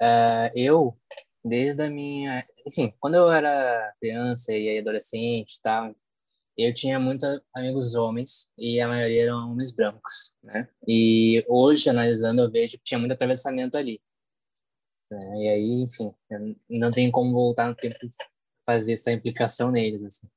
uh, 0.00 0.50
eu, 0.54 0.98
desde 1.44 1.82
a 1.82 1.90
minha... 1.90 2.46
Enfim, 2.66 2.92
quando 3.00 3.14
eu 3.14 3.30
era 3.30 3.94
criança 4.00 4.52
e 4.52 4.78
adolescente 4.78 5.54
e 5.56 5.62
tal, 5.62 5.94
eu 6.56 6.72
tinha 6.74 6.98
muitos 6.98 7.28
amigos 7.54 7.94
homens 7.94 8.50
e 8.56 8.80
a 8.80 8.88
maioria 8.88 9.24
eram 9.24 9.50
homens 9.50 9.74
brancos, 9.74 10.34
né? 10.42 10.68
E 10.88 11.44
hoje, 11.48 11.90
analisando, 11.90 12.42
eu 12.42 12.50
vejo 12.50 12.78
que 12.78 12.84
tinha 12.84 12.98
muito 12.98 13.12
atravessamento 13.12 13.76
ali. 13.76 14.00
Né? 15.10 15.18
E 15.42 15.48
aí, 15.48 15.82
enfim, 15.82 16.14
não 16.68 16.90
tem 16.90 17.10
como 17.10 17.32
voltar 17.32 17.68
no 17.68 17.76
tempo 17.76 17.96
e 18.02 18.08
fazer 18.64 18.94
essa 18.94 19.12
implicação 19.12 19.70
neles, 19.70 20.02
assim. 20.02 20.28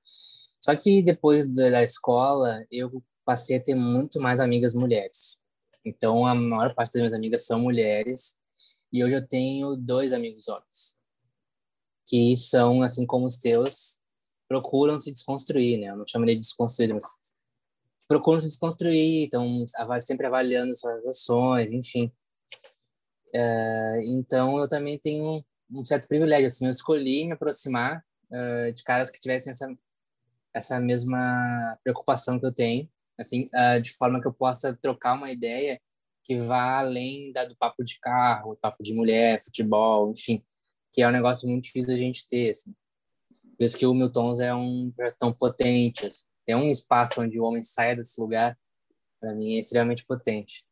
Só 0.61 0.75
que 0.75 1.01
depois 1.01 1.55
da 1.55 1.83
escola, 1.83 2.65
eu 2.69 3.03
passei 3.25 3.57
a 3.57 3.63
ter 3.63 3.75
muito 3.75 4.19
mais 4.19 4.39
amigas 4.39 4.73
mulheres. 4.75 5.39
Então, 5.85 6.25
a 6.25 6.35
maior 6.35 6.73
parte 6.75 6.93
das 6.93 7.01
minhas 7.01 7.13
amigas 7.13 7.45
são 7.45 7.59
mulheres 7.59 8.39
e 8.91 9.03
hoje 9.03 9.15
eu 9.15 9.27
tenho 9.27 9.75
dois 9.75 10.13
amigos 10.13 10.47
homens 10.47 10.99
que 12.09 12.35
são, 12.35 12.81
assim 12.81 13.05
como 13.05 13.27
os 13.27 13.37
teus, 13.37 14.01
procuram 14.47 14.99
se 14.99 15.13
desconstruir, 15.13 15.79
né? 15.79 15.91
Eu 15.91 15.97
não 15.97 16.07
chamaria 16.07 16.33
de 16.33 16.41
desconstruir, 16.41 16.91
mas 16.91 17.05
procuram 18.07 18.39
se 18.39 18.47
desconstruir, 18.47 19.25
estão 19.25 19.63
sempre 20.01 20.25
avaliando 20.25 20.73
suas 20.73 21.05
ações, 21.05 21.71
enfim. 21.71 22.11
É, 23.31 24.01
então, 24.05 24.57
eu 24.57 24.67
também 24.67 24.97
tenho 24.97 25.45
um 25.71 25.85
certo 25.85 26.07
privilégio, 26.07 26.47
assim, 26.47 26.65
eu 26.65 26.71
escolhi 26.71 27.27
me 27.27 27.33
aproximar 27.33 28.03
uh, 28.31 28.73
de 28.73 28.83
caras 28.83 29.11
que 29.11 29.19
tivessem 29.19 29.51
essa, 29.51 29.71
essa 30.51 30.79
mesma 30.79 31.77
preocupação 31.83 32.39
que 32.39 32.45
eu 32.47 32.51
tenho, 32.51 32.89
assim, 33.19 33.49
uh, 33.53 33.81
de 33.81 33.91
forma 33.93 34.21
que 34.21 34.27
eu 34.27 34.33
possa 34.33 34.75
trocar 34.75 35.13
uma 35.13 35.31
ideia 35.31 35.79
que 36.23 36.37
vá 36.37 36.79
além 36.79 37.31
da, 37.31 37.45
do 37.45 37.55
papo 37.55 37.83
de 37.83 37.99
carro, 37.99 38.57
papo 38.61 38.83
de 38.83 38.93
mulher, 38.93 39.43
futebol, 39.43 40.11
enfim, 40.11 40.43
que 40.93 41.01
é 41.01 41.07
um 41.07 41.11
negócio 41.11 41.49
muito 41.49 41.65
difícil 41.65 41.93
a 41.93 41.97
gente 41.97 42.27
ter, 42.27 42.51
assim. 42.51 42.73
Por 43.57 43.63
isso 43.63 43.77
que 43.77 43.85
o 43.85 43.93
Miltons 43.93 44.39
é 44.39 44.53
um 44.53 44.91
projeto 44.95 45.17
tão 45.17 45.33
potente. 45.33 46.05
Assim. 46.05 46.25
Tem 46.45 46.55
um 46.55 46.67
espaço 46.67 47.21
onde 47.21 47.39
o 47.39 47.43
homem 47.43 47.61
saia 47.61 47.95
desse 47.95 48.19
lugar, 48.21 48.57
para 49.19 49.33
mim, 49.33 49.55
é 49.55 49.59
extremamente 49.59 50.05
potente. 50.05 50.65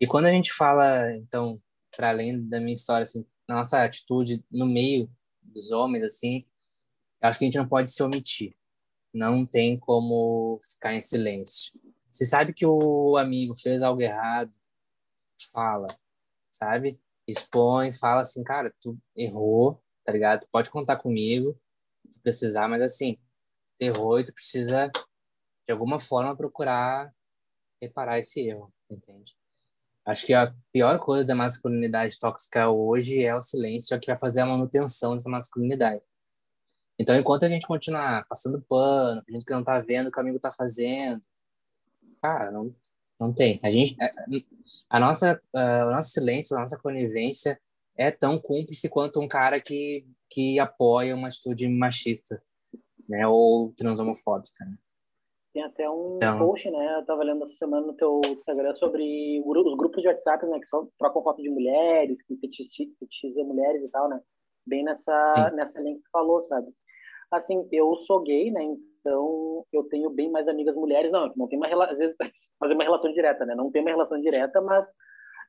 E 0.00 0.06
quando 0.06 0.26
a 0.26 0.30
gente 0.30 0.52
fala, 0.52 1.14
então, 1.16 1.60
para 1.96 2.08
além 2.08 2.46
da 2.48 2.60
minha 2.60 2.74
história, 2.74 3.02
assim, 3.04 3.24
nossa 3.48 3.82
atitude 3.84 4.44
no 4.50 4.66
meio 4.66 5.10
dos 5.42 5.70
homens, 5.70 6.02
assim, 6.02 6.44
acho 7.20 7.38
que 7.38 7.44
a 7.44 7.46
gente 7.46 7.58
não 7.58 7.68
pode 7.68 7.90
se 7.90 8.02
omitir. 8.02 8.54
Não 9.12 9.44
tem 9.46 9.78
como 9.78 10.58
ficar 10.62 10.94
em 10.94 11.00
silêncio. 11.00 11.78
Se 12.10 12.24
sabe 12.26 12.52
que 12.52 12.66
o 12.66 13.16
amigo 13.16 13.54
fez 13.56 13.82
algo 13.82 14.00
errado, 14.00 14.52
fala, 15.52 15.86
sabe? 16.50 17.00
Expõe, 17.26 17.92
fala 17.92 18.22
assim, 18.22 18.42
cara, 18.42 18.74
tu 18.80 18.98
errou, 19.16 19.82
tá 20.04 20.12
ligado? 20.12 20.42
Tu 20.42 20.48
pode 20.50 20.70
contar 20.70 20.96
comigo, 20.96 21.58
se 22.10 22.18
precisar, 22.20 22.68
mas 22.68 22.82
assim, 22.82 23.18
terror 23.78 24.20
e 24.20 24.24
tu 24.24 24.34
precisa, 24.34 24.88
de 25.66 25.72
alguma 25.72 25.98
forma, 25.98 26.36
procurar 26.36 27.12
reparar 27.80 28.18
esse 28.18 28.40
erro, 28.40 28.72
entende? 28.90 29.36
Acho 30.04 30.26
que 30.26 30.34
a 30.34 30.54
pior 30.72 30.98
coisa 30.98 31.26
da 31.26 31.34
masculinidade 31.34 32.18
tóxica 32.18 32.70
hoje 32.70 33.22
é 33.22 33.34
o 33.34 33.40
silêncio, 33.40 33.94
é 33.94 33.98
que 33.98 34.06
vai 34.06 34.18
fazer 34.18 34.40
a 34.40 34.46
manutenção 34.46 35.14
dessa 35.14 35.28
masculinidade. 35.28 36.02
Então, 36.98 37.16
enquanto 37.16 37.44
a 37.44 37.48
gente 37.48 37.66
continuar 37.66 38.26
passando 38.28 38.64
pano, 38.68 39.22
fingindo 39.24 39.44
que 39.44 39.52
não 39.52 39.62
tá 39.62 39.78
vendo 39.78 40.08
o 40.08 40.10
que 40.10 40.18
o 40.18 40.20
amigo 40.20 40.40
tá 40.40 40.50
fazendo, 40.50 41.20
cara, 42.20 42.50
não, 42.50 42.74
não 43.20 43.32
tem. 43.32 43.60
A 43.62 43.70
gente, 43.70 43.96
a, 44.90 44.98
nossa, 44.98 45.40
o 45.54 45.90
nosso 45.90 46.10
silêncio, 46.10 46.56
a 46.56 46.60
nossa 46.60 46.78
conivência 46.78 47.60
é 47.96 48.10
tão 48.10 48.38
cúmplice 48.38 48.88
quanto 48.88 49.20
um 49.20 49.28
cara 49.28 49.60
que 49.60 50.04
que 50.30 50.58
apoia 50.58 51.14
uma 51.14 51.28
atitude 51.28 51.68
machista, 51.68 52.42
né, 53.08 53.26
ou 53.26 53.72
transhomofóbica. 53.74 54.64
Né? 54.64 54.76
Tem 55.52 55.62
até 55.64 55.88
um 55.88 56.16
então... 56.16 56.38
post, 56.38 56.70
né, 56.70 56.96
eu 56.98 57.04
tava 57.04 57.24
lendo 57.24 57.42
essa 57.42 57.54
semana 57.54 57.86
no 57.86 57.94
teu 57.94 58.20
Instagram 58.26 58.74
sobre 58.74 59.42
os 59.44 59.76
grupos 59.76 60.02
de 60.02 60.08
WhatsApp, 60.08 60.44
né, 60.46 60.58
que 60.60 60.66
só 60.66 60.86
trocam 60.98 61.22
foto 61.22 61.42
de 61.42 61.48
mulheres, 61.48 62.22
que 62.22 62.36
fetichizam 62.36 63.44
mulheres 63.44 63.82
e 63.82 63.88
tal, 63.88 64.08
né, 64.08 64.20
bem 64.66 64.84
nessa, 64.84 65.50
nessa 65.54 65.80
linha 65.80 65.96
que 65.96 66.02
tu 66.02 66.10
falou, 66.12 66.42
sabe? 66.42 66.68
Assim, 67.30 67.68
eu 67.70 67.96
sou 67.98 68.22
gay, 68.22 68.50
né, 68.50 68.62
então 68.62 69.64
eu 69.72 69.84
tenho 69.84 70.10
bem 70.10 70.30
mais 70.30 70.48
amigas 70.48 70.74
mulheres, 70.74 71.12
não, 71.12 71.32
não 71.36 71.48
tem 71.48 71.58
uma 71.58 71.84
às 71.84 71.98
vezes, 71.98 72.16
fazer 72.58 72.74
uma 72.74 72.84
relação 72.84 73.12
direta, 73.12 73.44
né, 73.44 73.54
não 73.54 73.70
tem 73.70 73.82
uma 73.82 73.90
relação 73.90 74.20
direta, 74.20 74.60
mas 74.60 74.90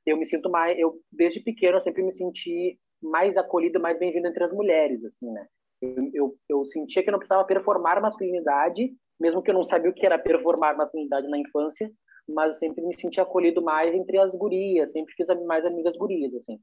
eu 0.06 0.18
me 0.18 0.26
sinto 0.26 0.50
mais, 0.50 0.78
eu 0.78 1.00
desde 1.12 1.40
pequeno 1.42 1.78
eu 1.78 1.82
sempre 1.82 2.04
me 2.04 2.14
senti 2.14 2.78
mais 3.02 3.38
acolhido, 3.38 3.80
mais 3.80 3.98
bem-vindo 3.98 4.28
entre 4.28 4.44
as 4.44 4.52
mulheres, 4.52 5.04
assim, 5.06 5.32
né? 5.32 5.46
Eu, 5.82 6.10
eu, 6.14 6.36
eu, 6.50 6.66
sentia 6.66 7.02
que 7.02 7.10
eu 7.10 7.14
não 7.14 7.20
precisava 7.20 7.46
performar 7.46 8.02
masculinidade, 8.02 8.92
mesmo 9.20 9.42
que 9.42 9.50
eu 9.50 9.54
não 9.54 9.64
sabia 9.64 9.90
o 9.90 9.94
que 9.94 10.06
era 10.06 10.20
performar 10.20 10.76
masculinidade 10.76 11.28
na 11.30 11.38
infância, 11.38 11.90
mas 12.28 12.48
eu 12.48 12.54
sempre 12.54 12.86
me 12.86 12.98
sentia 13.00 13.24
acolhido 13.24 13.62
mais 13.62 13.94
entre 13.94 14.18
as 14.18 14.36
gurias, 14.36 14.92
sempre 14.92 15.14
fiz 15.16 15.28
mais 15.46 15.66
amigas 15.66 15.96
gurias, 15.96 16.34
assim. 16.36 16.60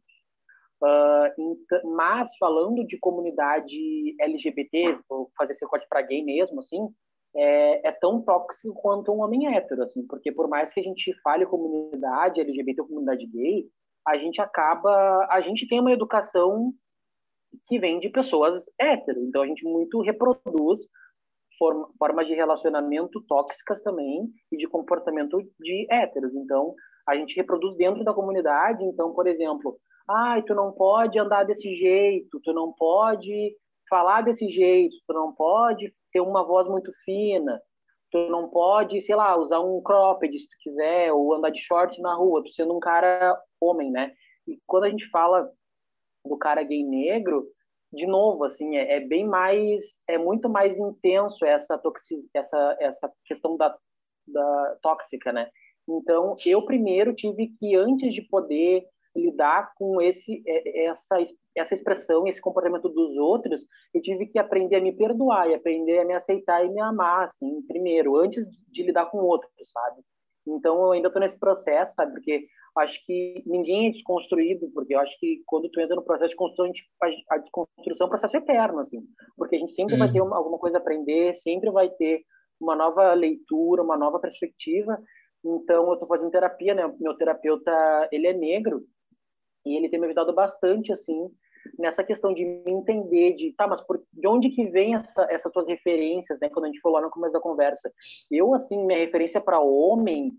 Uh, 0.83 1.87
mas 1.97 2.37
falando 2.39 2.87
de 2.87 2.99
comunidade 2.99 4.15
LGBT, 4.21 4.99
vou 5.09 5.31
fazer 5.37 5.53
esse 5.53 5.67
corte 5.67 5.87
para 5.89 6.03
gay 6.03 6.23
mesmo, 6.23 6.61
assim, 6.61 6.89
é, 7.35 7.89
é, 7.89 7.93
tão 7.93 8.23
tóxico 8.23 8.75
quanto 8.75 9.13
um 9.13 9.23
homem 9.23 9.55
hétero, 9.55 9.83
assim, 9.83 10.07
porque 10.07 10.31
por 10.31 10.49
mais 10.49 10.73
que 10.73 10.81
a 10.81 10.83
gente 10.83 11.13
fale 11.23 11.47
comunidade 11.47 12.41
LGBT 12.41 12.83
ou 12.83 12.89
comunidade 12.89 13.27
gay, 13.27 13.67
a 14.07 14.19
gente 14.19 14.41
acaba, 14.41 15.27
a 15.31 15.41
gente 15.41 15.67
tem 15.67 15.81
uma 15.81 15.93
educação 15.93 16.73
que 17.67 17.79
vem 17.79 17.99
de 17.99 18.09
pessoas 18.09 18.65
hétero, 18.79 19.21
então 19.21 19.43
a 19.43 19.47
gente 19.47 19.65
muito 19.65 20.01
reproduz 20.01 20.89
forma, 21.59 21.89
formas 21.99 22.27
de 22.27 22.35
relacionamento 22.35 23.21
tóxicas 23.23 23.83
também 23.83 24.29
e 24.53 24.57
de 24.57 24.69
comportamento 24.69 25.39
de 25.59 25.87
héteros. 25.91 26.35
Então 26.35 26.75
a 27.07 27.17
gente 27.17 27.37
reproduz 27.37 27.77
dentro 27.77 28.05
da 28.05 28.15
comunidade. 28.15 28.85
Então, 28.85 29.13
por 29.13 29.27
exemplo, 29.27 29.79
ai, 30.09 30.43
tu 30.43 30.55
não 30.55 30.73
pode 30.73 31.19
andar 31.19 31.45
desse 31.45 31.75
jeito, 31.75 32.41
tu 32.43 32.53
não 32.53 32.73
pode 32.73 33.57
falar 33.89 34.23
desse 34.23 34.49
jeito, 34.49 34.97
tu 35.07 35.15
não 35.15 35.33
pode 35.33 35.95
ter 36.13 36.21
uma 36.21 36.45
voz 36.45 36.69
muito 36.69 36.93
fina, 37.05 37.61
tu 38.11 38.29
não 38.29 38.49
pode, 38.49 39.01
sei 39.03 39.15
lá, 39.15 39.37
usar 39.37 39.61
um 39.61 39.81
cropped 39.83 40.39
se 40.39 40.49
tu 40.49 40.57
quiser, 40.61 41.13
ou 41.13 41.35
andar 41.35 41.51
de 41.51 41.61
short 41.61 42.01
na 42.01 42.15
rua, 42.15 42.43
tu 42.43 42.51
sendo 42.51 42.75
um 42.77 42.81
cara 42.81 43.41
homem, 43.61 43.91
né? 43.91 44.13
E 44.47 44.59
quando 44.67 44.85
a 44.85 44.91
gente 44.91 45.09
fala 45.11 45.51
do 46.25 46.37
cara 46.37 46.63
gay 46.63 46.83
negro, 46.83 47.47
de 47.93 48.07
novo, 48.07 48.45
assim, 48.45 48.77
é, 48.77 48.97
é 48.97 49.01
bem 49.01 49.27
mais, 49.27 50.01
é 50.09 50.19
muito 50.19 50.49
mais 50.49 50.79
intenso 50.79 51.45
essa 51.45 51.79
toxic, 51.79 52.29
essa 52.35 52.77
essa 52.81 53.13
questão 53.25 53.57
da, 53.57 53.77
da 54.27 54.77
tóxica, 54.83 55.33
né? 55.33 55.51
Então, 55.89 56.35
eu 56.45 56.65
primeiro 56.65 57.15
tive 57.15 57.49
que 57.59 57.77
antes 57.77 58.13
de 58.13 58.23
poder 58.23 58.85
lidar 59.17 59.73
com 59.77 60.01
esse 60.01 60.43
é, 60.47 60.87
essa 60.87 61.17
essa 61.57 61.75
expressão, 61.75 62.27
esse 62.27 62.41
comportamento 62.41 62.89
dos 62.89 63.17
outros, 63.17 63.65
eu 63.95 64.01
tive 64.01 64.27
que 64.27 64.39
aprender 64.39 64.77
a 64.77 64.81
me 64.81 64.93
perdoar 64.93 65.49
e 65.49 65.55
aprender 65.55 65.99
a 66.01 66.05
me 66.05 66.13
aceitar 66.13 66.65
e 66.65 66.69
me 66.69 66.81
amar, 66.81 67.27
assim, 67.27 67.63
primeiro, 67.63 68.17
antes 68.17 68.47
de 68.69 68.83
lidar 68.83 69.07
com 69.07 69.19
o 69.19 69.27
outro, 69.27 69.49
sabe? 69.65 70.03
Então, 70.47 70.81
eu 70.83 70.93
ainda 70.93 71.09
estou 71.09 71.21
nesse 71.21 71.39
processo, 71.39 71.95
sabe? 71.95 72.13
Porque 72.13 72.47
acho 72.77 73.05
que 73.05 73.43
ninguém 73.47 73.89
é 73.89 73.93
desconstruído, 73.93 74.71
porque 74.73 74.95
eu 74.95 75.01
acho 75.01 75.19
que 75.19 75.43
quando 75.47 75.69
tu 75.71 75.81
entra 75.81 75.97
no 75.97 76.05
processo 76.05 76.31
de 76.31 76.37
construção, 76.37 76.71
a 77.31 77.39
desconstrução 77.39 78.05
é 78.05 78.07
um 78.07 78.11
processo 78.11 78.37
eterno, 78.37 78.81
assim, 78.81 79.03
porque 79.37 79.57
a 79.57 79.59
gente 79.59 79.73
sempre 79.73 79.97
vai 79.97 80.13
ter 80.13 80.21
uma, 80.21 80.37
alguma 80.37 80.59
coisa 80.59 80.77
a 80.77 80.81
aprender, 80.81 81.35
sempre 81.35 81.71
vai 81.71 81.89
ter 81.89 82.23
uma 82.61 82.77
nova 82.77 83.13
leitura, 83.15 83.83
uma 83.83 83.97
nova 83.97 84.19
perspectiva. 84.19 84.99
Então, 85.45 85.87
eu 85.87 85.95
estou 85.95 86.09
fazendo 86.09 86.31
terapia, 86.31 86.75
né? 86.75 86.93
Meu 87.01 87.15
terapeuta, 87.17 88.09
ele 88.13 88.27
é 88.27 88.33
negro, 88.33 88.85
e 89.67 89.77
ele 89.77 89.89
tem 89.89 89.99
me 89.99 90.07
ajudado 90.07 90.33
bastante, 90.33 90.93
assim, 90.93 91.29
nessa 91.79 92.05
questão 92.05 92.33
de 92.33 92.45
me 92.45 92.71
entender, 92.71 93.35
de, 93.35 93.53
tá, 93.53 93.67
mas 93.67 93.81
por, 93.81 94.03
de 94.13 94.29
onde 94.29 94.51
que 94.51 94.67
vem 94.67 94.95
essa, 94.95 95.27
essas 95.31 95.53
tuas 95.53 95.67
referências, 95.67 96.39
né? 96.41 96.49
Quando 96.49 96.67
a 96.67 96.69
gente 96.69 96.81
falou 96.81 97.01
no 97.03 97.11
começo 97.11 97.33
da 97.33 97.41
conversa. 97.41 97.93
Eu, 98.31 98.55
assim, 98.55 98.85
minha 98.87 98.99
referência 98.99 99.41
para 99.41 99.61
homem, 99.61 100.33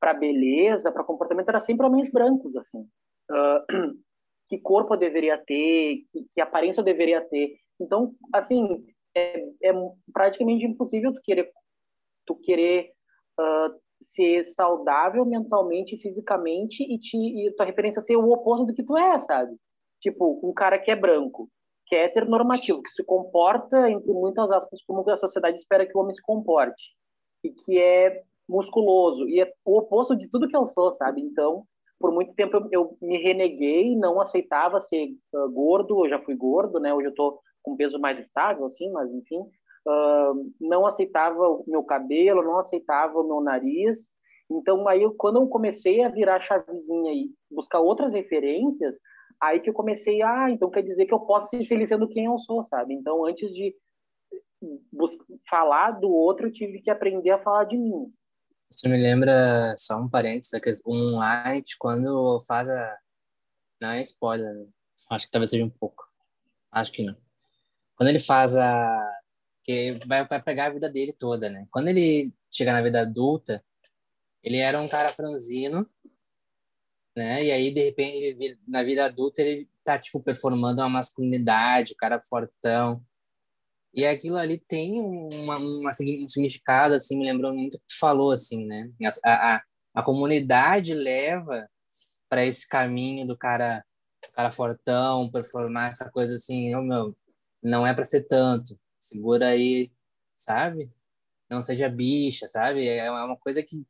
para 0.00 0.14
beleza, 0.14 0.90
para 0.90 1.04
comportamento, 1.04 1.48
era 1.48 1.60
sempre 1.60 1.86
homens 1.86 2.10
brancos, 2.10 2.56
assim. 2.56 2.88
Uh, 3.30 3.98
que 4.48 4.58
corpo 4.58 4.94
eu 4.94 4.98
deveria 4.98 5.38
ter, 5.38 6.04
que, 6.10 6.26
que 6.34 6.40
aparência 6.40 6.80
eu 6.80 6.84
deveria 6.84 7.20
ter. 7.20 7.56
Então, 7.78 8.14
assim, 8.32 8.86
é, 9.14 9.44
é 9.62 9.72
praticamente 10.12 10.66
impossível 10.66 11.12
tu 11.12 11.20
querer, 11.22 11.50
tu 12.26 12.34
querer 12.36 12.92
uh, 13.38 13.83
ser 14.00 14.44
saudável 14.44 15.24
mentalmente, 15.24 15.96
fisicamente 15.98 16.82
e, 16.82 16.98
te, 16.98 17.16
e 17.16 17.50
tua 17.54 17.66
referência 17.66 18.00
ser 18.00 18.16
o 18.16 18.30
oposto 18.30 18.66
do 18.66 18.74
que 18.74 18.82
tu 18.82 18.96
é, 18.96 19.20
sabe? 19.20 19.56
Tipo, 20.00 20.40
um 20.42 20.52
cara 20.52 20.78
que 20.78 20.90
é 20.90 20.96
branco, 20.96 21.48
que 21.86 21.94
é 21.94 22.04
heteronormativo, 22.04 22.82
que 22.82 22.90
se 22.90 23.04
comporta, 23.04 23.88
entre 23.90 24.12
muitas 24.12 24.50
aspas, 24.50 24.82
como 24.86 25.08
a 25.08 25.16
sociedade 25.16 25.56
espera 25.56 25.86
que 25.86 25.96
o 25.96 26.00
homem 26.00 26.14
se 26.14 26.22
comporte, 26.22 26.94
e 27.42 27.50
que 27.50 27.78
é 27.78 28.22
musculoso, 28.48 29.26
e 29.28 29.40
é 29.40 29.52
o 29.64 29.78
oposto 29.78 30.14
de 30.14 30.28
tudo 30.28 30.48
que 30.48 30.56
eu 30.56 30.66
sou, 30.66 30.92
sabe? 30.92 31.20
Então, 31.22 31.64
por 31.98 32.12
muito 32.12 32.34
tempo 32.34 32.56
eu, 32.56 32.68
eu 32.70 32.98
me 33.00 33.16
reneguei, 33.16 33.96
não 33.96 34.20
aceitava 34.20 34.80
ser 34.80 35.08
uh, 35.32 35.50
gordo, 35.50 36.04
eu 36.04 36.10
já 36.10 36.18
fui 36.18 36.34
gordo, 36.34 36.78
né? 36.78 36.92
Hoje 36.92 37.08
eu 37.08 37.14
tô 37.14 37.40
com 37.62 37.76
peso 37.76 37.98
mais 37.98 38.18
estável, 38.18 38.66
assim, 38.66 38.90
mas 38.90 39.10
enfim, 39.10 39.42
uh, 39.86 40.52
não 40.60 40.86
aceitava 40.86 41.48
o 41.48 41.64
meu 41.66 41.82
cabelo, 41.82 42.42
não 42.42 42.58
aceitava 42.58 43.18
o 43.18 43.26
meu 43.26 43.40
nariz. 43.40 44.12
Então, 44.50 44.86
aí, 44.88 45.08
quando 45.16 45.40
eu 45.40 45.48
comecei 45.48 46.02
a 46.02 46.08
virar 46.08 46.40
chavezinha 46.40 47.12
e 47.12 47.30
buscar 47.50 47.80
outras 47.80 48.12
referências, 48.12 48.96
aí 49.40 49.60
que 49.60 49.70
eu 49.70 49.74
comecei, 49.74 50.22
ah, 50.22 50.50
então 50.50 50.70
quer 50.70 50.82
dizer 50.82 51.06
que 51.06 51.14
eu 51.14 51.20
posso 51.20 51.50
ser 51.50 51.64
feliz 51.66 51.88
sendo 51.88 52.08
quem 52.08 52.26
eu 52.26 52.38
sou, 52.38 52.62
sabe? 52.64 52.94
Então, 52.94 53.24
antes 53.24 53.52
de 53.52 53.74
falar 55.48 55.92
do 55.92 56.10
outro, 56.10 56.46
eu 56.46 56.52
tive 56.52 56.80
que 56.80 56.90
aprender 56.90 57.30
a 57.30 57.42
falar 57.42 57.64
de 57.64 57.76
mim. 57.76 58.06
Você 58.70 58.88
me 58.88 58.96
lembra, 58.96 59.74
só 59.76 59.98
um 59.98 60.08
parênteses, 60.08 60.82
um 60.86 61.16
light 61.16 61.76
quando 61.78 62.40
faz 62.46 62.68
a... 62.68 62.98
Não 63.80 63.90
é 63.90 64.00
spoiler, 64.00 64.54
né? 64.54 64.66
acho 65.10 65.26
que 65.26 65.30
talvez 65.30 65.50
seja 65.50 65.64
um 65.64 65.70
pouco. 65.70 66.04
Acho 66.72 66.92
que 66.92 67.04
não. 67.04 67.16
Quando 67.96 68.08
ele 68.08 68.18
faz 68.18 68.56
a... 68.56 69.13
que 69.64 69.98
vai, 70.06 70.26
vai 70.26 70.42
pegar 70.42 70.66
a 70.66 70.70
vida 70.70 70.90
dele 70.90 71.12
toda, 71.12 71.48
né? 71.48 71.66
Quando 71.70 71.88
ele 71.88 72.32
chega 72.50 72.72
na 72.72 72.82
vida 72.82 73.00
adulta, 73.00 73.64
ele 74.42 74.58
era 74.58 74.80
um 74.80 74.88
cara 74.88 75.08
franzino, 75.08 75.88
né? 77.16 77.44
E 77.44 77.50
aí, 77.50 77.72
de 77.72 77.82
repente, 77.82 78.16
ele, 78.16 78.58
na 78.68 78.82
vida 78.82 79.06
adulta, 79.06 79.40
ele 79.42 79.68
tá, 79.82 79.98
tipo, 79.98 80.20
performando 80.20 80.82
uma 80.82 80.88
masculinidade, 80.88 81.94
o 81.94 81.96
cara 81.96 82.20
fortão. 82.20 83.02
E 83.94 84.04
aquilo 84.04 84.36
ali 84.36 84.58
tem 84.58 85.00
uma, 85.00 85.56
uma, 85.56 85.90
um 85.90 86.28
significado, 86.28 86.94
assim, 86.94 87.16
me 87.16 87.24
lembrou 87.24 87.54
muito 87.54 87.74
o 87.74 87.78
que 87.78 87.86
tu 87.86 87.98
falou, 87.98 88.32
assim, 88.32 88.66
né? 88.66 88.90
A, 89.24 89.54
a, 89.56 89.62
a 89.94 90.02
comunidade 90.02 90.92
leva 90.92 91.68
para 92.28 92.44
esse 92.44 92.68
caminho 92.68 93.26
do 93.26 93.38
cara, 93.38 93.84
cara 94.34 94.50
fortão, 94.50 95.30
performar 95.30 95.90
essa 95.90 96.10
coisa 96.10 96.34
assim, 96.34 96.74
oh, 96.74 96.82
meu, 96.82 97.16
não 97.62 97.86
é 97.86 97.94
para 97.94 98.04
ser 98.04 98.24
tanto, 98.24 98.76
segura 99.04 99.48
aí, 99.48 99.92
sabe? 100.36 100.90
Não 101.48 101.62
seja 101.62 101.88
bicha, 101.88 102.48
sabe? 102.48 102.88
É 102.88 103.10
uma 103.10 103.36
coisa 103.36 103.62
que 103.62 103.86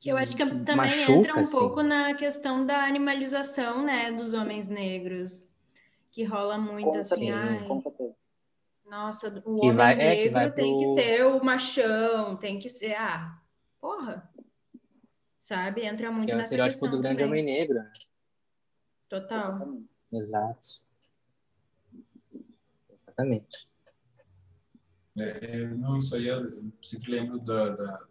que 0.00 0.08
eu 0.08 0.16
acho 0.16 0.36
que 0.36 0.44
também 0.44 0.74
machuca, 0.74 1.12
entra 1.12 1.36
um 1.36 1.40
assim. 1.40 1.58
pouco 1.60 1.80
na 1.80 2.12
questão 2.14 2.66
da 2.66 2.84
animalização, 2.84 3.84
né, 3.84 4.10
dos 4.10 4.34
homens 4.34 4.68
negros, 4.68 5.54
que 6.10 6.24
rola 6.24 6.58
muito 6.58 6.90
com 6.90 6.98
assim, 6.98 7.30
ai, 7.30 7.64
nossa, 8.84 9.28
o 9.46 9.54
que 9.54 9.66
homem 9.66 9.72
vai, 9.76 9.94
negro 9.94 10.12
é, 10.12 10.22
que 10.24 10.28
vai 10.28 10.52
tem 10.52 10.72
pro... 10.72 10.80
que 10.80 11.00
ser 11.00 11.24
o 11.24 11.44
machão, 11.44 12.36
tem 12.36 12.58
que 12.58 12.68
ser, 12.68 12.96
ah, 12.96 13.40
porra, 13.80 14.28
sabe? 15.38 15.84
Entra 15.84 16.10
muito 16.10 16.26
que 16.26 16.32
é 16.32 16.36
o 16.36 16.40
estereótipo 16.40 16.88
do 16.88 17.00
grande 17.00 17.18
também. 17.18 17.42
homem 17.42 17.44
negro. 17.44 17.76
Né? 17.76 17.92
Total. 19.08 19.78
Exato. 20.12 20.82
Exatamente. 22.92 23.71
É, 25.16 25.66
não, 25.68 25.96
isso 25.96 26.14
aí 26.16 26.26
eu 26.26 26.46
sempre 26.80 27.12
lembro 27.12 27.38
da, 27.40 27.70
da 27.70 28.06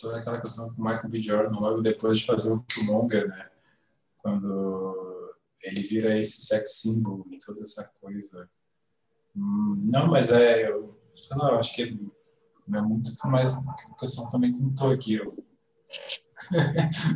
toda 0.00 0.18
aquela 0.18 0.40
questão 0.40 0.72
com 0.74 0.82
o 0.82 0.84
Michael 0.84 1.08
B. 1.08 1.22
Jordan 1.22 1.58
logo 1.58 1.80
depois 1.80 2.18
de 2.18 2.26
fazer 2.26 2.52
o 2.52 2.62
Killmonger, 2.62 3.28
né? 3.28 3.50
Quando 4.18 5.34
ele 5.62 5.82
vira 5.82 6.18
esse 6.18 6.46
sex 6.46 6.80
symbol 6.80 7.26
e 7.30 7.38
toda 7.38 7.62
essa 7.62 7.90
coisa. 8.00 8.48
Hum, 9.36 9.88
não, 9.90 10.08
mas 10.08 10.30
é, 10.30 10.68
eu, 10.68 10.98
sei 11.20 11.36
lá, 11.36 11.50
eu 11.50 11.58
acho 11.58 11.74
que 11.74 11.82
é, 11.82 12.76
é 12.76 12.82
muito 12.82 13.10
mais 13.26 13.52
que 13.52 13.90
o 13.90 13.96
pessoal 13.96 14.30
também 14.30 14.52
contou 14.52 14.90
aqui. 14.90 15.14
Eu 15.14 15.44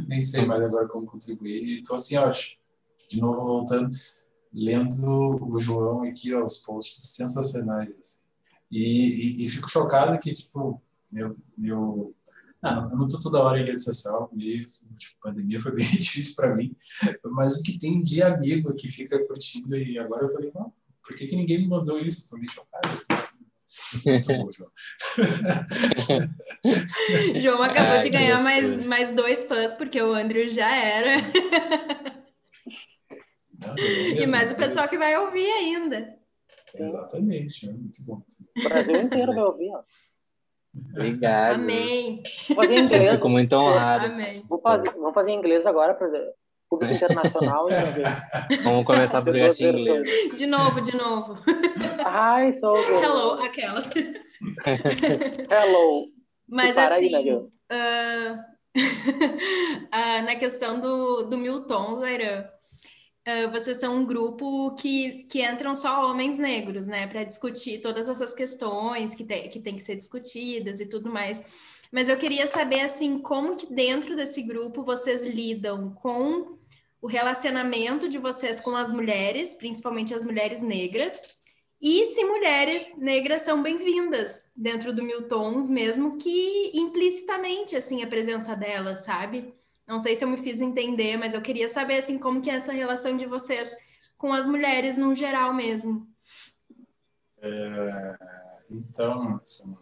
nem 0.09 0.22
sei 0.22 0.47
mais 0.47 0.62
agora 0.62 0.89
como 0.89 1.07
contribuir. 1.07 1.78
Então, 1.78 1.97
assim, 1.97 2.16
eu 2.16 2.24
acho, 2.24 2.57
de 3.09 3.20
novo 3.20 3.41
voltando, 3.41 3.91
lendo 4.53 5.47
o 5.47 5.59
João 5.59 6.03
aqui, 6.03 6.34
ó, 6.34 6.45
os 6.45 6.59
posts 6.59 7.14
sensacionais. 7.14 7.97
Assim. 7.97 8.28
E, 8.70 8.82
e, 8.82 9.44
e, 9.44 9.48
fico 9.48 9.70
chocado 9.70 10.18
que, 10.18 10.34
tipo, 10.34 10.82
eu, 11.14 11.36
eu 11.62 12.14
não, 12.62 12.90
eu 12.90 12.96
não 12.96 13.06
estou 13.06 13.22
toda 13.22 13.42
hora 13.42 13.60
em 13.60 13.64
rede 13.64 13.82
social 13.82 14.30
mesmo, 14.32 14.94
tipo, 14.96 15.16
pandemia 15.22 15.60
foi 15.60 15.72
bem 15.72 15.86
difícil 15.86 16.36
para 16.36 16.54
mim, 16.54 16.76
mas 17.24 17.56
o 17.56 17.62
que 17.62 17.78
tem 17.78 18.02
de 18.02 18.22
amigo 18.22 18.74
que 18.74 18.88
fica 18.88 19.18
curtindo 19.26 19.74
e 19.76 19.98
agora 19.98 20.24
eu 20.24 20.28
falei, 20.28 20.50
não, 20.54 20.72
por 21.02 21.16
que, 21.16 21.26
que 21.26 21.36
ninguém 21.36 21.62
me 21.62 21.68
mandou 21.68 21.98
isso? 21.98 22.24
Estou 22.24 22.38
meio 22.38 22.50
chocado. 22.50 22.88
Muito 24.04 24.28
bom, 24.36 24.50
João. 24.52 24.70
João 27.40 27.62
acabou 27.62 27.96
Ai, 27.96 28.02
de 28.02 28.10
ganhar 28.10 28.42
mais, 28.42 28.84
mais 28.84 29.08
dois 29.10 29.44
fãs, 29.44 29.74
porque 29.74 30.02
o 30.02 30.12
Andrew 30.12 30.50
já 30.50 30.70
era. 30.74 31.22
Não, 33.58 33.78
e 33.78 34.26
mais 34.26 34.52
o 34.52 34.56
pessoal 34.56 34.86
que 34.88 34.98
vai 34.98 35.16
ouvir 35.16 35.50
ainda. 35.50 36.17
Exatamente, 36.74 37.68
é 37.68 37.72
muito 37.72 38.04
bom. 38.04 38.22
O 38.56 38.68
Brasil 38.68 39.00
inteiro 39.00 39.34
vai 39.34 39.44
ouvir, 39.44 39.70
ó. 39.74 39.82
Obrigado. 40.92 41.62
Amém. 41.62 42.22
Vou 42.48 42.56
fazer 42.56 42.74
em 42.74 42.82
inglês. 42.82 43.10
Fico 43.10 43.28
muito 43.28 43.52
honrado. 43.54 44.06
Amém. 44.06 44.42
Vou 44.48 44.60
fazer, 44.60 44.90
vamos 44.92 45.14
fazer 45.14 45.30
em 45.30 45.38
inglês 45.38 45.66
agora 45.66 45.94
para 45.94 46.08
público 46.68 46.92
internacional. 46.92 47.66
vamos 48.62 48.84
começar 48.84 49.22
por 49.22 49.32
podcast 49.32 49.64
em 49.64 49.80
inglês. 49.80 50.38
De 50.38 50.46
novo, 50.46 50.80
de 50.80 50.96
novo. 50.96 51.34
Hi, 52.04 52.52
so 52.52 52.72
good. 52.74 53.04
Hello, 53.04 53.42
aquelas. 53.42 53.90
Hello. 55.50 56.06
Mas 56.46 56.78
assim, 56.78 57.14
aí, 57.14 57.32
uh, 57.32 57.48
uh, 58.76 60.24
na 60.24 60.36
questão 60.36 60.80
do, 60.80 61.24
do 61.24 61.36
Milton, 61.36 61.98
Zaira, 62.00 62.50
uh, 63.29 63.51
vocês 63.51 63.76
são 63.79 63.97
um 63.97 64.07
grupo 64.07 64.74
que, 64.74 65.24
que 65.24 65.43
entram 65.43 65.74
só 65.74 66.11
homens 66.11 66.39
negros, 66.39 66.87
né, 66.87 67.07
para 67.07 67.24
discutir 67.24 67.81
todas 67.81 68.09
essas 68.09 68.33
questões 68.35 69.14
que, 69.14 69.24
te, 69.24 69.49
que 69.49 69.61
tem 69.61 69.76
que 69.76 69.83
ser 69.83 69.97
discutidas 69.97 70.81
e 70.81 70.87
tudo 70.87 71.11
mais. 71.11 71.43
Mas 71.93 72.09
eu 72.09 72.16
queria 72.16 72.47
saber, 72.47 72.81
assim, 72.81 73.18
como 73.18 73.57
que 73.57 73.72
dentro 73.72 74.14
desse 74.16 74.43
grupo 74.43 74.83
vocês 74.83 75.26
lidam 75.26 75.95
com 75.95 76.59
o 77.01 77.07
relacionamento 77.07 78.09
de 78.09 78.18
vocês 78.18 78.61
com 78.61 78.76
as 78.76 78.91
mulheres, 78.91 79.55
principalmente 79.55 80.14
as 80.14 80.24
mulheres 80.24 80.61
negras, 80.61 81.39
e 81.81 82.05
se 82.07 82.24
mulheres 82.24 82.97
negras 82.99 83.43
são 83.43 83.62
bem-vindas 83.62 84.51
dentro 84.57 84.93
do 84.93 85.03
Miltons, 85.03 85.70
mesmo 85.70 86.16
que 86.16 86.72
implicitamente, 86.74 87.76
assim, 87.76 88.03
a 88.03 88.07
presença 88.07 88.57
delas, 88.57 89.05
sabe? 89.05 89.55
Não 89.89 89.99
sei 89.99 90.14
se 90.14 90.22
eu 90.22 90.28
me 90.28 90.36
fiz 90.36 90.61
entender, 90.61 91.16
mas 91.16 91.32
eu 91.32 91.41
queria 91.41 91.68
saber 91.68 91.97
assim 91.97 92.18
como 92.18 92.43
que 92.43 92.51
é 92.51 92.57
essa 92.57 92.72
relação 92.72 93.16
de 93.16 93.24
vocês 93.24 93.74
com 94.18 94.34
as 94.34 94.47
mulheres 94.47 94.99
no 94.99 95.14
geral 95.14 95.55
mesmo. 95.55 96.07
É, 97.41 98.18
então, 98.70 99.41
assim, 99.41 99.74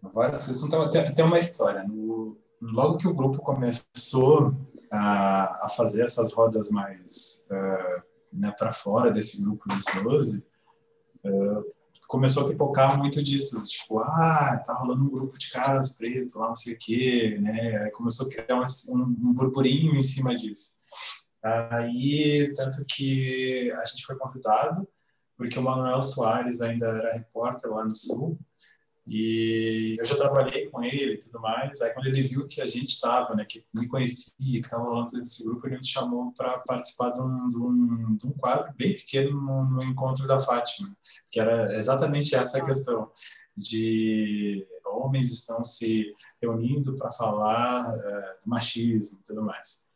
várias 0.00 0.46
coisas. 0.46 0.66
Então, 0.66 0.88
tem, 0.88 1.14
tem 1.14 1.24
uma 1.24 1.38
história. 1.38 1.82
No, 1.82 2.38
logo 2.62 2.96
que 2.96 3.06
o 3.06 3.14
grupo 3.14 3.42
começou 3.42 4.54
a, 4.90 5.66
a 5.66 5.68
fazer 5.68 6.04
essas 6.04 6.32
rodas 6.32 6.70
mais 6.70 7.46
uh, 7.50 8.02
né, 8.32 8.54
para 8.58 8.72
fora 8.72 9.10
desse 9.10 9.42
grupo 9.42 9.68
dos 9.68 9.84
12, 10.02 10.46
uh, 11.26 11.73
começou 12.14 12.44
a 12.44 12.48
pipocar 12.48 12.96
muito 12.96 13.20
disso, 13.24 13.66
tipo, 13.66 13.98
ah, 13.98 14.62
tá 14.64 14.72
rolando 14.74 15.02
um 15.02 15.10
grupo 15.10 15.36
de 15.36 15.50
caras 15.50 15.96
pretos 15.96 16.36
lá, 16.36 16.46
não 16.46 16.54
sei 16.54 16.74
o 16.74 16.78
quê, 16.78 17.38
né? 17.40 17.78
Aí 17.78 17.90
começou 17.90 18.28
a 18.28 18.30
criar 18.30 18.56
um, 18.56 19.02
um 19.02 19.34
burburinho 19.34 19.96
em 19.96 20.02
cima 20.02 20.32
disso. 20.32 20.76
Aí, 21.42 22.52
tanto 22.54 22.84
que 22.86 23.68
a 23.72 23.84
gente 23.84 24.06
foi 24.06 24.16
convidado, 24.16 24.88
porque 25.36 25.58
o 25.58 25.62
Manuel 25.62 26.04
Soares 26.04 26.60
ainda 26.60 26.86
era 26.86 27.14
repórter 27.14 27.68
lá 27.68 27.84
no 27.84 27.96
Sul, 27.96 28.38
E 29.06 29.96
eu 29.98 30.04
já 30.04 30.16
trabalhei 30.16 30.70
com 30.70 30.82
ele 30.82 31.14
e 31.14 31.18
tudo 31.18 31.40
mais. 31.40 31.80
Aí, 31.82 31.92
quando 31.92 32.06
ele 32.06 32.22
viu 32.22 32.46
que 32.46 32.60
a 32.60 32.66
gente 32.66 32.90
estava, 32.90 33.34
né, 33.34 33.44
que 33.44 33.62
me 33.74 33.86
conhecia, 33.86 34.34
que 34.38 34.58
estava 34.58 34.84
rolando 34.84 35.18
desse 35.18 35.44
grupo, 35.44 35.66
ele 35.66 35.76
me 35.76 35.86
chamou 35.86 36.32
para 36.32 36.58
participar 36.60 37.10
de 37.10 37.20
um, 37.20 37.48
de, 37.48 37.58
um, 37.58 38.16
de 38.16 38.26
um, 38.26 38.32
quadro 38.32 38.72
bem 38.76 38.94
pequeno 38.94 39.38
no, 39.38 39.70
no, 39.70 39.82
encontro 39.82 40.26
da 40.26 40.38
Fátima, 40.38 40.96
que 41.30 41.38
era 41.38 41.76
exatamente 41.76 42.34
essa 42.34 42.64
questão 42.64 43.10
de 43.54 44.66
homens 44.86 45.32
estão 45.32 45.62
se 45.62 46.14
reunindo 46.40 46.96
para 46.96 47.10
falar 47.10 47.82
uh, 47.82 48.44
do 48.44 48.48
machismo 48.48 49.18
e 49.20 49.22
tudo 49.22 49.42
mais. 49.42 49.92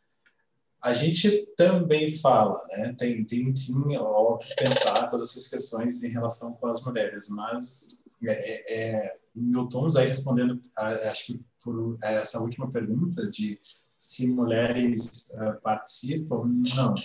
A 0.81 0.93
gente 0.93 1.45
também 1.57 2.17
fala, 2.17 2.57
né? 2.69 2.95
Tem, 2.97 3.25
tem 3.25 3.53
sim, 3.53 3.97
óbvio, 3.97 4.47
pensar 4.55 5.07
todas 5.07 5.29
essas 5.29 5.47
questões 5.47 6.03
em 6.03 6.09
relação 6.09 6.53
com 6.53 6.67
as 6.67 6.83
mulheres, 6.85 7.27
mas 7.29 7.98
é, 8.23 8.31
é, 8.31 8.91
é 8.91 9.19
Milton 9.35 9.87
aí 9.97 10.07
respondendo, 10.07 10.59
acho 10.77 11.27
que 11.27 11.41
por 11.63 11.93
essa 12.03 12.39
última 12.39 12.71
pergunta 12.71 13.29
de 13.29 13.59
se 13.99 14.33
mulheres 14.33 15.29
uh, 15.33 15.61
participam, 15.61 16.45
não, 16.73 16.95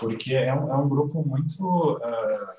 porque 0.00 0.34
é 0.34 0.54
um, 0.54 0.66
é 0.66 0.76
um 0.76 0.88
grupo 0.88 1.22
muito 1.22 1.60
uh, 1.62 2.02
ah, 2.02 2.56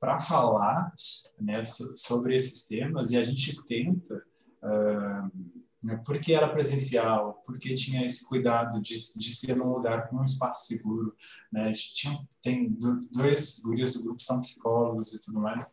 para 0.00 0.20
falar 0.20 0.94
né, 1.38 1.62
sobre 1.66 2.34
esses 2.34 2.66
temas 2.66 3.10
e 3.10 3.18
a 3.18 3.22
gente 3.22 3.62
tenta, 3.66 4.24
uh, 4.62 6.02
porque 6.04 6.32
era 6.32 6.48
presencial, 6.48 7.42
porque 7.44 7.74
tinha 7.74 8.06
esse 8.06 8.26
cuidado 8.26 8.80
de, 8.80 8.94
de 8.94 9.36
ser 9.36 9.54
num 9.54 9.68
lugar 9.68 10.08
com 10.08 10.16
um 10.16 10.24
espaço 10.24 10.66
seguro, 10.68 11.14
né, 11.52 11.70
tinha, 11.72 12.18
tem 12.40 12.74
dois 13.12 13.60
gurias 13.60 13.92
do 13.92 14.02
grupo 14.02 14.22
são 14.22 14.40
psicólogos 14.40 15.12
e 15.12 15.20
tudo 15.26 15.40
mais, 15.40 15.70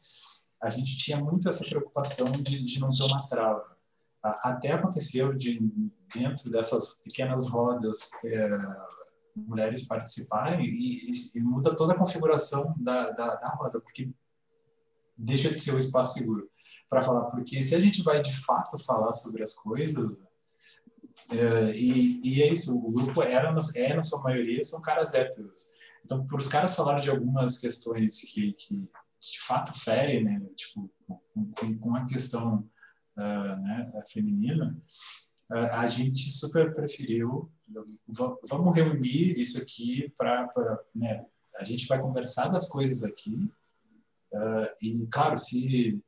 a 0.66 0.70
gente 0.70 0.98
tinha 0.98 1.20
muito 1.20 1.48
essa 1.48 1.64
preocupação 1.64 2.32
de, 2.32 2.64
de 2.64 2.80
não 2.80 2.90
ter 2.90 3.04
uma 3.04 3.26
trava. 3.28 3.78
Até 4.24 4.72
aconteceu 4.72 5.32
de, 5.32 5.60
dentro 6.14 6.50
dessas 6.50 7.02
pequenas 7.04 7.48
rodas, 7.48 8.10
é, 8.26 8.50
mulheres 9.36 9.86
participarem 9.86 10.66
e, 10.66 11.12
e, 11.36 11.40
muda 11.40 11.76
toda 11.76 11.94
a 11.94 11.98
configuração 11.98 12.74
da, 12.78 13.12
da, 13.12 13.36
da 13.36 13.50
roda, 13.50 13.80
porque 13.80 14.10
deixa 15.16 15.52
de 15.52 15.60
ser 15.60 15.76
um 15.76 15.78
espaço 15.78 16.16
seguro 16.16 16.50
para 16.90 17.04
falar. 17.04 17.26
Porque 17.26 17.62
se 17.62 17.76
a 17.76 17.80
gente 17.80 18.02
vai 18.02 18.20
de 18.20 18.36
fato 18.36 18.80
falar 18.80 19.12
sobre 19.12 19.44
as 19.44 19.54
coisas, 19.54 20.20
é, 21.30 21.78
e, 21.78 22.20
e, 22.24 22.42
é 22.42 22.52
isso, 22.52 22.76
o 22.76 22.92
grupo 22.92 23.22
era, 23.22 23.56
é, 23.76 23.94
na 23.94 24.02
sua 24.02 24.24
maioria, 24.24 24.64
são 24.64 24.82
caras 24.82 25.14
héteros. 25.14 25.76
Então, 26.04 26.26
por 26.26 26.40
os 26.40 26.48
caras 26.48 26.76
falarem 26.76 27.02
de 27.02 27.12
algumas 27.12 27.60
questões 27.60 28.22
que, 28.22 28.54
que 28.54 28.90
de 29.32 29.40
fato 29.42 29.74
fere, 29.80 30.24
né, 30.24 30.40
tipo, 30.56 30.92
com, 31.34 31.80
com 31.80 31.96
a 31.96 32.06
questão 32.06 32.70
uh, 33.18 33.62
né, 33.62 33.92
feminina, 34.12 34.78
uh, 35.52 35.74
a 35.74 35.88
gente 35.88 36.32
super 36.32 36.74
preferiu, 36.74 37.52
vamos 38.48 38.76
reunir 38.76 39.40
isso 39.40 39.62
aqui 39.62 40.14
para, 40.18 40.50
né, 40.94 41.26
a 41.60 41.64
gente 41.64 41.88
vai 41.88 42.02
conversar 42.02 42.48
das 42.48 42.70
coisas 42.70 43.04
aqui, 43.04 43.36
uh, 44.34 44.68
e 44.82 45.08
claro, 45.12 45.38
se 45.38 46.02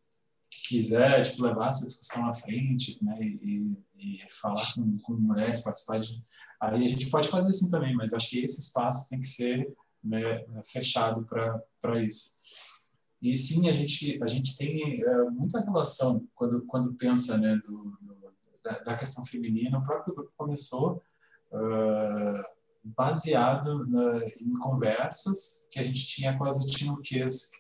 quiser 0.68 1.24
tipo, 1.24 1.44
levar 1.44 1.70
essa 1.70 1.86
discussão 1.86 2.30
à 2.30 2.34
frente, 2.34 3.04
né, 3.04 3.18
e, 3.22 3.78
e 3.98 4.26
falar 4.30 4.74
com, 4.74 4.98
com 5.00 5.14
mulheres, 5.14 5.62
participar 5.62 6.00
de, 6.00 6.24
aí 6.62 6.84
a 6.84 6.88
gente 6.88 7.10
pode 7.10 7.28
fazer 7.28 7.50
assim 7.50 7.72
também, 7.72 7.96
mas 7.96 8.14
acho 8.14 8.30
que 8.30 8.40
esse 8.40 8.60
espaço 8.60 9.10
tem 9.10 9.20
que 9.20 9.28
ser 9.28 9.76
né, 10.04 10.46
fechado 10.72 11.26
para 11.26 12.02
isso. 12.02 12.37
E 13.22 13.34
sim, 13.36 13.68
a 13.68 13.72
gente, 13.72 14.22
a 14.22 14.28
gente 14.28 14.56
tem 14.58 15.02
é, 15.02 15.30
muita 15.30 15.60
relação 15.60 16.28
quando, 16.36 16.62
quando 16.66 16.94
pensa 16.94 17.38
né, 17.38 17.56
do, 17.66 17.98
do 18.02 18.18
da, 18.64 18.80
da, 18.80 18.96
questão 18.96 19.26
feminina. 19.26 19.80
O 19.80 19.84
próprio 19.84 20.14
grupo 20.14 20.32
começou 20.38 21.02
uh, 21.52 22.44
baseado 22.84 23.88
na, 23.88 24.20
em 24.42 24.54
conversas 24.60 25.68
que 25.72 25.80
a 25.80 25.84
gente 25.84 26.06
tinha 26.06 26.38
com 26.38 26.46
as 26.46 26.64
Etinuques, 26.64 27.52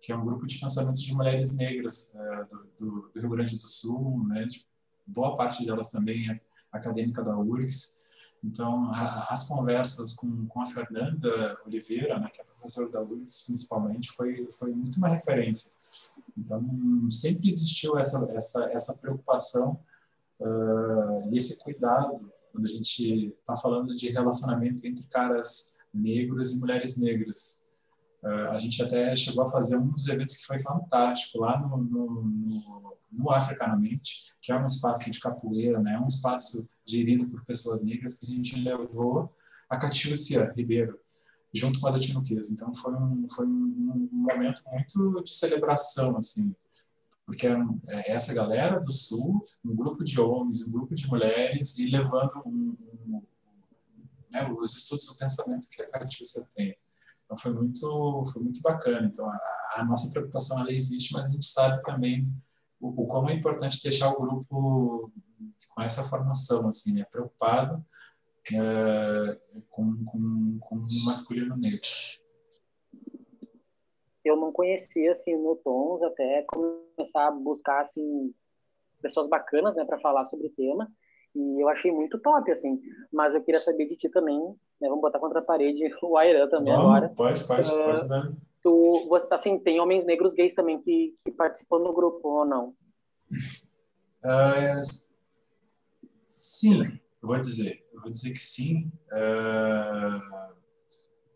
que 0.00 0.12
é 0.12 0.16
um 0.16 0.24
grupo 0.24 0.46
de 0.46 0.58
pensamentos 0.58 1.02
de 1.02 1.14
mulheres 1.14 1.56
negras 1.56 2.14
uh, 2.14 2.48
do, 2.48 2.66
do, 2.76 3.08
do, 3.10 3.20
Rio 3.20 3.30
Grande 3.30 3.58
do 3.58 3.68
Sul. 3.68 4.26
Né, 4.28 4.44
de, 4.44 4.66
boa 5.06 5.36
parte 5.36 5.64
delas 5.64 5.90
também 5.90 6.30
é 6.30 6.40
acadêmica 6.72 7.22
da 7.22 7.38
URGS. 7.38 8.03
Então, 8.44 8.90
a, 8.92 9.32
as 9.32 9.48
conversas 9.48 10.14
com, 10.14 10.46
com 10.46 10.60
a 10.60 10.66
Fernanda 10.66 11.58
Oliveira, 11.64 12.18
né, 12.18 12.28
que 12.30 12.40
é 12.40 12.44
professora 12.44 12.88
da 12.90 13.00
URGS, 13.00 13.46
principalmente, 13.46 14.12
foi, 14.12 14.46
foi 14.50 14.70
muito 14.70 14.98
uma 14.98 15.08
referência. 15.08 15.78
Então, 16.36 16.62
sempre 17.10 17.48
existiu 17.48 17.96
essa, 17.96 18.22
essa, 18.32 18.70
essa 18.70 18.98
preocupação 19.00 19.80
uh, 20.40 21.30
e 21.30 21.36
esse 21.36 21.62
cuidado 21.64 22.14
quando 22.52 22.66
a 22.66 22.68
gente 22.68 23.34
está 23.40 23.56
falando 23.56 23.96
de 23.96 24.10
relacionamento 24.10 24.86
entre 24.86 25.04
caras 25.08 25.78
negros 25.92 26.52
e 26.52 26.60
mulheres 26.60 27.00
negras. 27.00 27.66
Uh, 28.22 28.50
a 28.50 28.58
gente 28.58 28.80
até 28.80 29.14
chegou 29.16 29.42
a 29.42 29.48
fazer 29.48 29.76
um 29.76 29.88
dos 29.88 30.06
eventos 30.06 30.36
que 30.36 30.46
foi 30.46 30.58
fantástico, 30.60 31.40
lá 31.40 31.58
no, 31.58 31.76
no, 31.78 32.22
no, 32.22 32.96
no 33.12 33.30
Africanamente, 33.30 34.34
que 34.40 34.52
é 34.52 34.56
um 34.56 34.66
espaço 34.66 35.10
de 35.10 35.18
capoeira, 35.18 35.80
né? 35.80 35.98
um 35.98 36.06
espaço 36.06 36.68
gerido 36.86 37.30
por 37.30 37.44
pessoas 37.44 37.82
negras, 37.82 38.16
que 38.16 38.26
a 38.26 38.30
gente 38.30 38.60
levou 38.60 39.34
a 39.68 39.76
Catiúcia 39.76 40.52
Ribeiro, 40.56 40.98
junto 41.52 41.80
com 41.80 41.86
as 41.86 41.94
atinuquês. 41.94 42.50
Então 42.50 42.72
foi 42.74 42.94
um, 42.94 43.26
foi 43.28 43.46
um, 43.46 44.08
momento 44.12 44.62
muito 44.72 45.22
de 45.22 45.34
celebração, 45.34 46.16
assim, 46.16 46.54
porque 47.26 47.46
é, 47.46 48.12
essa 48.12 48.34
galera 48.34 48.78
do 48.78 48.92
Sul, 48.92 49.42
um 49.64 49.74
grupo 49.74 50.04
de 50.04 50.20
homens, 50.20 50.66
um 50.66 50.72
grupo 50.72 50.94
de 50.94 51.06
mulheres, 51.06 51.78
e 51.78 51.90
levando 51.90 52.42
um, 52.44 52.76
um, 53.06 53.22
né, 54.30 54.50
os 54.52 54.76
estudos 54.76 55.06
do 55.06 55.16
pensamento 55.16 55.68
que 55.68 55.82
a 55.82 55.90
Catiúcia 55.90 56.46
tem. 56.54 56.76
Então 57.24 57.36
foi 57.36 57.54
muito, 57.54 58.24
foi 58.32 58.42
muito 58.42 58.60
bacana. 58.60 59.06
Então 59.06 59.26
a, 59.26 59.38
a 59.76 59.84
nossa 59.84 60.10
preocupação 60.10 60.60
ela 60.60 60.72
existe, 60.72 61.12
mas 61.12 61.28
a 61.28 61.30
gente 61.30 61.46
sabe 61.46 61.82
também 61.82 62.30
o, 62.84 63.02
o 63.02 63.04
como 63.06 63.30
é 63.30 63.34
importante 63.34 63.82
deixar 63.82 64.10
o 64.10 64.20
grupo 64.20 65.10
com 65.74 65.82
essa 65.82 66.02
formação, 66.04 66.68
assim, 66.68 66.94
né? 66.94 67.04
preocupado 67.10 67.82
é, 68.52 69.38
com, 69.70 70.04
com, 70.04 70.58
com 70.60 70.76
o 70.76 71.06
masculino 71.06 71.56
negro. 71.56 71.80
Eu 74.22 74.36
não 74.36 74.52
conhecia 74.52 75.12
assim 75.12 75.36
no 75.36 75.56
Tons 75.56 76.02
até 76.02 76.42
começar 76.42 77.28
a 77.28 77.30
buscar 77.30 77.80
assim 77.80 78.34
pessoas 79.02 79.28
bacanas, 79.28 79.76
né, 79.76 79.84
para 79.84 79.98
falar 79.98 80.24
sobre 80.24 80.46
o 80.46 80.50
tema. 80.50 80.90
E 81.34 81.60
eu 81.62 81.68
achei 81.68 81.90
muito 81.90 82.18
top, 82.18 82.50
assim. 82.50 82.80
Mas 83.12 83.34
eu 83.34 83.42
queria 83.42 83.60
saber 83.60 83.86
de 83.86 83.96
ti 83.96 84.08
também, 84.08 84.38
né? 84.80 84.88
Vamos 84.88 85.02
botar 85.02 85.18
contra 85.18 85.40
a 85.40 85.44
parede 85.44 85.92
o 86.00 86.16
Airan 86.16 86.48
também 86.48 86.72
agora. 86.72 87.08
Pode, 87.10 87.44
pode, 87.44 87.68
uh, 87.68 87.84
pode 87.84 88.08
dar. 88.08 88.32
Tu, 88.64 89.10
assim, 89.30 89.58
tem 89.58 89.78
homens 89.78 90.06
negros 90.06 90.32
gays 90.32 90.54
também 90.54 90.80
que, 90.80 91.14
que 91.22 91.30
participam 91.30 91.82
do 91.82 91.92
grupo 91.92 92.26
ou 92.26 92.46
não? 92.46 92.74
Uh, 94.24 94.80
sim, 96.26 96.82
eu 97.22 97.28
vou 97.28 97.38
dizer. 97.38 97.86
Eu 97.92 98.00
vou 98.00 98.10
dizer 98.10 98.30
que 98.30 98.38
sim. 98.38 98.90
Uh, 99.12 100.54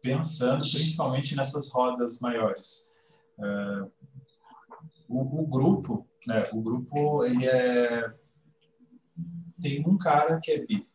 pensando 0.01 0.61
principalmente 0.61 1.37
nessas 1.37 1.71
rodas 1.71 2.19
maiores. 2.21 2.97
Uh, 3.39 3.93
o, 5.07 5.43
o, 5.43 5.47
grupo, 5.47 6.09
né, 6.27 6.49
o 6.55 6.63
grupo, 6.63 7.25
ele 7.25 7.47
é 7.47 8.11
tem 9.61 9.87
um 9.87 9.99
cara 9.99 10.41
que 10.41 10.53
é 10.53 10.65
bi. 10.65 10.88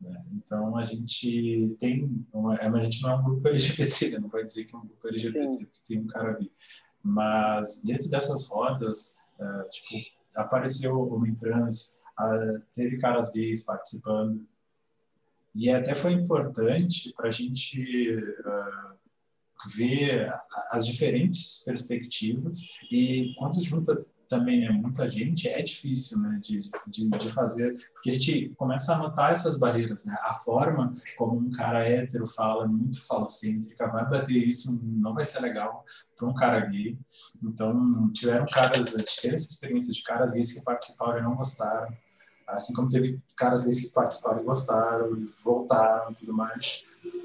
Né? 0.00 0.24
Então 0.32 0.76
a 0.76 0.84
gente 0.84 1.76
tem, 1.78 2.26
uma, 2.32 2.54
a 2.54 2.78
gente 2.82 3.02
não 3.02 3.10
é 3.10 3.16
um 3.16 3.22
grupo 3.22 3.46
LGBT, 3.48 4.10
né? 4.10 4.18
não 4.18 4.28
vai 4.28 4.42
dizer 4.42 4.64
que 4.64 4.74
é 4.74 4.78
um 4.78 4.86
grupo 4.86 5.08
LGBT, 5.08 5.52
Sim. 5.52 5.64
porque 5.66 5.80
tem 5.86 6.00
um 6.00 6.06
cara 6.06 6.32
bi. 6.34 6.50
Mas 7.02 7.82
dentro 7.84 8.08
dessas 8.10 8.48
rodas, 8.48 9.18
uh, 9.38 9.68
tipo, 9.68 10.16
apareceu 10.36 10.98
homem 11.12 11.34
trans, 11.34 11.98
uh, 12.18 12.60
teve 12.72 12.98
caras 12.98 13.32
gays 13.32 13.64
participando. 13.64 14.46
E 15.54 15.70
até 15.70 15.94
foi 15.94 16.12
importante 16.12 17.12
para 17.14 17.28
a 17.28 17.30
gente 17.30 18.16
uh, 18.16 18.90
ver 19.74 20.30
as 20.70 20.86
diferentes 20.86 21.62
perspectivas 21.64 22.78
e 22.90 23.34
quando 23.38 23.62
junta 23.62 24.06
também 24.30 24.64
é 24.64 24.70
muita 24.70 25.08
gente, 25.08 25.48
é 25.48 25.60
difícil 25.60 26.20
né, 26.20 26.38
de, 26.40 26.62
de, 26.86 27.10
de, 27.10 27.32
fazer, 27.32 27.74
porque 27.92 28.10
a 28.10 28.12
gente 28.12 28.50
começa 28.56 28.94
a 28.94 28.98
notar 28.98 29.32
essas 29.32 29.58
barreiras. 29.58 30.04
Né? 30.04 30.16
A 30.22 30.34
forma 30.34 30.94
como 31.18 31.36
um 31.36 31.50
cara 31.50 31.86
hétero 31.86 32.24
fala, 32.26 32.66
muito 32.66 33.04
falocêntrica, 33.04 33.88
vai 33.88 34.08
bater 34.08 34.36
isso, 34.36 34.80
não 34.84 35.12
vai 35.12 35.24
ser 35.24 35.40
legal 35.40 35.84
para 36.16 36.28
um 36.28 36.32
cara 36.34 36.60
gay. 36.60 36.96
Então, 37.42 38.08
tiveram 38.12 38.46
caras, 38.46 38.90
tiveram 38.90 39.34
essa 39.34 39.48
experiência 39.48 39.92
de 39.92 40.02
caras 40.04 40.32
gays 40.32 40.52
que 40.52 40.64
participaram 40.64 41.18
e 41.18 41.22
não 41.22 41.34
gostaram, 41.34 41.92
assim 42.46 42.72
como 42.72 42.88
teve 42.88 43.20
caras 43.36 43.64
gays 43.64 43.88
que 43.88 43.92
participaram 43.92 44.40
e 44.40 44.44
gostaram, 44.44 45.16
e 45.16 45.26
voltaram 45.42 46.12
e 46.12 46.14
tudo 46.14 46.32
mais. 46.32 46.84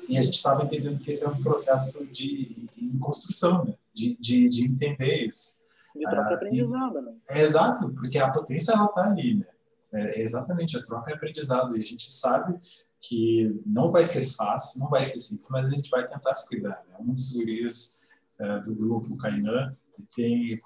E 0.10 0.18
a 0.18 0.24
gente 0.24 0.36
estava 0.36 0.64
entendendo 0.64 1.00
que 1.00 1.12
esse 1.12 1.24
é 1.24 1.30
um 1.30 1.42
processo 1.44 2.04
de, 2.08 2.68
de 2.76 2.98
construção, 3.00 3.64
né? 3.64 3.76
de, 3.94 4.18
de, 4.20 4.50
de 4.50 4.66
entender 4.66 5.28
isso. 5.28 5.65
De 5.96 6.02
troca 6.02 6.28
Ah, 6.28 6.32
e 6.32 6.36
aprendizado, 6.36 7.02
né? 7.02 7.12
É 7.30 7.42
exato, 7.42 7.94
porque 7.94 8.18
a 8.18 8.32
potência 8.32 8.74
ela 8.74 8.88
tá 8.90 9.06
ali, 9.06 9.36
né? 9.36 9.48
É, 9.94 10.22
exatamente, 10.22 10.78
a 10.78 10.84
troca 10.84 11.12
é 11.12 11.14
aprendizado 11.14 11.78
e 11.78 11.82
a 11.82 11.86
gente 11.86 12.12
sabe 12.12 12.60
que 13.02 13.62
não 13.66 13.92
vai 13.92 14.04
ser 14.04 14.26
fácil, 14.36 14.82
não 14.82 14.90
vai 14.90 15.04
ser 15.04 15.20
simples, 15.20 15.48
mas 15.50 15.66
a 15.66 15.70
gente 15.70 15.90
vai 15.90 16.06
tentar 16.06 16.34
se 16.34 16.48
cuidar. 16.50 16.84
Né? 16.90 16.98
Um 17.00 17.14
dos 17.14 17.34
guris 17.34 18.02
é, 18.40 18.60
do 18.60 18.76
grupo, 18.76 19.14
o 19.14 19.18
Kainan, 19.18 19.76
tem 20.14 20.60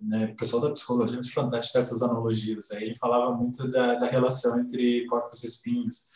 né, 0.00 0.26
o 0.26 0.36
pessoal 0.36 0.62
da 0.62 0.72
psicologia 0.72 1.20
é 1.20 1.24
fantástico 1.24 1.78
essas 1.78 2.02
analogias. 2.02 2.70
Aí 2.70 2.84
ele 2.84 2.96
falava 2.96 3.34
muito 3.34 3.68
da, 3.70 3.94
da 3.94 4.06
relação 4.06 4.60
entre 4.60 5.06
porcos 5.06 5.42
e 5.42 5.46
espinhos, 5.46 6.10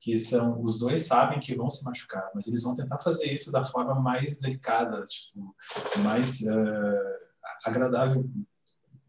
que 0.00 0.18
são 0.18 0.60
os 0.60 0.78
dois 0.78 1.06
sabem 1.06 1.38
que 1.38 1.54
vão 1.54 1.68
se 1.68 1.84
machucar, 1.84 2.30
mas 2.34 2.46
eles 2.46 2.62
vão 2.62 2.74
tentar 2.74 2.98
fazer 2.98 3.32
isso 3.32 3.52
da 3.52 3.62
forma 3.62 3.94
mais 3.94 4.38
delicada, 4.38 5.04
tipo, 5.04 5.54
mais 6.02 6.40
uh, 6.40 7.19
agradável 7.64 8.28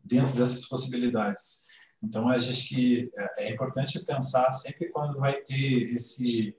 dentro 0.03 0.35
dessas 0.35 0.67
possibilidades. 0.67 1.67
Então, 2.03 2.27
a 2.27 2.37
gente 2.37 2.67
que 2.67 3.11
é 3.37 3.51
importante 3.51 4.03
pensar 4.05 4.51
sempre 4.51 4.89
quando 4.89 5.19
vai 5.19 5.41
ter 5.41 5.81
esse, 5.81 6.55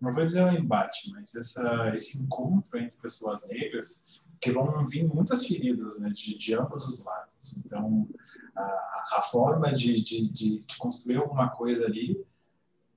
não 0.00 0.10
vou 0.10 0.24
dizer 0.24 0.42
um 0.44 0.52
embate, 0.52 1.10
mas 1.12 1.34
essa, 1.34 1.92
esse 1.94 2.22
encontro 2.22 2.78
entre 2.78 2.98
pessoas 2.98 3.46
negras, 3.48 4.24
que 4.40 4.50
vão 4.50 4.86
vir 4.86 5.06
muitas 5.06 5.46
feridas 5.46 6.00
né, 6.00 6.08
de, 6.08 6.36
de 6.38 6.54
ambos 6.54 6.88
os 6.88 7.04
lados. 7.04 7.64
Então, 7.64 8.08
a, 8.56 9.18
a 9.18 9.22
forma 9.22 9.72
de, 9.72 10.02
de, 10.02 10.32
de, 10.32 10.64
construir 10.78 11.18
alguma 11.18 11.50
coisa 11.50 11.86
ali, 11.86 12.18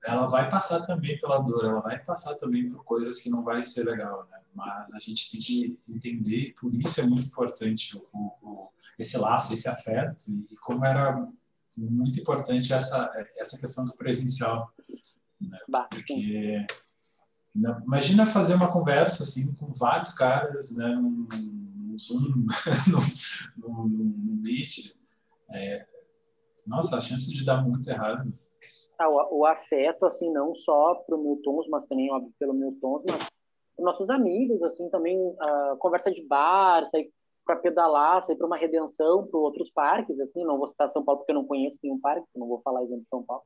ela 0.04 0.26
vai 0.26 0.50
passar 0.50 0.82
também 0.82 1.18
pela 1.18 1.38
dor, 1.38 1.64
ela 1.64 1.80
vai 1.80 1.98
passar 1.98 2.34
também 2.34 2.68
por 2.68 2.84
coisas 2.84 3.20
que 3.20 3.30
não 3.30 3.42
vai 3.42 3.62
ser 3.62 3.84
legal, 3.84 4.26
né? 4.30 4.38
Mas 4.54 4.94
a 4.94 4.98
gente 4.98 5.30
tem 5.30 5.40
que 5.40 5.78
entender, 5.88 6.54
por 6.60 6.72
isso 6.74 7.00
é 7.00 7.04
muito 7.04 7.26
importante 7.26 7.96
o, 7.96 8.32
o, 8.42 8.68
esse 8.98 9.16
laço, 9.18 9.52
esse 9.52 9.68
afeto, 9.68 10.24
e 10.28 10.54
como 10.60 10.84
era 10.84 11.26
muito 11.76 12.20
importante 12.20 12.72
essa 12.72 13.10
essa 13.36 13.58
questão 13.58 13.84
do 13.84 13.94
presencial, 13.94 14.72
né? 15.40 15.58
porque 15.90 16.64
não, 17.54 17.80
imagina 17.80 18.26
fazer 18.26 18.54
uma 18.54 18.70
conversa 18.70 19.22
assim 19.22 19.54
com 19.54 19.72
vários 19.72 20.12
caras, 20.12 20.76
né, 20.76 20.88
num, 20.88 21.26
num 21.32 21.98
Zoom, 21.98 22.46
num, 23.56 23.88
num, 23.88 24.38
Meet, 24.42 24.96
é, 25.50 25.86
nossa, 26.66 26.98
a 26.98 27.00
chance 27.00 27.32
de 27.32 27.44
dar 27.44 27.62
muito 27.62 27.88
errado. 27.88 28.32
Ah, 29.00 29.08
o, 29.08 29.40
o, 29.40 29.46
afeto, 29.46 30.06
assim, 30.06 30.30
não 30.30 30.54
só 30.54 30.94
para 30.94 31.16
o 31.16 31.22
Miltons, 31.22 31.66
mas 31.68 31.86
também, 31.86 32.10
óbvio, 32.12 32.32
pelo 32.38 32.54
Miltons, 32.54 33.02
mas 33.08 33.28
nossos 33.78 34.08
amigos, 34.08 34.62
assim, 34.62 34.88
também, 34.88 35.18
uh, 35.18 35.76
conversa 35.78 36.10
de 36.10 36.22
bar, 36.26 36.86
sair 36.86 37.10
para 37.44 37.56
pedalar, 37.56 38.22
sair 38.22 38.36
para 38.36 38.46
uma 38.46 38.56
redenção, 38.56 39.26
para 39.26 39.38
outros 39.38 39.70
parques, 39.70 40.18
assim, 40.20 40.44
não 40.44 40.58
vou 40.58 40.68
citar 40.68 40.90
São 40.90 41.04
Paulo 41.04 41.20
porque 41.20 41.32
eu 41.32 41.36
não 41.36 41.44
conheço 41.44 41.76
nenhum 41.82 42.00
parque, 42.00 42.26
não 42.34 42.46
vou 42.46 42.60
falar 42.62 42.82
exemplo 42.82 43.02
de 43.02 43.08
São 43.08 43.22
Paulo. 43.22 43.42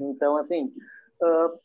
Então, 0.00 0.36
assim, 0.36 0.72
uh, 1.22 1.58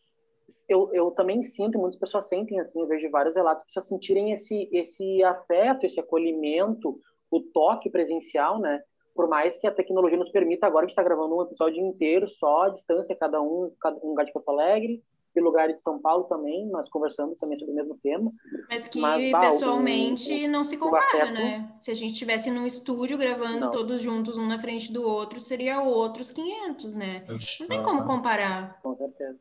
eu, 0.67 0.89
eu 0.93 1.11
também 1.11 1.43
sinto, 1.43 1.77
muitas 1.77 1.99
pessoas 1.99 2.27
sentem, 2.27 2.59
assim, 2.59 2.81
eu 2.81 2.87
vejo 2.87 3.09
vários 3.09 3.35
relatos, 3.35 3.63
pessoas 3.65 3.87
sentirem 3.87 4.31
esse, 4.31 4.69
esse 4.71 5.23
afeto, 5.23 5.85
esse 5.85 5.99
acolhimento, 5.99 6.99
o 7.31 7.41
toque 7.41 7.89
presencial, 7.89 8.59
né? 8.59 8.81
Por 9.19 9.27
mais 9.27 9.57
que 9.57 9.67
a 9.67 9.71
tecnologia 9.71 10.17
nos 10.17 10.29
permita, 10.29 10.65
agora 10.65 10.85
a 10.85 10.87
gente 10.87 10.93
está 10.93 11.03
gravando 11.03 11.35
um 11.35 11.41
episódio 11.41 11.85
inteiro 11.85 12.25
só 12.39 12.63
à 12.63 12.69
distância, 12.69 13.13
cada 13.17 13.41
um, 13.41 13.69
cada 13.77 13.97
um 13.97 14.11
lugar 14.11 14.25
de 14.25 14.31
Porto 14.31 14.47
Alegre, 14.47 15.03
e 15.35 15.41
lugares 15.41 15.75
de 15.75 15.81
São 15.81 15.99
Paulo 15.99 16.23
também, 16.23 16.65
nós 16.67 16.89
conversamos 16.89 17.37
também 17.37 17.59
sobre 17.59 17.73
o 17.73 17.75
mesmo 17.75 17.99
tema. 18.01 18.31
Mas 18.69 18.87
que 18.87 19.01
mas, 19.01 19.29
pessoalmente 19.29 20.45
o, 20.45 20.49
não 20.49 20.63
se 20.63 20.77
compara, 20.77 21.31
né? 21.31 21.69
Se 21.77 21.91
a 21.91 21.93
gente 21.93 22.13
estivesse 22.13 22.49
num 22.49 22.65
estúdio 22.65 23.17
gravando 23.17 23.59
não. 23.59 23.71
todos 23.71 24.01
juntos, 24.01 24.37
um 24.37 24.47
na 24.47 24.57
frente 24.57 24.89
do 24.93 25.03
outro, 25.03 25.41
seria 25.41 25.81
outros 25.81 26.31
500, 26.31 26.93
né? 26.93 27.25
Não 27.59 27.67
tem 27.67 27.83
como 27.83 28.05
comparar. 28.05 28.81
Com 28.81 28.95
certeza. 28.95 29.37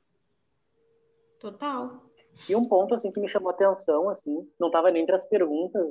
Total. 1.38 2.02
E 2.50 2.56
um 2.56 2.64
ponto 2.64 2.96
assim 2.96 3.12
que 3.12 3.20
me 3.20 3.28
chamou 3.28 3.50
a 3.50 3.52
atenção, 3.52 4.10
assim, 4.10 4.44
não 4.58 4.66
estava 4.66 4.90
nem 4.90 5.04
entre 5.04 5.14
as 5.14 5.24
perguntas, 5.28 5.86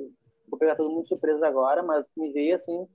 vou 0.46 0.58
pegar 0.58 0.76
todo 0.76 0.90
mundo 0.90 1.08
surpresa 1.08 1.46
agora, 1.46 1.82
mas 1.82 2.12
me 2.14 2.30
veio 2.34 2.54
assim, 2.54 2.86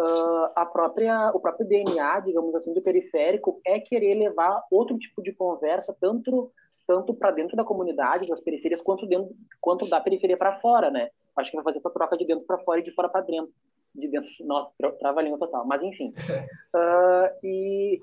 uh, 0.00 0.50
a 0.54 0.66
própria, 0.66 1.30
o 1.34 1.40
próprio 1.40 1.66
DNA, 1.66 2.20
digamos 2.20 2.54
assim, 2.54 2.72
do 2.72 2.82
periférico 2.82 3.60
é 3.64 3.78
querer 3.80 4.14
levar 4.14 4.64
outro 4.70 4.98
tipo 4.98 5.22
de 5.22 5.32
conversa, 5.32 5.96
tanto 6.00 6.52
tanto 6.86 7.12
para 7.12 7.32
dentro 7.32 7.56
da 7.56 7.64
comunidade, 7.64 8.28
das 8.28 8.40
periferias, 8.40 8.80
quanto 8.80 9.06
dentro, 9.06 9.34
quanto 9.60 9.88
da 9.88 10.00
periferia 10.00 10.36
para 10.36 10.60
fora, 10.60 10.90
né? 10.90 11.10
Acho 11.36 11.50
que 11.50 11.56
vai 11.56 11.64
fazer 11.64 11.78
essa 11.78 11.90
troca 11.90 12.16
de 12.16 12.24
dentro 12.24 12.46
para 12.46 12.58
fora 12.58 12.80
e 12.80 12.82
de 12.82 12.92
fora 12.92 13.08
para 13.08 13.22
dentro, 13.22 13.52
de 13.94 14.08
dentro, 14.08 14.30
nossa, 14.42 14.70
trava 14.98 15.20
língua 15.20 15.38
total. 15.38 15.66
Mas 15.66 15.82
enfim, 15.82 16.14
uh, 16.14 17.38
e 17.44 18.00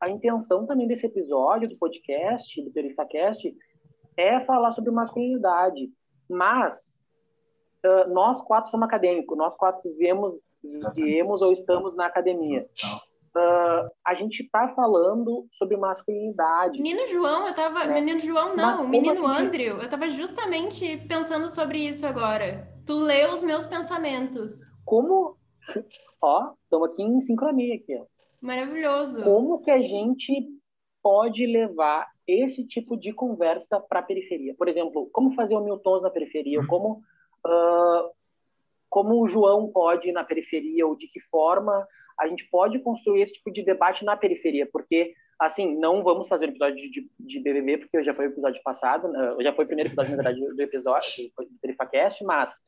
a 0.00 0.10
intenção 0.10 0.66
também 0.66 0.86
desse 0.86 1.06
episódio 1.06 1.68
do 1.68 1.76
podcast, 1.76 2.62
do 2.62 2.70
Perifacast, 2.70 3.56
é 4.16 4.40
falar 4.40 4.72
sobre 4.72 4.90
masculinidade. 4.90 5.90
Mas 6.28 7.02
uh, 7.84 8.08
nós 8.12 8.40
quatro 8.42 8.70
somos 8.70 8.86
acadêmicos, 8.86 9.36
nós 9.36 9.54
quatro 9.54 9.88
viemos, 9.96 10.34
viemos 10.94 11.42
ou 11.42 11.52
estamos 11.52 11.96
na 11.96 12.06
academia. 12.06 12.68
Uh, 13.34 13.88
a 14.06 14.12
gente 14.14 14.42
está 14.42 14.68
falando 14.74 15.46
sobre 15.50 15.76
masculinidade. 15.78 16.80
Menino 16.80 17.06
João, 17.06 17.46
eu 17.46 17.54
tava. 17.54 17.86
Né? 17.86 17.94
Menino 17.94 18.18
João, 18.20 18.54
não, 18.54 18.86
menino 18.86 19.26
gente... 19.26 19.40
Andrew, 19.40 19.76
eu 19.78 19.84
estava 19.84 20.08
justamente 20.10 20.98
pensando 21.08 21.48
sobre 21.48 21.78
isso 21.78 22.06
agora. 22.06 22.68
Tu 22.84 22.92
leu 22.92 23.32
os 23.32 23.42
meus 23.42 23.64
pensamentos. 23.64 24.58
Como. 24.84 25.36
Ó, 26.20 26.52
estamos 26.62 26.88
aqui 26.90 27.02
em 27.02 27.20
sincronia 27.20 27.76
aqui, 27.76 27.96
ó. 27.96 28.04
Maravilhoso. 28.42 29.22
Como 29.22 29.60
que 29.60 29.70
a 29.70 29.80
gente 29.80 30.48
pode 31.02 31.46
levar 31.46 32.06
esse 32.26 32.66
tipo 32.66 32.96
de 32.96 33.12
conversa 33.12 33.80
para 33.80 34.00
a 34.00 34.02
periferia? 34.02 34.54
Por 34.56 34.68
exemplo, 34.68 35.08
como 35.12 35.34
fazer 35.34 35.54
o 35.54 35.64
Miltons 35.64 36.02
na 36.02 36.10
periferia? 36.10 36.60
Uhum. 36.60 36.66
Como, 36.66 37.02
uh, 37.46 38.10
como 38.92 39.22
o 39.22 39.26
João 39.26 39.72
pode 39.72 40.10
ir 40.10 40.12
na 40.12 40.22
periferia? 40.22 40.86
Ou 40.86 40.94
de 40.94 41.06
que 41.08 41.18
forma 41.18 41.88
a 42.20 42.28
gente 42.28 42.46
pode 42.50 42.78
construir 42.80 43.22
esse 43.22 43.32
tipo 43.32 43.50
de 43.50 43.64
debate 43.64 44.04
na 44.04 44.14
periferia? 44.18 44.68
Porque, 44.70 45.14
assim, 45.40 45.74
não 45.78 46.04
vamos 46.04 46.28
fazer 46.28 46.44
um 46.44 46.50
episódio 46.50 46.76
de, 46.90 47.10
de 47.18 47.40
BBB, 47.40 47.78
porque 47.78 48.04
já 48.04 48.12
foi 48.12 48.26
o 48.26 48.30
episódio 48.30 48.62
passado, 48.62 49.08
né? 49.08 49.34
já 49.40 49.54
foi 49.54 49.64
o 49.64 49.66
primeiro 49.66 49.88
episódio, 49.88 50.10
na 50.10 50.22
verdade, 50.22 50.54
do 50.54 50.60
episódio, 50.60 51.08
do 51.38 51.58
Perifacast, 51.60 52.22
mas 52.22 52.60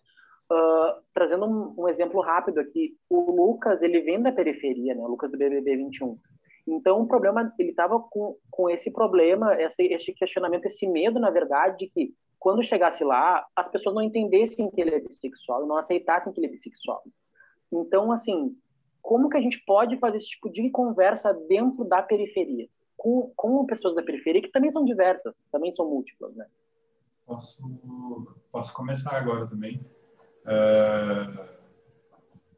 Uh, 0.52 1.00
trazendo 1.14 1.46
um, 1.46 1.74
um, 1.78 1.88
exemplo 1.88 2.20
rápido 2.20 2.60
aqui, 2.60 2.94
o 3.08 3.30
Lucas, 3.30 3.80
ele 3.80 4.02
vem 4.02 4.20
da 4.20 4.30
periferia, 4.30 4.94
né? 4.94 5.00
O 5.00 5.08
Lucas 5.08 5.30
do 5.30 5.38
BBB 5.38 5.74
21. 5.74 6.18
Então, 6.66 7.00
o 7.00 7.08
problema, 7.08 7.50
ele 7.58 7.70
estava 7.70 7.98
com, 7.98 8.36
com 8.50 8.68
esse 8.68 8.90
problema, 8.90 9.54
esse, 9.58 9.84
esse 9.84 10.12
questionamento, 10.12 10.66
esse 10.66 10.86
medo, 10.86 11.18
na 11.18 11.30
verdade, 11.30 11.78
de 11.78 11.86
que 11.88 12.14
quando 12.38 12.62
chegasse 12.62 13.04
lá, 13.04 13.46
as 13.56 13.68
pessoas 13.68 13.94
não 13.94 14.02
entendessem 14.02 14.70
que 14.70 14.80
ele 14.80 14.94
é 14.94 15.00
bissexual, 15.00 15.66
não 15.66 15.76
aceitassem 15.76 16.32
que 16.32 16.40
ele 16.40 16.48
é 16.48 16.50
bissexual. 16.50 17.02
Então, 17.72 18.12
assim, 18.12 18.56
como 19.00 19.28
que 19.28 19.36
a 19.36 19.40
gente 19.40 19.62
pode 19.66 19.98
fazer 19.98 20.18
esse 20.18 20.28
tipo 20.28 20.50
de 20.50 20.70
conversa 20.70 21.32
dentro 21.48 21.84
da 21.84 22.02
periferia? 22.02 22.68
Com, 22.96 23.32
com 23.36 23.66
pessoas 23.66 23.94
da 23.94 24.02
periferia, 24.02 24.40
que 24.40 24.52
também 24.52 24.70
são 24.70 24.84
diversas, 24.84 25.34
também 25.50 25.72
são 25.72 25.88
múltiplas, 25.88 26.34
né? 26.34 26.46
Posso, 27.26 27.62
posso 28.52 28.74
começar 28.74 29.16
agora 29.16 29.46
também. 29.46 29.80
Uh, 30.44 31.48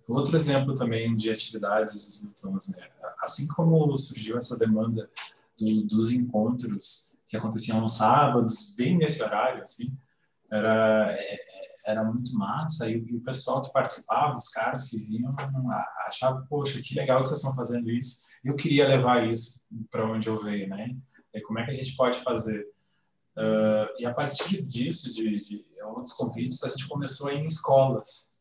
outro 0.08 0.36
exemplo 0.36 0.74
também 0.74 1.14
de 1.16 1.30
atividades 1.30 2.22
dos 2.22 2.76
né? 2.76 2.88
assim 3.20 3.46
como 3.54 3.96
surgiu 3.96 4.36
essa 4.36 4.58
demanda 4.58 5.08
do, 5.58 5.84
dos 5.86 6.12
encontros 6.12 7.15
que 7.26 7.36
aconteciam 7.36 7.80
aos 7.80 7.96
sábados, 7.96 8.74
bem 8.76 8.96
nesse 8.96 9.22
horário, 9.22 9.62
assim, 9.62 9.92
era, 10.50 11.12
é, 11.12 11.38
era 11.86 12.04
muito 12.04 12.34
massa, 12.34 12.88
e 12.88 12.98
o 12.98 13.20
pessoal 13.20 13.62
que 13.62 13.72
participava, 13.72 14.34
os 14.34 14.48
caras 14.48 14.84
que 14.84 14.98
vinham, 14.98 15.30
achavam, 16.06 16.46
poxa, 16.46 16.80
que 16.82 16.94
legal 16.94 17.20
que 17.20 17.28
vocês 17.28 17.40
estão 17.40 17.54
fazendo 17.54 17.90
isso, 17.90 18.26
eu 18.44 18.54
queria 18.54 18.86
levar 18.86 19.26
isso 19.26 19.66
para 19.90 20.10
onde 20.10 20.28
eu 20.28 20.40
veio, 20.40 20.68
né? 20.68 20.96
E 21.34 21.40
como 21.42 21.58
é 21.58 21.64
que 21.64 21.70
a 21.70 21.74
gente 21.74 21.94
pode 21.96 22.18
fazer? 22.18 22.66
Uh, 23.36 23.92
e 23.98 24.06
a 24.06 24.14
partir 24.14 24.62
disso, 24.62 25.12
de, 25.12 25.36
de, 25.36 25.64
outros 25.84 26.14
convites, 26.14 26.62
a 26.64 26.68
gente 26.68 26.88
começou 26.88 27.28
a 27.28 27.34
ir 27.34 27.40
em 27.40 27.44
escolas. 27.44 28.35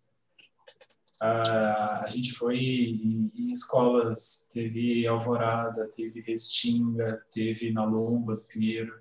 Uh, 1.22 2.04
a 2.04 2.08
gente 2.10 2.34
foi 2.34 2.58
em, 2.58 3.32
em, 3.34 3.52
escolas, 3.52 4.50
teve 4.52 5.08
Alvorada, 5.08 5.90
teve 5.96 6.22
Restinga, 6.22 7.24
teve 7.32 7.72
na 7.72 7.86
Lomba 7.86 8.36
do 8.36 8.42
Pinheiro. 8.44 8.94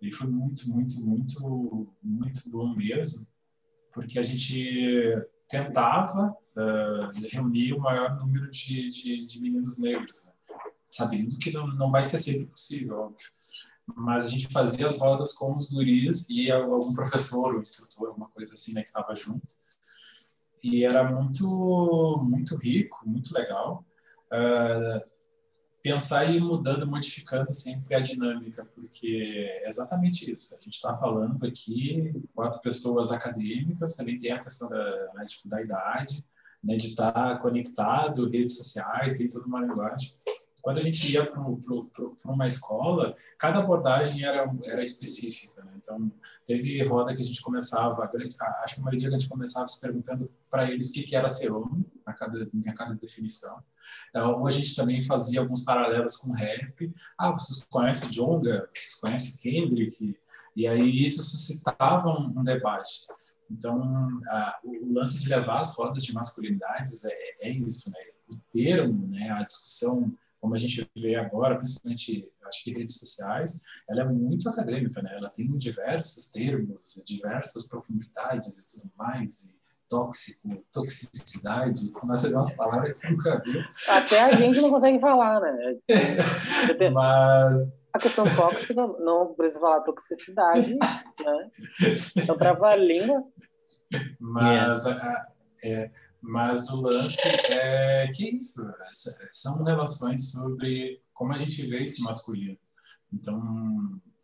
E 0.00 0.10
foi 0.12 0.28
muito, 0.28 0.68
muito, 0.70 1.04
muito, 1.04 1.94
muito 2.02 2.50
bom 2.50 2.74
mesmo, 2.74 3.28
porque 3.92 4.18
a 4.18 4.22
gente 4.22 5.00
tentava 5.48 6.34
uh, 6.56 7.28
reunir 7.30 7.74
o 7.74 7.80
maior 7.80 8.18
número 8.18 8.50
de, 8.50 8.88
de, 8.88 9.18
de 9.18 9.40
meninos 9.40 9.78
negros, 9.78 10.24
né? 10.26 10.32
sabendo 10.82 11.38
que 11.38 11.52
não, 11.52 11.66
não 11.68 11.90
vai 11.90 12.02
ser 12.02 12.18
sempre 12.18 12.46
possível, 12.46 12.98
óbvio 12.98 13.26
mas 13.96 14.24
a 14.24 14.28
gente 14.28 14.48
fazia 14.48 14.86
as 14.86 14.98
rodas 14.98 15.32
com 15.32 15.56
os 15.56 15.70
guris 15.70 16.28
e 16.30 16.50
algum 16.50 16.92
professor 16.92 17.54
ou 17.54 17.60
instrutor, 17.60 18.08
alguma 18.08 18.28
coisa 18.30 18.54
assim, 18.54 18.72
né, 18.72 18.80
que 18.80 18.88
estava 18.88 19.14
junto. 19.14 19.46
E 20.62 20.84
era 20.84 21.02
muito, 21.10 22.20
muito 22.22 22.56
rico, 22.56 23.00
muito 23.04 23.34
legal. 23.34 23.84
Uh, 24.32 25.12
pensar 25.82 26.24
e 26.24 26.36
ir 26.36 26.40
mudando, 26.40 26.86
modificando 26.86 27.52
sempre 27.52 27.94
a 27.94 28.00
dinâmica, 28.00 28.64
porque 28.64 29.48
é 29.62 29.68
exatamente 29.68 30.30
isso. 30.30 30.54
A 30.54 30.60
gente 30.60 30.74
está 30.74 30.94
falando 30.94 31.44
aqui, 31.44 32.14
quatro 32.34 32.60
pessoas 32.60 33.10
acadêmicas, 33.10 33.96
também 33.96 34.16
tem 34.16 34.30
a 34.30 34.38
questão 34.38 34.68
da, 34.70 35.12
né, 35.14 35.24
tipo, 35.26 35.48
da 35.48 35.60
idade, 35.60 36.24
né, 36.62 36.76
de 36.76 36.88
estar 36.88 37.12
tá 37.12 37.36
conectado, 37.38 38.28
redes 38.28 38.56
sociais, 38.56 39.18
tem 39.18 39.28
toda 39.28 39.46
uma 39.46 39.60
linguagem. 39.60 40.12
Quando 40.62 40.78
a 40.78 40.80
gente 40.80 41.12
ia 41.12 41.26
para 41.28 41.42
uma 42.32 42.46
escola, 42.46 43.16
cada 43.36 43.58
abordagem 43.58 44.24
era, 44.24 44.48
era 44.64 44.80
específica. 44.80 45.64
Né? 45.64 45.72
Então, 45.76 46.12
teve 46.46 46.80
roda 46.84 47.12
que 47.12 47.20
a 47.20 47.24
gente 47.24 47.42
começava, 47.42 48.04
acho 48.04 48.76
que 48.76 48.80
a 48.80 48.84
maioria 48.84 49.08
a 49.08 49.10
gente 49.10 49.28
começava 49.28 49.66
se 49.66 49.80
perguntando 49.80 50.30
para 50.52 50.70
eles 50.70 50.90
o 50.90 50.92
que, 50.92 51.16
era 51.16 51.28
ser 51.28 51.50
homem, 51.50 51.82
a 52.04 52.12
cada, 52.12 52.42
a 52.42 52.72
cada 52.74 52.94
definição. 52.94 53.64
Ou 54.14 54.46
a 54.46 54.50
gente 54.50 54.76
também 54.76 55.00
fazia 55.00 55.40
alguns 55.40 55.64
paralelos 55.64 56.16
com 56.16 56.34
rap. 56.34 56.94
Ah, 57.16 57.30
vocês 57.30 57.66
conhecem 57.70 58.10
Jonga? 58.10 58.68
Vocês 58.70 59.00
conhecem 59.00 59.40
Kendrick? 59.40 60.14
E 60.54 60.68
aí 60.68 61.02
isso 61.02 61.22
suscitava 61.22 62.10
um, 62.10 62.38
um 62.38 62.44
debate. 62.44 63.06
Então, 63.50 63.80
a, 64.28 64.60
o 64.62 64.92
lance 64.92 65.20
de 65.20 65.28
levar 65.30 65.60
as 65.60 65.74
rodas 65.74 66.04
de 66.04 66.12
masculinidades 66.12 67.02
é, 67.06 67.48
é 67.48 67.50
isso, 67.50 67.90
né? 67.90 68.00
O 68.28 68.36
termo, 68.50 69.08
né? 69.08 69.30
A 69.30 69.42
discussão 69.44 70.14
como 70.42 70.56
a 70.56 70.58
gente 70.58 70.84
vê 70.96 71.14
agora, 71.14 71.56
principalmente, 71.56 72.28
acho 72.48 72.64
que 72.64 72.72
redes 72.72 72.96
sociais, 72.96 73.62
ela 73.88 74.00
é 74.02 74.04
muito 74.04 74.48
acadêmica, 74.48 75.00
né? 75.00 75.16
Ela 75.22 75.30
tem 75.30 75.46
diversos 75.56 76.32
termos, 76.32 77.00
diversas 77.06 77.68
profundidades 77.68 78.58
e 78.58 78.80
tudo 78.80 78.92
mais, 78.96 79.44
e 79.44 79.61
tóxico, 79.92 80.48
toxicidade, 80.72 81.90
começa 81.90 82.26
a 82.26 82.30
ver 82.30 82.36
umas 82.36 82.56
palavras 82.56 82.96
que 82.96 83.10
nunca 83.10 83.42
viu. 83.44 83.60
Até 83.90 84.22
a 84.22 84.32
gente 84.34 84.58
não 84.62 84.70
consegue 84.70 84.98
falar, 84.98 85.38
né? 85.38 85.76
Mas... 86.90 87.68
A 87.92 87.98
questão 87.98 88.24
tóxica, 88.24 88.74
não 88.74 89.34
precisa 89.34 89.60
falar 89.60 89.80
toxicidade, 89.80 90.74
né? 90.78 91.50
Então, 92.16 92.38
trava 92.38 92.68
a 92.68 92.76
língua. 92.76 93.22
Mas, 94.18 94.86
a, 94.86 95.26
é, 95.62 95.90
mas 96.22 96.70
o 96.70 96.80
lance 96.80 97.20
é 97.52 98.10
que 98.14 98.24
é 98.24 98.34
isso, 98.34 98.62
são 99.30 99.62
relações 99.62 100.30
sobre 100.30 101.02
como 101.12 101.34
a 101.34 101.36
gente 101.36 101.66
vê 101.66 101.82
esse 101.82 102.02
masculino. 102.02 102.56
Então, 103.12 103.38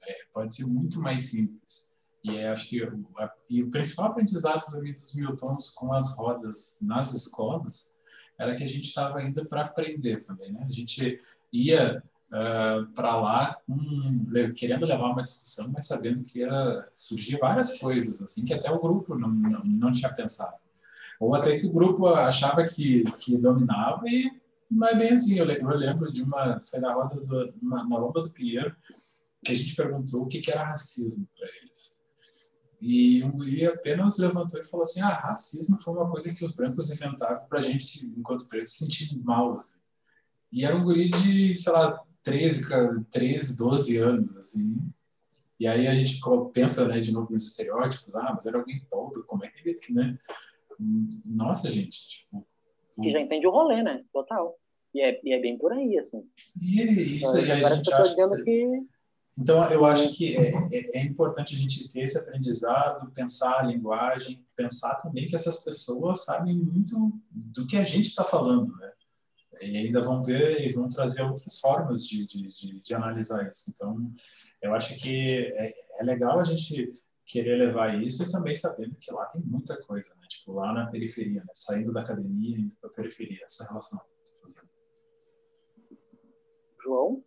é, 0.08 0.14
pode 0.32 0.56
ser 0.56 0.64
muito 0.64 0.98
mais 1.02 1.28
simples. 1.28 1.94
E 2.24 2.36
é, 2.36 2.48
acho 2.48 2.68
que 2.68 2.82
o, 2.82 3.06
a, 3.18 3.32
e 3.48 3.62
o 3.62 3.70
principal 3.70 4.06
aprendizado 4.06 4.64
dos 4.70 5.14
Miltons 5.14 5.70
com 5.70 5.92
as 5.92 6.16
rodas 6.16 6.78
nas 6.82 7.14
escolas 7.14 7.96
era 8.38 8.54
que 8.54 8.64
a 8.64 8.66
gente 8.66 8.84
estava 8.84 9.22
indo 9.22 9.44
para 9.46 9.62
aprender 9.62 10.24
também, 10.24 10.52
né? 10.52 10.64
A 10.68 10.72
gente 10.72 11.20
ia 11.52 12.02
uh, 12.30 12.34
ah, 12.34 12.86
para 12.94 13.20
lá 13.20 13.56
um, 13.68 14.52
querendo 14.54 14.86
levar 14.86 15.10
uma 15.10 15.22
discussão, 15.22 15.72
mas 15.72 15.86
sabendo 15.86 16.22
que 16.22 16.40
ia 16.40 16.88
surgir 16.94 17.38
várias 17.38 17.78
coisas 17.78 18.22
assim 18.22 18.44
que 18.44 18.54
até 18.54 18.70
o 18.70 18.80
grupo 18.80 19.16
não, 19.16 19.28
não, 19.28 19.64
não 19.64 19.92
tinha 19.92 20.12
pensado. 20.12 20.56
Ou 21.18 21.34
até 21.34 21.58
que 21.58 21.66
o 21.66 21.72
grupo 21.72 22.06
achava 22.06 22.64
que, 22.64 23.02
que 23.18 23.36
dominava 23.36 24.08
e 24.08 24.30
não 24.70 24.86
é 24.86 24.94
bem 24.94 25.12
assim. 25.12 25.38
Eu, 25.38 25.44
lembro 25.44 26.12
de 26.12 26.22
uma, 26.22 26.60
foi 26.62 26.78
na 26.78 26.94
roda 26.94 27.20
do, 27.20 27.54
na, 27.60 27.84
na 27.84 27.98
Lomba 27.98 28.22
do 28.22 28.30
Pinheiro, 28.30 28.74
que 29.44 29.52
a 29.52 29.54
gente 29.54 29.74
perguntou 29.74 30.22
o 30.22 30.26
que, 30.26 30.40
que 30.40 30.50
era 30.50 30.64
racismo 30.64 31.26
para 31.36 31.48
eles. 31.60 31.97
E 32.80 33.24
um 33.24 33.32
guri 33.32 33.66
apenas 33.66 34.18
levantou 34.18 34.60
e 34.60 34.64
falou 34.64 34.84
assim: 34.84 35.00
ah, 35.00 35.14
racismo 35.14 35.80
foi 35.80 35.94
uma 35.94 36.08
coisa 36.08 36.34
que 36.34 36.44
os 36.44 36.54
brancos 36.54 36.90
inventaram 36.90 37.44
para 37.48 37.58
a 37.58 37.62
gente, 37.62 38.06
enquanto 38.16 38.48
pretos, 38.48 38.72
se 38.72 38.84
sentir 38.84 39.18
mal. 39.18 39.54
Assim. 39.54 39.78
E 40.52 40.64
era 40.64 40.76
um 40.76 40.84
guri 40.84 41.08
de, 41.08 41.56
sei 41.56 41.72
lá, 41.72 42.00
13, 42.22 43.04
13, 43.10 43.56
12 43.56 43.96
anos, 43.98 44.36
assim. 44.36 44.76
E 45.58 45.66
aí 45.66 45.88
a 45.88 45.94
gente 45.94 46.20
pensa, 46.52 46.86
né, 46.86 47.00
de 47.00 47.10
novo 47.10 47.32
nos 47.32 47.44
estereótipos, 47.44 48.14
ah, 48.14 48.30
mas 48.32 48.46
era 48.46 48.58
alguém 48.58 48.80
pobre, 48.88 49.24
como 49.24 49.44
é 49.44 49.48
que 49.48 49.68
ele, 49.68 49.78
né? 49.90 50.18
nossa, 51.24 51.68
gente, 51.68 52.08
tipo. 52.08 52.46
Que 53.02 53.10
já 53.10 53.20
entende 53.20 53.46
o 53.46 53.50
rolê, 53.50 53.82
né? 53.82 54.04
Total. 54.12 54.56
E 54.94 55.00
é, 55.00 55.20
e 55.22 55.32
é 55.32 55.40
bem 55.40 55.58
por 55.58 55.72
aí, 55.72 55.98
assim. 55.98 56.24
E 56.60 56.80
é 56.80 56.84
isso, 56.84 57.30
aí 57.36 57.50
a 57.50 57.74
gente 57.74 57.92
acha 57.92 58.14
que... 58.14 58.86
Então, 59.36 59.62
eu 59.70 59.84
acho 59.84 60.14
que 60.14 60.36
é, 60.36 60.50
é, 60.72 61.00
é, 61.00 61.02
importante 61.02 61.54
a 61.54 61.58
gente 61.58 61.88
ter 61.88 62.00
esse 62.00 62.18
aprendizado, 62.18 63.10
pensar 63.12 63.60
a 63.60 63.62
linguagem, 63.64 64.44
pensar 64.56 64.94
também 64.96 65.28
que 65.28 65.36
essas 65.36 65.62
pessoas 65.62 66.24
sabem 66.24 66.56
muito 66.56 67.12
do 67.30 67.66
que 67.66 67.76
a 67.76 67.84
gente 67.84 68.06
está 68.06 68.24
falando, 68.24 68.74
né? 68.76 68.92
E 69.60 69.76
ainda 69.76 70.00
vão 70.00 70.22
ver 70.22 70.66
e 70.66 70.72
vão 70.72 70.88
trazer 70.88 71.22
outras 71.22 71.58
formas 71.58 72.04
de, 72.04 72.24
de, 72.24 72.48
de, 72.48 72.80
de 72.80 72.94
analisar 72.94 73.48
isso. 73.50 73.70
Então, 73.74 74.12
eu 74.62 74.74
acho 74.74 74.96
que 74.96 75.52
é, 75.54 75.72
é 76.00 76.04
legal 76.04 76.38
a 76.38 76.44
gente 76.44 76.92
querer 77.26 77.56
levar 77.56 78.02
isso 78.02 78.22
e 78.22 78.30
também 78.30 78.54
sabendo 78.54 78.96
que 78.96 79.12
lá 79.12 79.26
tem 79.26 79.42
muita 79.42 79.76
coisa, 79.82 80.14
né? 80.14 80.26
Tipo, 80.28 80.52
lá 80.52 80.72
na 80.72 80.86
periferia, 80.86 81.40
né? 81.40 81.50
Saindo 81.52 81.92
da 81.92 82.00
academia 82.00 82.58
indo 82.58 82.76
para 82.80 82.88
a 82.88 82.92
periferia, 82.92 83.44
essa 83.44 83.68
relação 83.68 84.00
que 84.24 84.40
fazendo. 84.40 84.70
João? 86.82 87.22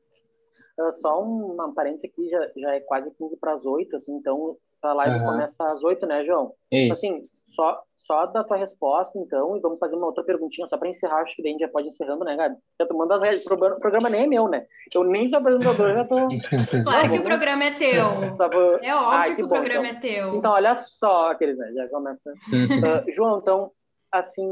Uh, 0.79 0.91
só 0.91 1.21
uma 1.21 1.73
parênteses 1.73 2.09
aqui, 2.09 2.29
já, 2.29 2.51
já 2.55 2.75
é 2.75 2.79
quase 2.79 3.11
15 3.11 3.37
para 3.37 3.53
as 3.53 3.65
8, 3.65 3.95
assim, 3.95 4.13
então 4.13 4.57
a 4.81 4.93
live 4.93 5.19
uhum. 5.19 5.25
começa 5.25 5.63
às 5.65 5.83
8, 5.83 6.05
né, 6.05 6.25
João? 6.25 6.53
Isso. 6.71 6.93
Assim, 6.93 7.21
só, 7.43 7.83
só 7.93 8.25
da 8.25 8.43
tua 8.43 8.57
resposta, 8.57 9.17
então, 9.19 9.55
e 9.55 9.59
vamos 9.59 9.79
fazer 9.79 9.95
uma 9.95 10.07
outra 10.07 10.23
perguntinha 10.23 10.67
só 10.67 10.77
para 10.77 10.89
encerrar, 10.89 11.21
acho 11.21 11.35
que 11.35 11.43
daí 11.43 11.51
a 11.51 11.53
gente 11.53 11.61
já 11.61 11.67
pode 11.67 11.87
ir 11.87 11.89
encerrando, 11.89 12.25
né, 12.25 12.35
Gabi? 12.35 12.55
Já 12.79 12.87
tomando 12.87 13.13
as 13.13 13.21
redes, 13.21 13.45
o 13.45 13.57
programa 13.57 14.09
nem 14.09 14.23
é 14.23 14.27
meu, 14.27 14.47
né? 14.47 14.65
Eu 14.93 15.03
nem 15.03 15.29
sou 15.29 15.39
apresentador, 15.39 15.93
já 15.93 16.05
tô... 16.05 16.15
Claro 16.83 17.09
que 17.09 17.19
o 17.19 17.23
programa 17.23 17.63
é 17.65 17.71
teu. 17.71 18.37
Tava... 18.37 18.79
É 18.81 18.95
óbvio 18.95 19.11
Ai, 19.11 19.29
que, 19.29 19.35
que, 19.35 19.43
o 19.43 19.47
bom, 19.47 19.55
programa 19.55 19.87
então. 19.87 19.97
é 19.97 20.01
teu. 20.01 20.35
Então, 20.35 20.51
olha 20.53 20.75
só, 20.75 21.31
aqueles, 21.31 21.57
né, 21.57 21.71
já 21.73 21.87
começa. 21.89 22.31
uh, 22.31 23.11
João, 23.11 23.39
então, 23.39 23.71
assim, 24.11 24.47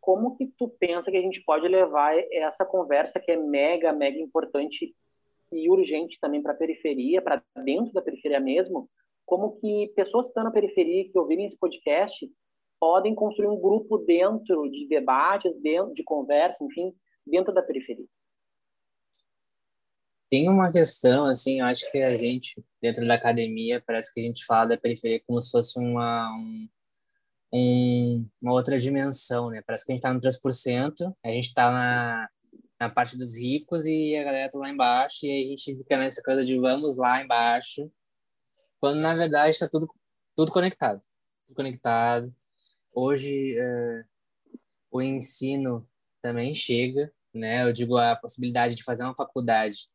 como 0.00 0.36
que 0.36 0.46
tu 0.58 0.68
pensa 0.80 1.10
que 1.10 1.16
a 1.16 1.22
gente 1.22 1.42
pode 1.44 1.66
levar 1.68 2.14
essa 2.32 2.64
conversa 2.64 3.20
que 3.20 3.30
é 3.30 3.36
mega, 3.36 3.92
mega 3.92 4.18
importante 4.18 4.94
e 5.56 5.70
urgente 5.70 6.18
também 6.20 6.42
para 6.42 6.52
a 6.52 6.56
periferia, 6.56 7.22
para 7.22 7.42
dentro 7.64 7.92
da 7.92 8.02
periferia 8.02 8.40
mesmo, 8.40 8.88
como 9.24 9.56
que 9.60 9.92
pessoas 9.94 10.26
que 10.26 10.30
estão 10.30 10.44
na 10.44 10.50
periferia, 10.50 11.10
que 11.10 11.18
ouvirem 11.18 11.46
esse 11.46 11.56
podcast, 11.56 12.30
podem 12.80 13.14
construir 13.14 13.48
um 13.48 13.60
grupo 13.60 13.98
dentro 13.98 14.68
de 14.68 14.88
debates, 14.88 15.52
dentro 15.62 15.94
de 15.94 16.02
conversa, 16.02 16.64
enfim, 16.64 16.92
dentro 17.26 17.54
da 17.54 17.62
periferia. 17.62 18.06
Tem 20.28 20.48
uma 20.48 20.72
questão, 20.72 21.26
assim, 21.26 21.60
eu 21.60 21.66
acho 21.66 21.90
que 21.92 21.98
a 21.98 22.16
gente, 22.16 22.64
dentro 22.80 23.06
da 23.06 23.14
academia, 23.14 23.82
parece 23.86 24.12
que 24.12 24.20
a 24.20 24.24
gente 24.24 24.44
fala 24.44 24.70
da 24.70 24.78
periferia 24.78 25.22
como 25.26 25.40
se 25.40 25.50
fosse 25.50 25.78
uma, 25.78 26.28
um, 27.52 28.26
uma 28.40 28.52
outra 28.52 28.78
dimensão, 28.78 29.50
né? 29.50 29.62
Parece 29.64 29.84
que 29.84 29.92
a 29.92 29.94
gente 29.94 30.00
está 30.00 30.12
no 30.14 30.20
3%, 30.20 31.14
a 31.22 31.28
gente 31.28 31.48
está 31.48 31.70
na, 31.70 32.28
na 32.82 32.90
parte 32.90 33.16
dos 33.16 33.36
ricos 33.36 33.84
e 33.86 34.16
a 34.16 34.24
galera 34.24 34.50
tá 34.50 34.58
lá 34.58 34.68
embaixo, 34.68 35.24
e 35.24 35.30
aí 35.30 35.44
a 35.44 35.48
gente 35.50 35.76
fica 35.76 35.96
nessa 35.96 36.20
coisa 36.20 36.44
de 36.44 36.58
vamos 36.58 36.96
lá 36.96 37.22
embaixo, 37.22 37.88
quando 38.80 39.00
na 39.00 39.14
verdade 39.14 39.50
está 39.50 39.68
tudo, 39.68 39.88
tudo 40.34 40.50
conectado. 40.50 41.00
Tudo 41.46 41.54
conectado. 41.54 42.34
Hoje 42.92 43.56
é, 43.56 44.04
o 44.90 45.00
ensino 45.00 45.88
também 46.20 46.56
chega, 46.56 47.12
né? 47.32 47.62
Eu 47.62 47.72
digo 47.72 47.96
a 47.96 48.16
possibilidade 48.16 48.74
de 48.74 48.82
fazer 48.82 49.04
uma 49.04 49.14
faculdade 49.14 49.88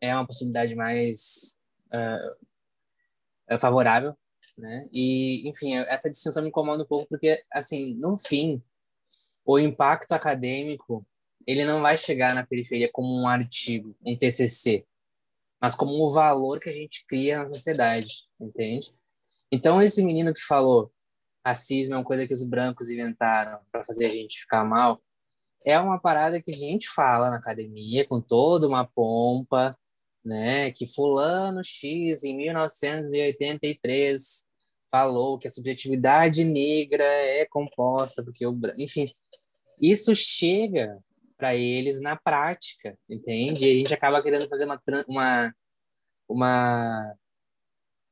é 0.00 0.14
uma 0.14 0.26
possibilidade 0.26 0.74
mais 0.74 1.58
uh, 1.92 3.58
favorável, 3.58 4.16
né? 4.56 4.88
E 4.90 5.46
enfim 5.46 5.76
essa 5.76 6.08
distinção 6.08 6.42
me 6.42 6.48
incomoda 6.48 6.84
um 6.84 6.86
pouco 6.86 7.06
porque 7.06 7.44
assim 7.52 7.94
no 7.96 8.16
fim 8.16 8.62
o 9.44 9.58
impacto 9.58 10.12
acadêmico 10.12 11.06
ele 11.50 11.64
não 11.64 11.80
vai 11.80 11.98
chegar 11.98 12.34
na 12.34 12.46
periferia 12.46 12.88
como 12.92 13.20
um 13.20 13.26
artigo, 13.26 13.96
um 14.04 14.16
TCC, 14.16 14.86
mas 15.60 15.74
como 15.74 15.92
o 15.92 16.12
valor 16.12 16.60
que 16.60 16.68
a 16.68 16.72
gente 16.72 17.04
cria 17.06 17.38
na 17.38 17.48
sociedade, 17.48 18.28
entende? 18.40 18.94
Então, 19.52 19.82
esse 19.82 20.02
menino 20.02 20.32
que 20.32 20.40
falou 20.40 20.92
racismo 21.44 21.94
é 21.94 21.98
uma 21.98 22.04
coisa 22.04 22.26
que 22.26 22.34
os 22.34 22.46
brancos 22.46 22.90
inventaram 22.90 23.60
para 23.72 23.84
fazer 23.84 24.06
a 24.06 24.10
gente 24.10 24.40
ficar 24.40 24.64
mal, 24.64 25.02
é 25.64 25.78
uma 25.78 25.98
parada 25.98 26.40
que 26.40 26.50
a 26.50 26.56
gente 26.56 26.88
fala 26.88 27.30
na 27.30 27.36
academia 27.36 28.06
com 28.06 28.20
toda 28.20 28.66
uma 28.66 28.86
pompa, 28.86 29.76
né? 30.24 30.70
Que 30.70 30.86
fulano 30.86 31.62
X 31.64 32.24
em 32.24 32.36
1983 32.36 34.46
falou 34.90 35.38
que 35.38 35.48
a 35.48 35.50
subjetividade 35.50 36.44
negra 36.44 37.04
é 37.04 37.46
composta 37.46 38.24
porque 38.24 38.46
o 38.46 38.52
branco, 38.52 38.80
enfim, 38.80 39.12
isso 39.80 40.14
chega 40.14 40.98
para 41.40 41.56
eles 41.56 42.02
na 42.02 42.16
prática, 42.16 42.96
entende? 43.08 43.64
E 43.64 43.70
a 43.72 43.74
gente 43.74 43.94
acaba 43.94 44.22
querendo 44.22 44.46
fazer 44.46 44.66
uma, 44.66 44.80
uma, 45.08 45.54
uma, 46.28 47.16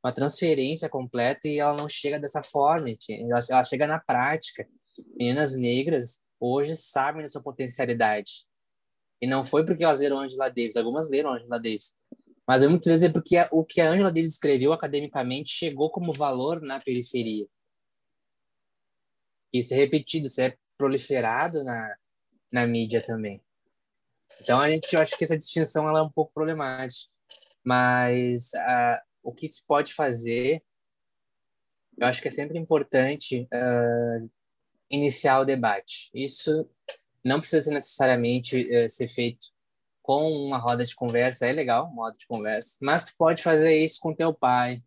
uma 0.03 0.12
transferência 0.12 0.89
completa 0.89 1.47
e 1.47 1.59
ela 1.59 1.76
não 1.76 1.89
chega 1.89 2.18
dessa 2.18 2.43
forma, 2.43 2.89
ela, 2.89 3.41
ela 3.51 3.64
chega 3.64 3.87
na 3.87 4.01
prática. 4.01 4.66
Meninas 5.14 5.55
negras 5.55 6.22
hoje 6.41 6.74
sabem 6.74 7.22
da 7.22 7.29
sua 7.29 7.43
potencialidade. 7.43 8.47
E 9.20 9.26
não 9.26 9.45
foi 9.45 9.66
porque 9.66 9.85
elas 9.85 10.01
leram 10.01 10.20
Angela 10.20 10.49
Davis, 10.49 10.76
algumas 10.76 11.11
leram 11.11 11.35
Angela 11.35 11.59
Davis, 11.59 11.95
mas 12.47 12.62
muitas 12.66 12.87
vezes 12.87 13.05
é 13.05 13.12
porque 13.12 13.37
o 13.53 13.62
que 13.62 13.81
a 13.81 13.91
Angela 13.91 14.11
Davis 14.11 14.33
escreveu 14.33 14.72
academicamente 14.72 15.51
chegou 15.51 15.91
como 15.91 16.14
valor 16.14 16.62
na 16.62 16.81
periferia. 16.81 17.47
Isso 19.53 19.74
é 19.74 19.76
repetido, 19.76 20.29
isso 20.29 20.41
é 20.41 20.57
proliferado 20.79 21.62
na, 21.64 21.97
na 22.53 22.66
mídia 22.66 23.03
também. 23.03 23.42
Então 24.40 24.61
a 24.61 24.70
gente 24.70 24.92
eu 24.94 25.01
acho 25.01 25.16
que 25.16 25.24
essa 25.24 25.36
distinção 25.36 25.88
ela 25.88 26.01
é 26.01 26.03
um 26.03 26.11
pouco 26.11 26.32
problemática, 26.32 27.11
mas 27.64 28.53
o 29.22 29.32
que 29.32 29.49
se 29.49 29.64
pode 29.66 29.92
fazer, 29.92 30.62
eu 31.96 32.07
acho 32.07 32.22
que 32.22 32.28
é 32.28 32.30
sempre 32.30 32.59
importante 32.59 33.49
uh, 33.53 34.30
iniciar 34.90 35.40
o 35.40 35.44
debate. 35.44 36.11
Isso 36.14 36.68
não 37.24 37.40
precisa 37.40 37.70
necessariamente 37.72 38.57
uh, 38.57 38.88
ser 38.88 39.09
feito 39.09 39.49
com 40.03 40.30
uma 40.30 40.57
roda 40.57 40.84
de 40.84 40.94
conversa, 40.94 41.46
é 41.46 41.53
legal, 41.53 41.86
uma 41.86 42.07
roda 42.07 42.16
de 42.16 42.26
conversa, 42.26 42.78
mas 42.80 43.05
tu 43.05 43.14
pode 43.18 43.42
fazer 43.42 43.76
isso 43.76 44.01
com 44.01 44.14
teu 44.14 44.32
pai, 44.32 44.82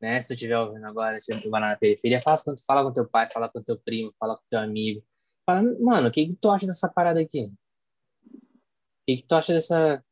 né? 0.00 0.22
Se 0.22 0.28
tu 0.28 0.34
estiver 0.34 0.58
ouvindo 0.58 0.86
agora, 0.86 1.20
se 1.20 1.38
tu 1.42 1.50
vai 1.50 1.60
na 1.60 1.76
periferia, 1.76 2.22
fala 2.22 2.42
com, 2.42 2.54
fala 2.66 2.82
com 2.82 2.92
teu 2.92 3.06
pai, 3.06 3.28
fala 3.28 3.50
com 3.50 3.62
teu 3.62 3.78
primo, 3.78 4.14
fala 4.18 4.36
com 4.36 4.42
teu 4.48 4.58
amigo. 4.58 5.04
Fala, 5.44 5.62
mano, 5.80 6.08
o 6.08 6.10
que, 6.10 6.26
que 6.26 6.36
tu 6.36 6.50
acha 6.50 6.66
dessa 6.66 6.88
parada 6.88 7.20
aqui? 7.20 7.46
O 7.46 9.04
que, 9.06 9.16
que 9.16 9.26
tu 9.26 9.34
acha 9.34 9.52
dessa, 9.52 10.04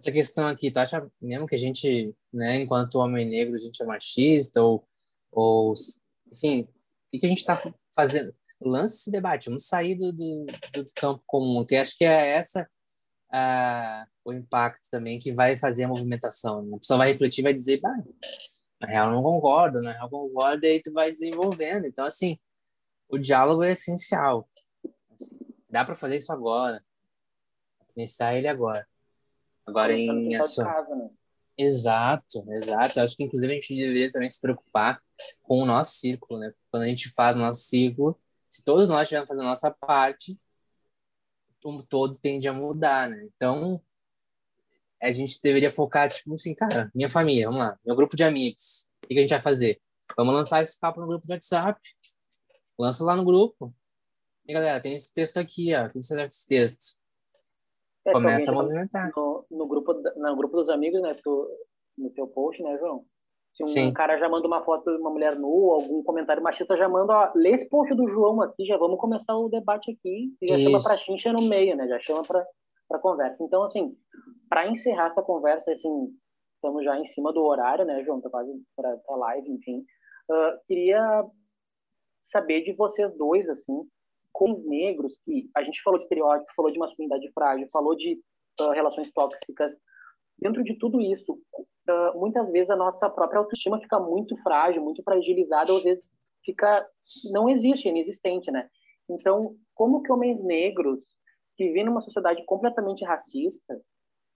essa 0.00 0.12
questão 0.12 0.48
aqui? 0.48 0.70
Tu 0.70 0.78
acha 0.78 1.06
mesmo 1.20 1.46
que 1.46 1.54
a 1.54 1.58
gente, 1.58 2.14
né, 2.32 2.62
enquanto 2.62 2.98
homem 2.98 3.28
negro, 3.28 3.54
a 3.54 3.58
gente 3.58 3.82
é 3.82 3.86
machista? 3.86 4.62
Ou, 4.62 4.86
ou 5.30 5.74
enfim, 6.32 6.62
o 6.62 6.68
que, 7.12 7.18
que 7.20 7.26
a 7.26 7.28
gente 7.28 7.38
está 7.38 7.60
fazendo? 7.94 8.34
Lance 8.60 8.96
esse 8.96 9.10
debate, 9.10 9.46
vamos 9.46 9.66
sair 9.66 9.96
do, 9.96 10.12
do, 10.12 10.46
do 10.46 10.84
campo 10.94 11.22
comum, 11.26 11.64
que 11.66 11.74
acho 11.74 11.96
que 11.96 12.04
é 12.04 12.28
essa 12.28 12.68
a, 13.32 14.06
o 14.24 14.32
impacto 14.32 14.88
também 14.90 15.18
que 15.18 15.32
vai 15.32 15.56
fazer 15.56 15.84
a 15.84 15.88
movimentação. 15.88 16.62
Né? 16.62 16.76
A 16.76 16.78
pessoa 16.78 16.98
vai 16.98 17.12
refletir 17.12 17.42
vai 17.42 17.54
dizer, 17.54 17.80
bah, 17.80 17.96
na 18.80 18.88
real 18.88 19.10
não 19.10 19.22
concordo, 19.22 19.80
na 19.80 19.92
real 19.92 20.10
concordo, 20.10 20.64
e 20.64 20.68
aí 20.68 20.82
tu 20.82 20.92
vai 20.92 21.10
desenvolvendo. 21.10 21.86
Então, 21.86 22.04
assim, 22.04 22.38
o 23.08 23.18
diálogo 23.18 23.62
é 23.62 23.72
essencial. 23.72 24.48
Assim, 25.14 25.38
dá 25.68 25.84
para 25.84 25.94
fazer 25.94 26.16
isso 26.16 26.32
agora. 26.32 26.84
Pensar 27.94 28.34
ele 28.34 28.48
agora. 28.48 28.86
Agora 29.66 29.92
em 29.92 30.34
ação. 30.36 30.64
Né? 30.64 31.10
Exato, 31.56 32.44
exato. 32.52 33.00
Acho 33.00 33.16
que 33.16 33.24
inclusive 33.24 33.52
a 33.52 33.54
gente 33.54 33.74
deveria 33.74 34.10
também 34.10 34.28
se 34.28 34.40
preocupar 34.40 35.00
com 35.42 35.60
o 35.62 35.66
nosso 35.66 35.92
círculo, 35.92 36.40
né? 36.40 36.52
Quando 36.70 36.84
a 36.84 36.86
gente 36.86 37.08
faz 37.10 37.36
o 37.36 37.38
nosso 37.38 37.62
círculo, 37.62 38.18
se 38.48 38.64
todos 38.64 38.88
nós 38.88 39.02
estivermos 39.02 39.28
fazendo 39.28 39.44
a 39.44 39.50
nossa 39.50 39.70
parte, 39.70 40.38
o 41.64 41.82
todo 41.82 42.18
tende 42.18 42.48
a 42.48 42.52
mudar, 42.52 43.08
né? 43.08 43.28
Então, 43.36 43.80
a 45.00 45.12
gente 45.12 45.40
deveria 45.40 45.70
focar, 45.70 46.08
tipo 46.08 46.34
assim, 46.34 46.54
cara, 46.54 46.90
minha 46.94 47.10
família, 47.10 47.46
vamos 47.46 47.60
lá, 47.60 47.78
meu 47.84 47.94
grupo 47.94 48.16
de 48.16 48.24
amigos, 48.24 48.88
o 49.04 49.08
que 49.08 49.18
a 49.18 49.20
gente 49.20 49.30
vai 49.30 49.40
fazer? 49.40 49.80
Vamos 50.16 50.34
lançar 50.34 50.62
esse 50.62 50.78
papo 50.78 51.00
no 51.00 51.06
grupo 51.06 51.26
de 51.26 51.32
WhatsApp. 51.32 51.80
Lança 52.78 53.04
lá 53.04 53.16
no 53.16 53.24
grupo. 53.24 53.74
E 54.52 54.54
galera, 54.54 54.82
tem 54.82 54.94
esse 54.94 55.14
texto 55.14 55.38
aqui, 55.38 55.74
ó. 55.74 55.86
O 55.86 55.88
que 55.88 56.02
você 56.02 56.14
deve 56.14 56.28
esse 56.28 56.46
texto? 56.46 56.98
É, 58.04 58.12
Começa 58.12 58.50
a 58.50 58.54
movimentar. 58.54 59.10
No, 59.16 59.46
no, 59.50 59.66
grupo, 59.66 59.94
no 59.94 60.36
grupo 60.36 60.56
dos 60.58 60.68
amigos, 60.68 61.00
né? 61.00 61.14
Tu, 61.24 61.48
no 61.96 62.10
teu 62.10 62.26
post, 62.26 62.62
né, 62.62 62.76
João? 62.76 63.02
Se 63.54 63.62
um 63.62 63.66
Sim. 63.66 63.92
cara 63.94 64.18
já 64.18 64.28
manda 64.28 64.46
uma 64.46 64.62
foto 64.62 64.94
de 64.94 65.00
uma 65.00 65.08
mulher 65.08 65.36
nua, 65.36 65.76
algum 65.76 66.02
comentário 66.02 66.42
machista, 66.42 66.76
já 66.76 66.86
manda, 66.86 67.14
ó, 67.14 67.32
lê 67.34 67.52
esse 67.52 67.66
post 67.66 67.94
do 67.94 68.06
João 68.08 68.42
aqui, 68.42 68.66
já 68.66 68.76
vamos 68.76 69.00
começar 69.00 69.34
o 69.34 69.48
debate 69.48 69.90
aqui, 69.90 70.34
e 70.42 70.48
já 70.48 70.56
Isso. 70.56 70.70
chama 70.70 70.82
pra 70.82 70.96
chincha 70.96 71.32
no 71.32 71.48
meio, 71.48 71.74
né? 71.74 71.88
Já 71.88 71.98
chama 72.00 72.22
pra, 72.22 72.46
pra 72.86 72.98
conversa. 72.98 73.42
Então, 73.42 73.62
assim, 73.62 73.96
para 74.50 74.68
encerrar 74.68 75.06
essa 75.06 75.22
conversa, 75.22 75.72
assim, 75.72 76.14
estamos 76.56 76.84
já 76.84 76.98
em 76.98 77.06
cima 77.06 77.32
do 77.32 77.42
horário, 77.42 77.86
né, 77.86 78.04
João? 78.04 78.20
Tá 78.20 78.28
quase 78.28 78.52
para 78.76 78.98
a 79.08 79.16
live, 79.16 79.50
enfim. 79.50 79.78
Uh, 80.30 80.58
queria 80.66 81.24
saber 82.20 82.62
de 82.64 82.74
vocês 82.74 83.16
dois, 83.16 83.48
assim, 83.48 83.82
com 84.32 84.52
os 84.52 84.64
negros, 84.64 85.18
que 85.22 85.50
a 85.56 85.62
gente 85.62 85.82
falou 85.82 85.98
de 85.98 86.04
estereótipos, 86.04 86.54
falou 86.54 86.72
de 86.72 86.78
masculinidade 86.78 87.30
frágil, 87.32 87.66
falou 87.72 87.96
de 87.96 88.20
uh, 88.60 88.70
relações 88.70 89.10
tóxicas. 89.12 89.72
Dentro 90.38 90.64
de 90.64 90.78
tudo 90.78 91.00
isso, 91.00 91.34
uh, 91.34 92.18
muitas 92.18 92.50
vezes 92.50 92.70
a 92.70 92.76
nossa 92.76 93.08
própria 93.10 93.38
autoestima 93.38 93.80
fica 93.80 94.00
muito 94.00 94.36
frágil, 94.42 94.82
muito 94.82 95.02
fragilizada, 95.02 95.72
ou 95.72 95.78
às 95.78 95.84
vezes 95.84 96.10
fica 96.44 96.86
não 97.32 97.48
existe, 97.48 97.86
é 97.86 97.90
inexistente, 97.90 98.50
né? 98.50 98.68
Então, 99.08 99.56
como 99.74 100.02
que 100.02 100.12
homens 100.12 100.42
negros 100.42 101.14
que 101.56 101.64
vivem 101.68 101.84
numa 101.84 102.00
sociedade 102.00 102.44
completamente 102.44 103.04
racista 103.04 103.80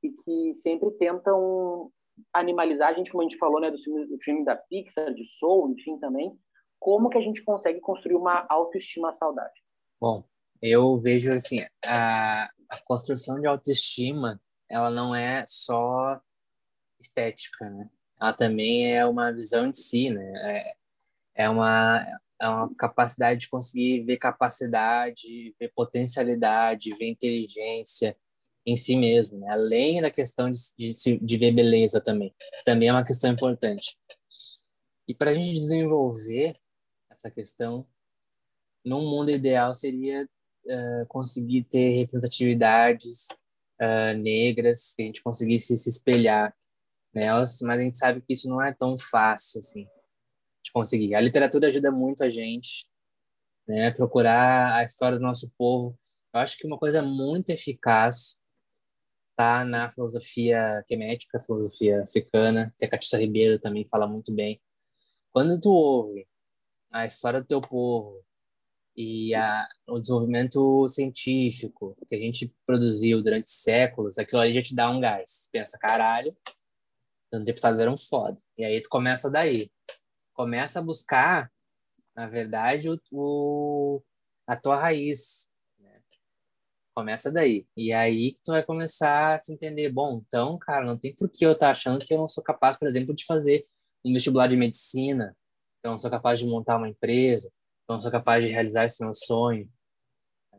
e 0.02 0.10
que 0.10 0.54
sempre 0.54 0.90
tentam 0.92 1.90
animalizar, 2.32 2.90
a 2.90 2.92
gente 2.92 3.10
como 3.10 3.22
a 3.22 3.24
gente 3.24 3.38
falou, 3.38 3.60
né, 3.60 3.70
do 3.70 3.78
filme, 3.78 4.06
do 4.06 4.18
filme 4.18 4.44
da 4.44 4.56
Pixar, 4.56 5.12
de 5.12 5.24
Soul, 5.24 5.70
enfim, 5.70 5.98
também, 5.98 6.32
como 6.78 7.08
que 7.08 7.18
a 7.18 7.20
gente 7.20 7.42
consegue 7.44 7.80
construir 7.80 8.16
uma 8.16 8.46
autoestima 8.48 9.12
saudável? 9.12 9.65
Bom, 10.00 10.24
eu 10.60 11.00
vejo 11.00 11.32
assim, 11.32 11.64
a, 11.84 12.44
a 12.68 12.80
construção 12.84 13.40
de 13.40 13.46
autoestima, 13.46 14.40
ela 14.68 14.90
não 14.90 15.14
é 15.14 15.44
só 15.46 16.20
estética, 17.00 17.68
né? 17.70 17.90
Ela 18.20 18.32
também 18.32 18.92
é 18.92 19.04
uma 19.06 19.32
visão 19.32 19.70
de 19.70 19.78
si, 19.78 20.10
né? 20.10 20.32
É, 21.34 21.44
é 21.44 21.50
uma 21.50 22.04
é 22.40 22.48
uma 22.48 22.74
capacidade 22.74 23.40
de 23.40 23.48
conseguir 23.48 24.04
ver 24.04 24.18
capacidade, 24.18 25.54
ver 25.58 25.72
potencialidade, 25.74 26.94
ver 26.96 27.08
inteligência 27.08 28.16
em 28.66 28.76
si 28.76 28.96
mesmo, 28.96 29.38
né? 29.38 29.48
além 29.50 30.02
da 30.02 30.10
questão 30.10 30.50
de, 30.50 30.58
de, 30.76 31.18
de 31.18 31.36
ver 31.38 31.52
beleza 31.52 32.00
também. 32.00 32.34
Também 32.64 32.88
é 32.88 32.92
uma 32.92 33.04
questão 33.04 33.30
importante. 33.30 33.96
E 35.08 35.14
para 35.14 35.30
a 35.30 35.34
gente 35.34 35.54
desenvolver 35.54 36.58
essa 37.10 37.30
questão, 37.30 37.86
num 38.86 39.02
mundo 39.10 39.32
ideal 39.32 39.74
seria 39.74 40.24
uh, 40.24 41.06
conseguir 41.08 41.64
ter 41.64 41.98
representatividades 41.98 43.26
uh, 43.82 44.16
negras, 44.16 44.94
que 44.94 45.02
a 45.02 45.06
gente 45.06 45.22
conseguisse 45.22 45.76
se 45.76 45.90
espelhar 45.90 46.56
nelas, 47.12 47.58
mas 47.62 47.80
a 47.80 47.82
gente 47.82 47.98
sabe 47.98 48.20
que 48.20 48.32
isso 48.32 48.48
não 48.48 48.62
é 48.62 48.72
tão 48.72 48.96
fácil 48.96 49.58
assim 49.58 49.88
de 50.64 50.70
conseguir. 50.72 51.16
A 51.16 51.20
literatura 51.20 51.66
ajuda 51.66 51.90
muito 51.90 52.22
a 52.22 52.28
gente, 52.28 52.86
né? 53.66 53.90
Procurar 53.90 54.76
a 54.76 54.84
história 54.84 55.18
do 55.18 55.22
nosso 55.22 55.52
povo. 55.58 55.98
Eu 56.32 56.40
acho 56.40 56.56
que 56.56 56.66
uma 56.66 56.78
coisa 56.78 57.02
muito 57.02 57.50
eficaz 57.50 58.38
tá 59.36 59.64
na 59.64 59.90
filosofia 59.90 60.84
quemética, 60.86 61.38
filosofia 61.38 62.02
africana, 62.02 62.74
que 62.78 62.84
a 62.84 62.90
Catissa 62.90 63.18
Ribeiro 63.18 63.58
também 63.58 63.86
fala 63.86 64.06
muito 64.06 64.34
bem. 64.34 64.60
Quando 65.32 65.60
tu 65.60 65.70
ouve 65.70 66.26
a 66.90 67.04
história 67.04 67.40
do 67.40 67.46
teu 67.46 67.60
povo 67.60 68.25
e 68.96 69.34
a, 69.34 69.68
o 69.88 69.98
desenvolvimento 69.98 70.88
científico 70.88 71.96
que 72.08 72.14
a 72.14 72.18
gente 72.18 72.54
produziu 72.64 73.22
durante 73.22 73.50
séculos, 73.50 74.16
aquilo 74.16 74.40
ali 74.40 74.54
já 74.54 74.62
te 74.62 74.74
dá 74.74 74.90
um 74.90 75.00
gás. 75.00 75.44
Tu 75.44 75.50
pensa, 75.52 75.78
caralho, 75.78 76.34
antepassados 77.32 77.78
eram 77.78 77.96
foda. 77.96 78.38
E 78.56 78.64
aí 78.64 78.80
tu 78.80 78.88
começa 78.88 79.30
daí. 79.30 79.70
Começa 80.32 80.80
a 80.80 80.82
buscar, 80.82 81.52
na 82.14 82.26
verdade, 82.26 82.88
o, 82.88 82.98
o 83.12 84.02
a 84.46 84.56
tua 84.56 84.76
raiz. 84.76 85.52
Né? 85.78 86.00
Começa 86.94 87.30
daí. 87.30 87.66
E 87.76 87.92
aí 87.92 88.38
tu 88.42 88.52
vai 88.52 88.62
começar 88.62 89.34
a 89.34 89.38
se 89.38 89.52
entender, 89.52 89.90
bom, 89.90 90.22
então, 90.26 90.58
cara, 90.58 90.86
não 90.86 90.98
tem 90.98 91.14
por 91.14 91.28
que 91.28 91.44
eu 91.44 91.52
estar 91.52 91.66
tá 91.66 91.72
achando 91.72 92.04
que 92.04 92.14
eu 92.14 92.18
não 92.18 92.28
sou 92.28 92.42
capaz, 92.42 92.78
por 92.78 92.88
exemplo, 92.88 93.14
de 93.14 93.26
fazer 93.26 93.66
um 94.02 94.12
vestibular 94.14 94.46
de 94.46 94.56
medicina, 94.56 95.36
que 95.82 95.86
eu 95.86 95.90
não 95.90 95.98
sou 95.98 96.10
capaz 96.10 96.38
de 96.38 96.46
montar 96.46 96.78
uma 96.78 96.88
empresa, 96.88 97.50
não 97.94 98.00
sou 98.00 98.10
capaz 98.10 98.44
de 98.44 98.50
realizar 98.50 98.84
esse 98.84 99.02
meu 99.02 99.14
sonho. 99.14 99.68
Tá 100.50 100.58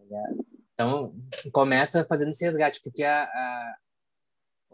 então, 0.73 1.15
começa 1.51 2.05
fazendo 2.05 2.29
esse 2.29 2.45
resgate, 2.45 2.81
porque 2.83 3.03
a, 3.03 3.23
a 3.23 3.75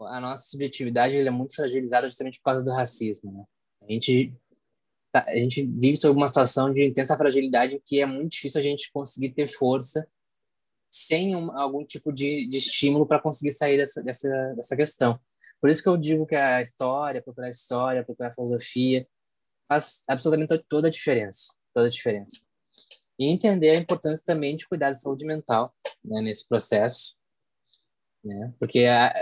a 0.00 0.20
nossa 0.20 0.48
subjetividade 0.48 1.16
é 1.16 1.30
muito 1.30 1.54
fragilizada 1.54 2.08
justamente 2.08 2.38
por 2.38 2.44
causa 2.44 2.64
do 2.64 2.72
racismo. 2.72 3.32
Né? 3.32 3.44
A 3.82 3.92
gente 3.92 4.34
tá, 5.12 5.24
a 5.26 5.36
gente 5.36 5.62
vive 5.62 5.96
sob 5.96 6.16
uma 6.16 6.28
situação 6.28 6.72
de 6.72 6.84
intensa 6.84 7.16
fragilidade 7.16 7.80
que 7.84 8.00
é 8.00 8.06
muito 8.06 8.32
difícil 8.32 8.60
a 8.60 8.64
gente 8.64 8.90
conseguir 8.92 9.30
ter 9.30 9.46
força 9.46 10.06
sem 10.90 11.34
um, 11.34 11.56
algum 11.56 11.84
tipo 11.84 12.12
de, 12.12 12.46
de 12.48 12.58
estímulo 12.58 13.06
para 13.06 13.20
conseguir 13.20 13.52
sair 13.52 13.76
dessa, 13.76 14.02
dessa, 14.02 14.28
dessa 14.54 14.76
questão. 14.76 15.18
Por 15.60 15.70
isso 15.70 15.82
que 15.82 15.88
eu 15.88 15.96
digo 15.96 16.26
que 16.26 16.34
a 16.34 16.62
história, 16.62 17.22
procurar 17.22 17.48
história, 17.48 18.04
procurar 18.04 18.32
filosofia, 18.32 19.06
faz 19.68 20.02
absolutamente 20.08 20.58
toda 20.68 20.88
a 20.88 20.90
diferença. 20.90 21.53
Toda 21.74 21.86
a 21.86 21.90
diferença. 21.90 22.46
E 23.18 23.26
entender 23.26 23.70
a 23.70 23.78
importância 23.78 24.24
também 24.24 24.56
de 24.56 24.66
cuidar 24.66 24.88
da 24.88 24.94
saúde 24.94 25.26
mental 25.26 25.74
né, 26.04 26.20
nesse 26.20 26.48
processo. 26.48 27.16
Né? 28.24 28.54
Porque 28.58 28.84
a, 28.86 29.12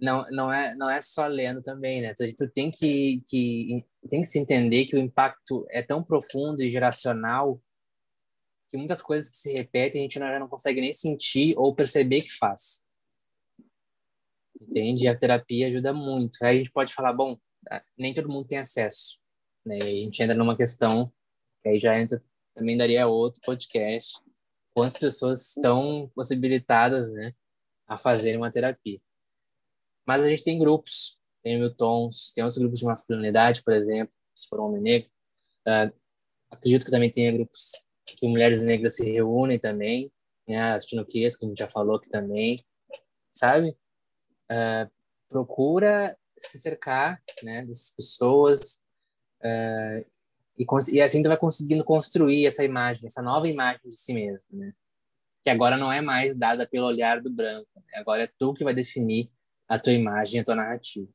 não, 0.00 0.24
não, 0.30 0.52
é, 0.52 0.74
não 0.74 0.88
é 0.88 1.02
só 1.02 1.26
lendo 1.26 1.62
também, 1.62 2.00
né? 2.00 2.14
Tu 2.14 2.48
tem 2.50 2.70
que, 2.70 3.22
que, 3.26 3.84
tem 4.08 4.22
que 4.22 4.28
se 4.28 4.38
entender 4.38 4.86
que 4.86 4.96
o 4.96 4.98
impacto 4.98 5.66
é 5.70 5.82
tão 5.82 6.02
profundo 6.02 6.62
e 6.62 6.70
geracional 6.70 7.60
que 8.70 8.78
muitas 8.78 9.02
coisas 9.02 9.28
que 9.28 9.36
se 9.36 9.52
repetem 9.52 10.00
a 10.00 10.04
gente 10.04 10.18
já 10.18 10.38
não 10.38 10.48
consegue 10.48 10.80
nem 10.80 10.94
sentir 10.94 11.54
ou 11.58 11.74
perceber 11.74 12.22
que 12.22 12.32
faz. 12.32 12.84
Entende? 14.60 15.04
E 15.04 15.08
a 15.08 15.18
terapia 15.18 15.66
ajuda 15.66 15.92
muito. 15.92 16.38
Aí 16.42 16.56
a 16.56 16.58
gente 16.58 16.70
pode 16.70 16.94
falar, 16.94 17.12
bom, 17.12 17.36
nem 17.98 18.14
todo 18.14 18.28
mundo 18.28 18.46
tem 18.46 18.58
acesso. 18.58 19.18
Né? 19.66 19.76
a 19.82 19.84
gente 19.84 20.22
entra 20.22 20.34
numa 20.34 20.56
questão 20.56 21.06
que 21.06 21.12
aí 21.68 21.78
já 21.78 21.98
entra, 21.98 22.22
também 22.54 22.76
daria 22.76 23.06
outro 23.06 23.40
podcast. 23.42 24.22
Quantas 24.74 24.98
pessoas 24.98 25.56
estão 25.56 26.10
possibilitadas, 26.14 27.12
né, 27.12 27.34
a 27.86 27.98
fazerem 27.98 28.38
uma 28.38 28.50
terapia? 28.50 29.00
Mas 30.06 30.24
a 30.24 30.28
gente 30.28 30.44
tem 30.44 30.58
grupos, 30.58 31.20
tem 31.42 31.58
Miltons, 31.58 32.32
tem 32.34 32.44
outros 32.44 32.58
grupos 32.58 32.80
de 32.80 32.86
masculinidade, 32.86 33.62
por 33.62 33.74
exemplo, 33.74 34.16
se 34.34 34.48
for 34.48 34.60
um 34.60 34.64
homem 34.64 34.82
negro. 34.82 35.10
Uh, 35.66 35.92
acredito 36.50 36.84
que 36.84 36.90
também 36.90 37.10
tenha 37.10 37.32
grupos 37.32 37.72
que 38.06 38.26
mulheres 38.26 38.60
negras 38.60 38.96
se 38.96 39.10
reúnem 39.10 39.58
também, 39.58 40.10
né? 40.48 40.72
As 40.72 40.84
tinoquias, 40.84 41.36
que 41.36 41.44
a 41.44 41.48
gente 41.48 41.58
já 41.58 41.68
falou 41.68 41.96
aqui 41.96 42.08
também, 42.08 42.64
sabe? 43.32 43.70
Uh, 44.50 44.90
procura 45.28 46.16
se 46.36 46.58
cercar, 46.58 47.22
né, 47.42 47.64
dessas 47.64 47.94
pessoas 47.94 48.82
uh, 49.42 50.04
e, 50.60 50.66
e, 50.92 51.00
assim 51.00 51.22
tu 51.22 51.28
vai 51.28 51.38
conseguindo 51.38 51.82
construir 51.82 52.46
essa 52.46 52.62
imagem, 52.62 53.06
essa 53.06 53.22
nova 53.22 53.48
imagem 53.48 53.80
de 53.82 53.96
si 53.96 54.12
mesmo, 54.12 54.46
né? 54.52 54.74
Que 55.42 55.48
agora 55.48 55.78
não 55.78 55.90
é 55.90 56.02
mais 56.02 56.36
dada 56.36 56.68
pelo 56.68 56.86
olhar 56.86 57.22
do 57.22 57.30
branco, 57.30 57.68
né? 57.74 57.98
agora 57.98 58.24
é 58.24 58.32
tu 58.38 58.52
que 58.52 58.62
vai 58.62 58.74
definir 58.74 59.30
a 59.66 59.78
tua 59.78 59.94
imagem, 59.94 60.40
a 60.40 60.44
tua 60.44 60.54
narrativa. 60.54 61.08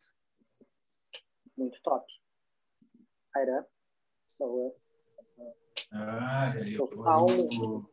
Muito 1.55 1.79
top. 1.83 2.11
Airan, 3.35 3.63
por 4.37 4.37
favor. 4.39 4.75
Ah, 5.91 6.53
eu, 6.65 6.89
eu, 6.91 7.89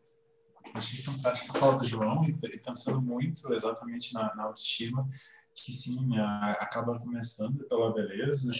achei 0.74 1.02
fantástico 1.02 1.54
a 1.54 1.60
fala 1.60 1.76
do 1.76 1.84
João 1.84 2.24
e 2.24 2.58
pensando 2.58 3.02
muito 3.02 3.52
exatamente 3.52 4.14
na, 4.14 4.34
na 4.34 4.44
autoestima, 4.44 5.06
que 5.54 5.70
sim, 5.70 6.16
a, 6.16 6.52
acaba 6.52 6.98
começando 6.98 7.66
pela 7.68 7.92
beleza 7.92 8.52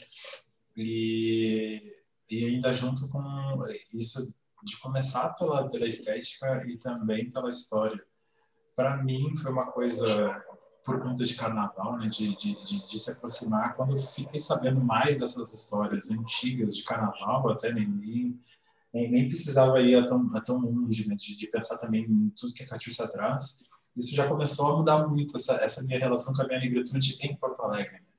e, 0.77 2.02
e 2.31 2.45
ainda 2.45 2.73
junto 2.73 3.09
com 3.09 3.63
isso 3.93 4.35
de 4.63 4.79
começar 4.79 5.31
pela, 5.31 5.69
pela 5.69 5.87
estética 5.87 6.65
e 6.67 6.77
também 6.79 7.31
pela 7.31 7.51
história. 7.51 8.01
Para 8.75 9.03
mim 9.03 9.37
foi 9.37 9.53
uma 9.53 9.71
coisa 9.71 10.43
por 10.85 11.01
conta 11.01 11.25
de 11.25 11.35
carnaval, 11.35 11.99
né, 11.99 12.09
de, 12.09 12.35
de, 12.35 12.65
de, 12.65 12.87
de, 12.87 12.99
se 12.99 13.11
aproximar. 13.11 13.75
Quando 13.77 13.93
eu 13.93 13.97
fiquei 13.97 14.39
sabendo 14.39 14.81
mais 14.81 15.21
dessas 15.21 15.53
histórias 15.53 16.11
antigas 16.11 16.77
de 16.77 16.83
carnaval, 16.83 17.49
até 17.51 17.73
nem, 17.73 17.87
nem, 17.87 18.41
nem 18.93 19.29
precisava 19.29 19.81
ir 19.81 19.95
a 19.95 20.07
tão, 20.07 20.31
a 20.35 20.41
tão 20.41 20.59
longe, 20.59 21.09
né, 21.09 21.15
de, 21.15 21.37
de 21.37 21.47
pensar 21.47 21.79
também 21.79 22.05
em 22.05 22.31
tudo 22.31 22.55
que 22.55 22.65
a 22.65 22.69
Catiúcia 22.69 23.07
traz. 23.09 23.65
Isso 23.97 24.15
já 24.15 24.27
começou 24.27 24.73
a 24.73 24.77
mudar 24.79 25.07
muito, 25.07 25.37
essa, 25.37 25.55
essa 25.57 25.83
minha 25.85 25.99
relação 25.99 26.35
com 26.35 26.43
a 26.43 26.47
minha 26.47 26.61
negritude 26.61 27.17
em 27.23 27.37
Porto 27.37 27.63
Alegre. 27.63 27.93
Né? 27.93 28.12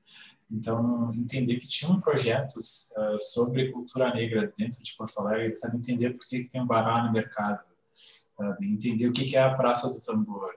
Então, 0.50 1.10
entender 1.14 1.56
que 1.56 1.66
tinham 1.66 2.00
projetos 2.00 2.92
uh, 2.96 3.18
sobre 3.18 3.72
cultura 3.72 4.12
negra 4.14 4.52
dentro 4.56 4.82
de 4.82 4.96
Porto 4.96 5.20
Alegre, 5.20 5.56
sabe? 5.56 5.78
entender 5.78 6.10
por 6.10 6.26
que, 6.28 6.44
tem 6.44 6.62
um 6.62 6.66
bará 6.66 7.02
no 7.02 7.12
mercado, 7.12 7.68
sabe? 8.36 8.72
entender 8.72 9.08
o 9.08 9.12
que, 9.12 9.24
que 9.24 9.36
é 9.36 9.42
a 9.42 9.54
Praça 9.54 9.88
do 9.88 10.00
Tambor, 10.04 10.54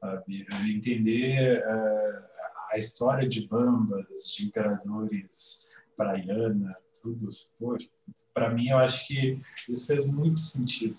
sabe? 0.00 0.46
entender 0.68 1.58
uh, 1.58 2.22
a 2.72 2.78
história 2.78 3.28
de 3.28 3.46
bambas, 3.48 4.32
de 4.36 4.46
imperadores, 4.46 5.72
praiana, 5.96 6.76
tudo. 7.02 7.28
Para 8.32 8.50
mim, 8.50 8.68
eu 8.68 8.78
acho 8.78 9.06
que 9.06 9.40
isso 9.68 9.86
fez 9.86 10.10
muito 10.12 10.38
sentido. 10.38 10.98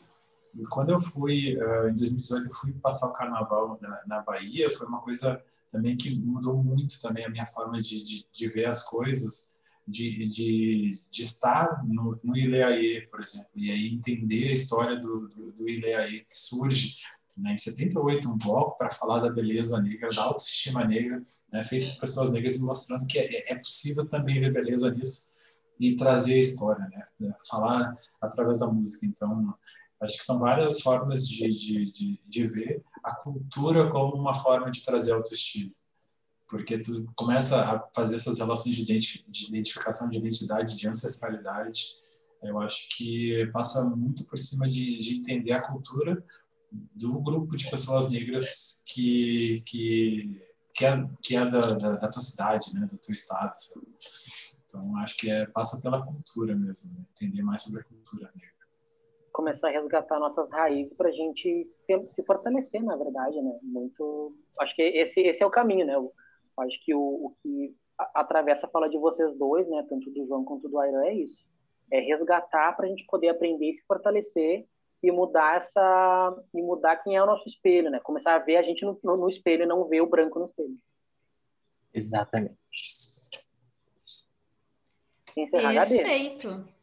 E 0.57 0.63
quando 0.69 0.89
eu 0.89 0.99
fui, 0.99 1.55
uh, 1.55 1.87
em 1.87 1.93
2018, 1.93 2.47
eu 2.47 2.53
fui 2.53 2.73
passar 2.73 3.07
o 3.07 3.13
carnaval 3.13 3.77
na, 3.79 4.01
na, 4.07 4.21
Bahia, 4.21 4.69
foi 4.69 4.87
uma 4.87 5.01
coisa 5.01 5.41
também 5.71 5.95
que 5.95 6.19
mudou 6.19 6.63
muito 6.63 6.99
também 6.99 7.25
a 7.25 7.29
minha 7.29 7.45
forma 7.45 7.81
de, 7.81 8.03
de, 8.03 8.27
de 8.33 8.47
ver 8.47 8.65
as 8.65 8.83
coisas, 8.83 9.55
de, 9.87 10.27
de, 10.27 11.01
de 11.09 11.21
estar 11.21 11.85
no, 11.85 12.19
no 12.23 12.35
Ileaê, 12.35 13.07
por 13.07 13.21
exemplo, 13.21 13.51
e 13.55 13.71
aí 13.71 13.87
entender 13.87 14.49
a 14.49 14.53
história 14.53 14.95
do, 14.95 15.27
do, 15.27 15.51
do 15.51 15.69
Ileaê 15.69 16.21
que 16.21 16.35
surge 16.35 16.97
né, 17.37 17.53
em 17.53 17.57
78, 17.57 18.27
um 18.27 18.37
bloco 18.37 18.77
para 18.77 18.89
falar 18.89 19.19
da 19.19 19.29
beleza 19.29 19.79
negra, 19.81 20.09
da 20.09 20.23
autoestima 20.23 20.83
negra, 20.83 21.21
né, 21.51 21.63
feito 21.63 21.87
por 21.93 22.01
pessoas 22.01 22.31
negras, 22.31 22.59
mostrando 22.59 23.05
que 23.05 23.19
é, 23.19 23.51
é 23.51 23.55
possível 23.55 24.05
também 24.07 24.39
ver 24.39 24.51
beleza 24.51 24.89
nisso 24.91 25.31
e 25.79 25.95
trazer 25.95 26.33
a 26.33 26.39
história, 26.39 26.87
né, 27.19 27.35
falar 27.47 27.95
através 28.19 28.57
da 28.57 28.67
música. 28.67 29.05
Então, 29.05 29.55
acho 30.01 30.17
que 30.17 30.23
são 30.23 30.39
várias 30.39 30.81
formas 30.81 31.27
de, 31.27 31.47
de, 31.49 31.91
de, 31.91 32.21
de 32.25 32.47
ver 32.47 32.83
a 33.03 33.15
cultura 33.15 33.89
como 33.89 34.15
uma 34.15 34.33
forma 34.33 34.69
de 34.69 34.83
trazer 34.83 35.11
autoestima 35.11 35.71
porque 36.47 36.77
tu 36.79 37.05
começa 37.15 37.61
a 37.61 37.87
fazer 37.93 38.15
essas 38.15 38.39
relações 38.39 38.75
de, 38.75 38.83
identificação 39.49 40.09
de 40.09 40.17
identidade, 40.17 40.77
de 40.77 40.87
ancestralidade. 40.87 41.85
Eu 42.41 42.59
acho 42.59 42.87
que 42.95 43.45
passa 43.51 43.95
muito 43.95 44.23
por 44.25 44.37
cima 44.37 44.67
de, 44.67 44.95
de 44.95 45.17
entender 45.17 45.51
a 45.51 45.61
cultura 45.61 46.23
do 46.71 47.19
grupo 47.21 47.55
de 47.55 47.69
pessoas 47.69 48.09
negras 48.09 48.83
que 48.85 49.61
que 49.65 50.41
que 50.73 50.85
é, 50.85 51.09
que 51.23 51.35
é 51.35 51.43
da, 51.43 51.73
da, 51.73 51.95
da 51.95 52.07
tua 52.07 52.21
cidade, 52.21 52.73
né, 52.75 52.85
do 52.85 52.97
teu 52.97 53.13
estado. 53.13 53.51
Então 54.65 54.95
acho 54.97 55.17
que 55.17 55.29
é, 55.29 55.47
passa 55.47 55.81
pela 55.81 56.05
cultura 56.05 56.55
mesmo, 56.55 56.93
né? 56.93 57.03
entender 57.11 57.41
mais 57.41 57.61
sobre 57.61 57.81
a 57.81 57.83
cultura 57.83 58.31
negra. 58.35 58.56
Começar 59.37 59.67
a 59.67 59.71
resgatar 59.71 60.19
nossas 60.19 60.49
raízes 60.49 60.95
para 60.95 61.09
a 61.09 61.11
gente 61.11 61.63
se, 61.63 62.09
se 62.09 62.23
fortalecer, 62.23 62.83
na 62.83 62.95
verdade, 62.95 63.39
né? 63.39 63.59
Muito, 63.61 64.35
acho 64.59 64.75
que 64.75 64.81
esse 64.81 65.21
esse 65.21 65.43
é 65.43 65.45
o 65.45 65.51
caminho, 65.51 65.85
né? 65.85 65.93
Eu, 65.93 66.11
acho 66.57 66.83
que 66.83 66.91
o, 66.91 66.99
o 66.99 67.35
que 67.43 67.75
atravessa 68.15 68.65
a 68.65 68.69
fala 68.69 68.89
de 68.89 68.97
vocês 68.97 69.37
dois, 69.37 69.69
né, 69.69 69.85
tanto 69.87 70.09
do 70.09 70.25
João 70.25 70.43
quanto 70.43 70.67
do 70.67 70.79
Airan, 70.79 71.03
é 71.03 71.13
isso. 71.13 71.37
É 71.91 71.99
resgatar 71.99 72.75
para 72.75 72.87
a 72.87 72.89
gente 72.89 73.05
poder 73.05 73.29
aprender 73.29 73.69
e 73.69 73.73
se 73.75 73.85
fortalecer 73.85 74.65
e 75.03 75.11
mudar 75.11 75.57
essa 75.57 76.43
e 76.51 76.59
mudar 76.59 76.95
quem 76.97 77.15
é 77.15 77.21
o 77.21 77.27
nosso 77.27 77.47
espelho, 77.47 77.91
né? 77.91 77.99
Começar 77.99 78.33
a 78.33 78.39
ver 78.39 78.57
a 78.57 78.63
gente 78.63 78.83
no, 78.83 78.99
no, 79.03 79.17
no 79.17 79.29
espelho 79.29 79.65
e 79.65 79.67
não 79.67 79.87
ver 79.87 80.01
o 80.01 80.09
branco 80.09 80.39
no 80.39 80.45
espelho. 80.45 80.75
Exatamente. 81.93 82.57
encerrar 85.37 85.87
Perfeito. 85.87 86.76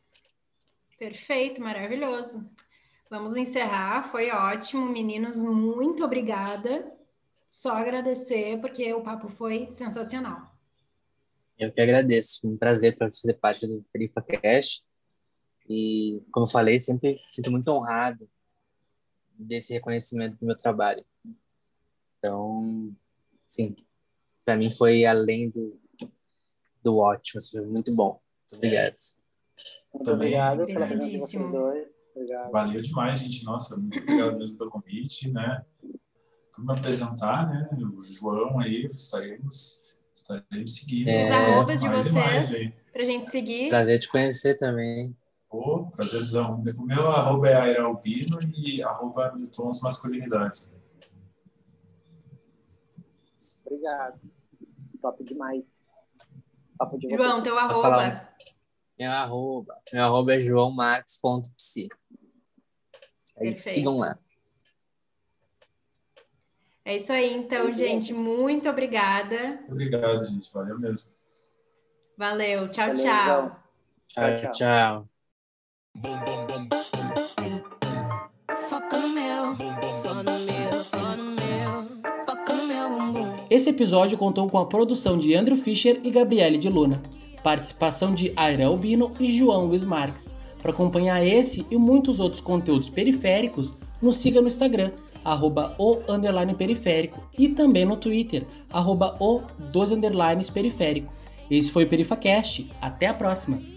Perfeito, 0.98 1.60
maravilhoso. 1.60 2.48
Vamos 3.10 3.36
encerrar, 3.36 4.10
foi 4.10 4.30
ótimo, 4.30 4.88
meninos, 4.88 5.40
muito 5.40 6.04
obrigada. 6.04 6.92
Só 7.48 7.72
agradecer 7.72 8.60
porque 8.60 8.92
o 8.92 9.02
papo 9.02 9.28
foi 9.28 9.70
sensacional. 9.70 10.52
Eu 11.56 11.72
que 11.72 11.80
agradeço, 11.80 12.46
um 12.48 12.56
prazer 12.56 12.96
fazer 12.96 13.34
parte 13.34 13.66
do 13.66 13.84
PerifaCast. 13.92 14.82
E, 15.68 16.20
como 16.32 16.46
eu 16.46 16.50
falei, 16.50 16.78
sempre 16.78 17.20
sinto 17.30 17.50
muito 17.50 17.68
honrado 17.68 18.28
desse 19.38 19.72
reconhecimento 19.72 20.36
do 20.36 20.46
meu 20.46 20.56
trabalho. 20.56 21.04
Então, 22.18 22.94
sim, 23.48 23.76
para 24.44 24.56
mim 24.56 24.70
foi 24.70 25.04
além 25.04 25.50
do, 25.50 25.80
do 26.82 26.98
ótimo, 26.98 27.38
assim, 27.38 27.58
foi 27.58 27.66
muito 27.66 27.94
bom. 27.94 28.20
Muito 28.50 28.56
obrigado. 28.56 28.96
Muito 29.94 30.10
obrigado. 30.10 30.62
Obrigado. 32.14 32.50
Valeu 32.52 32.80
demais, 32.80 33.20
gente. 33.20 33.44
Nossa, 33.44 33.76
muito 33.76 33.98
obrigado 34.00 34.38
mesmo 34.38 34.58
pelo 34.58 34.70
convite, 34.70 35.30
né? 35.32 35.64
Por 36.54 36.64
me 36.64 36.72
apresentar, 36.72 37.48
né? 37.48 37.68
O 37.72 38.02
João 38.02 38.60
aí, 38.60 38.86
estaremos, 38.86 39.96
estaremos 40.14 40.76
seguindo. 40.76 41.08
É, 41.08 41.22
Os 41.22 41.30
arrobas 41.30 41.80
de 41.80 41.88
vocês, 41.88 42.72
para 42.92 43.04
gente 43.04 43.30
seguir. 43.30 43.68
Prazer 43.68 43.98
te 43.98 44.08
conhecer 44.08 44.54
também. 44.56 45.16
Oh, 45.50 45.86
prazerzão. 45.86 46.62
O 46.76 46.84
meu 46.84 47.08
arroba 47.08 47.48
é 47.48 47.54
airalbino 47.54 48.38
e 48.56 48.82
arroba 48.82 49.32
Newtons 49.36 49.80
Masculinidades. 49.80 50.78
Obrigado. 53.64 54.20
Top 55.00 55.22
demais. 55.24 55.66
Papo 56.76 56.98
de 56.98 57.08
João, 57.08 57.42
teu 57.42 57.56
arroba. 57.56 58.28
Meu 58.98 59.10
arroba. 59.10 59.76
Meu 59.92 60.04
arroba 60.04 60.34
é 60.34 60.40
joãomarques.psi. 60.40 61.88
Sigam 63.56 63.98
lá. 63.98 64.18
É 66.84 66.96
isso 66.96 67.12
aí, 67.12 67.32
então, 67.34 67.72
gente. 67.72 68.12
Muito 68.12 68.68
obrigada. 68.68 69.64
Obrigado, 69.70 70.20
gente. 70.26 70.52
Valeu 70.52 70.78
mesmo. 70.78 71.08
Valeu. 72.16 72.68
Tchau, 72.70 72.88
Valeu, 72.88 73.02
tchau. 73.02 73.62
Tchau, 74.08 74.40
tchau. 74.40 74.50
tchau. 74.52 75.08
Boom, 75.96 76.18
boom, 76.24 76.46
boom. 76.46 76.84
Fuck 78.68 78.96
no 78.96 79.08
meu, 79.08 79.56
só 80.02 80.14
no 80.14 80.38
meu, 80.40 80.84
só 80.84 81.16
no 81.16 81.24
meu. 81.24 82.24
Fuck 82.26 82.52
no 82.52 82.66
meu 82.66 82.88
bumbum. 82.88 83.46
Esse 83.50 83.70
episódio 83.70 84.18
contou 84.18 84.48
com 84.48 84.58
a 84.58 84.66
produção 84.66 85.18
de 85.18 85.34
Andrew 85.34 85.56
Fischer 85.56 86.00
e 86.02 86.10
Gabriele 86.10 86.58
de 86.58 86.68
Luna, 86.68 87.02
participação 87.44 88.14
de 88.14 88.32
Aira 88.34 88.66
Albino 88.66 89.12
e 89.20 89.30
João 89.30 89.66
Luiz 89.66 89.84
Marques. 89.84 90.34
Para 90.62 90.72
acompanhar 90.72 91.22
esse 91.22 91.64
e 91.70 91.76
muitos 91.76 92.18
outros 92.18 92.40
conteúdos 92.40 92.88
periféricos, 92.88 93.74
nos 94.00 94.16
siga 94.16 94.40
no 94.40 94.48
Instagram, 94.48 94.90
arroba 95.22 95.76
o 95.78 95.98
underline 96.08 96.54
periférico, 96.54 97.20
e 97.38 97.50
também 97.50 97.84
no 97.84 97.98
Twitter, 97.98 98.46
arroba 98.72 99.14
o 99.20 99.42
dos 99.70 99.92
underlines 99.92 100.48
periférico. 100.48 101.12
Esse 101.50 101.70
foi 101.70 101.84
o 101.84 101.88
PerifaCast. 101.88 102.70
Até 102.80 103.08
a 103.08 103.14
próxima! 103.14 103.73